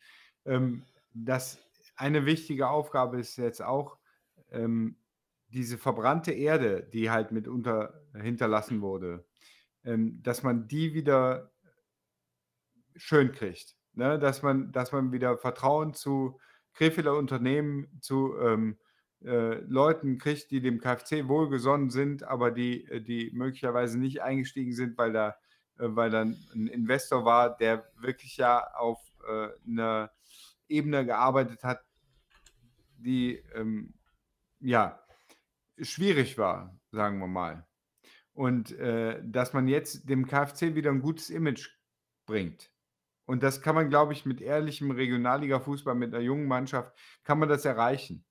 ähm, 0.46 0.86
dass 1.14 1.60
eine 1.96 2.26
wichtige 2.26 2.70
Aufgabe 2.70 3.20
ist 3.20 3.38
jetzt 3.38 3.62
auch, 3.62 3.98
ähm, 4.52 4.96
diese 5.50 5.78
verbrannte 5.78 6.32
Erde, 6.32 6.84
die 6.94 7.10
halt 7.10 7.32
mitunter 7.32 8.02
hinterlassen 8.14 8.82
wurde, 8.82 9.26
ähm, 9.84 10.22
dass 10.24 10.44
man 10.44 10.68
die 10.68 10.94
wieder 10.94 11.52
schön 12.96 13.32
kriegt. 13.32 13.76
Ne? 13.94 14.20
Dass, 14.20 14.42
man, 14.42 14.72
dass 14.72 14.92
man 14.92 15.12
wieder 15.12 15.38
Vertrauen 15.38 15.94
zu 15.94 16.40
Krefelder 16.74 17.18
Unternehmen, 17.18 17.88
zu 18.02 18.38
ähm, 18.40 18.78
äh, 19.24 19.56
Leuten 19.62 20.20
kriegt, 20.20 20.52
die 20.52 20.62
dem 20.62 20.80
KfC 20.80 21.28
wohlgesonnen 21.28 21.90
sind, 21.90 22.24
aber 22.24 22.52
die, 22.52 22.86
äh, 22.86 23.02
die 23.02 23.32
möglicherweise 23.34 23.98
nicht 23.98 24.22
eingestiegen 24.22 24.74
sind, 24.74 24.98
weil 24.98 25.12
da, 25.12 25.30
äh, 25.80 25.88
weil 25.88 26.12
da 26.12 26.22
ein 26.22 26.68
Investor 26.68 27.26
war, 27.26 27.58
der 27.58 27.90
wirklich 28.00 28.38
ja 28.38 28.64
auf 28.76 29.00
äh, 29.28 29.50
einer 29.68 30.12
Ebene 30.68 31.06
gearbeitet 31.06 31.64
hat, 31.64 31.84
die 32.98 33.42
ähm, 33.56 33.94
ja 34.60 35.00
schwierig 35.82 36.38
war, 36.38 36.80
sagen 36.92 37.20
wir 37.20 37.28
mal. 37.28 37.68
Und 38.34 38.72
äh, 38.74 39.22
dass 39.24 39.54
man 39.54 39.68
jetzt 39.68 40.10
dem 40.10 40.28
KfC 40.28 40.76
wieder 40.76 40.92
ein 40.92 41.02
gutes 41.02 41.30
Image 41.30 41.70
bringt 42.28 42.72
Und 43.26 43.42
das 43.44 43.62
kann 43.62 43.76
man, 43.76 43.90
glaube 43.90 44.14
ich, 44.14 44.26
mit 44.26 44.42
ehrlichem 44.42 44.92
Regionalliga-Fußball, 44.92 45.96
mit 45.96 46.14
einer 46.14 46.24
jungen 46.24 46.48
Mannschaft, 46.48 46.98
kann 47.24 47.40
man 47.40 47.50
das 47.50 47.66
erreichen. 47.66 48.26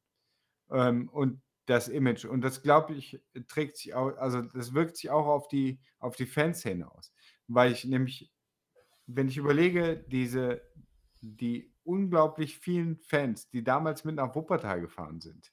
Ähm, 0.71 1.09
und 1.09 1.43
das 1.67 1.89
Image. 1.89 2.25
Und 2.25 2.43
das, 2.43 2.63
glaube 2.63 2.95
ich, 2.95 3.21
trägt 3.49 3.79
sich 3.79 3.95
auch, 3.95 4.17
also 4.17 4.43
das 4.43 4.73
wirkt 4.75 4.97
sich 4.97 5.11
auch 5.11 5.27
auf 5.27 5.49
die, 5.49 5.81
auf 5.99 6.17
die 6.17 6.27
Fans 6.27 6.63
hinaus. 6.63 7.13
Weil 7.49 7.73
ich 7.73 7.85
nämlich, 7.85 8.33
wenn 9.07 9.29
ich 9.29 9.37
überlege, 9.37 9.97
diese, 10.09 10.63
die 11.21 11.75
unglaublich 11.83 12.59
vielen 12.59 12.97
Fans, 12.99 13.49
die 13.51 13.65
damals 13.65 14.05
mit 14.05 14.17
nach 14.17 14.35
Wuppertal 14.35 14.81
gefahren 14.81 15.21
sind, 15.21 15.53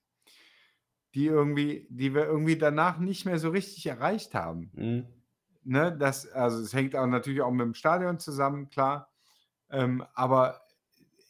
die 1.14 1.28
irgendwie, 1.28 1.88
die 1.89 2.14
wir 2.14 2.26
irgendwie 2.26 2.57
danach 2.57 2.97
nicht 2.97 3.26
mehr 3.26 3.39
so 3.39 3.49
richtig 3.49 3.86
erreicht 3.86 4.34
haben. 4.34 4.72
Mhm. 4.74 5.05
Ne, 5.66 5.95
das, 5.97 6.30
also 6.32 6.59
es 6.61 6.74
hängt 6.74 6.95
auch 6.95 7.07
natürlich 7.07 7.41
auch 7.41 7.51
mit 7.51 7.66
dem 7.66 7.74
Stadion 7.74 8.20
zusammen, 8.20 8.70
klar. 8.70 9.11
Ähm, 9.70 10.03
aber 10.14 10.61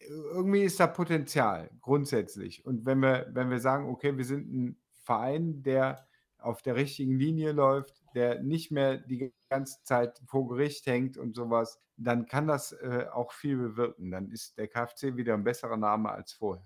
irgendwie 0.07 0.63
ist 0.63 0.79
da 0.79 0.87
Potenzial 0.87 1.69
grundsätzlich. 1.81 2.65
Und 2.65 2.85
wenn 2.85 2.99
wir, 2.99 3.27
wenn 3.31 3.49
wir 3.49 3.59
sagen, 3.59 3.89
okay, 3.89 4.17
wir 4.17 4.25
sind 4.25 4.51
ein 4.51 4.77
Verein, 5.03 5.61
der 5.63 6.07
auf 6.39 6.61
der 6.61 6.75
richtigen 6.75 7.17
Linie 7.17 7.51
läuft, 7.51 8.03
der 8.15 8.41
nicht 8.41 8.71
mehr 8.71 8.97
die 8.97 9.33
ganze 9.49 9.81
Zeit 9.83 10.19
vor 10.25 10.47
Gericht 10.47 10.85
hängt 10.87 11.17
und 11.17 11.35
sowas, 11.35 11.79
dann 11.95 12.25
kann 12.25 12.47
das 12.47 12.73
äh, 12.73 13.05
auch 13.11 13.31
viel 13.31 13.57
bewirken. 13.57 14.11
Dann 14.11 14.29
ist 14.29 14.57
der 14.57 14.67
KfC 14.67 15.15
wieder 15.15 15.35
ein 15.35 15.43
besserer 15.43 15.77
Name 15.77 16.09
als 16.11 16.33
vorher. 16.33 16.65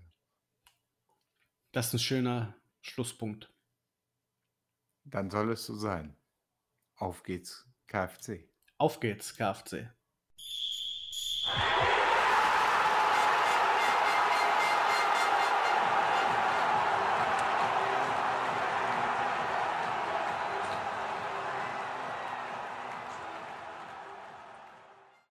Das 1.73 1.87
ist 1.87 1.93
ein 1.93 1.99
schöner 1.99 2.55
Schlusspunkt. 2.89 3.53
Dann 5.03 5.29
soll 5.29 5.51
es 5.51 5.65
so 5.65 5.75
sein. 5.75 6.15
Auf 6.95 7.23
geht's, 7.23 7.65
KfC. 7.87 8.49
Auf 8.77 8.99
geht's, 8.99 9.35
KfC. 9.35 9.89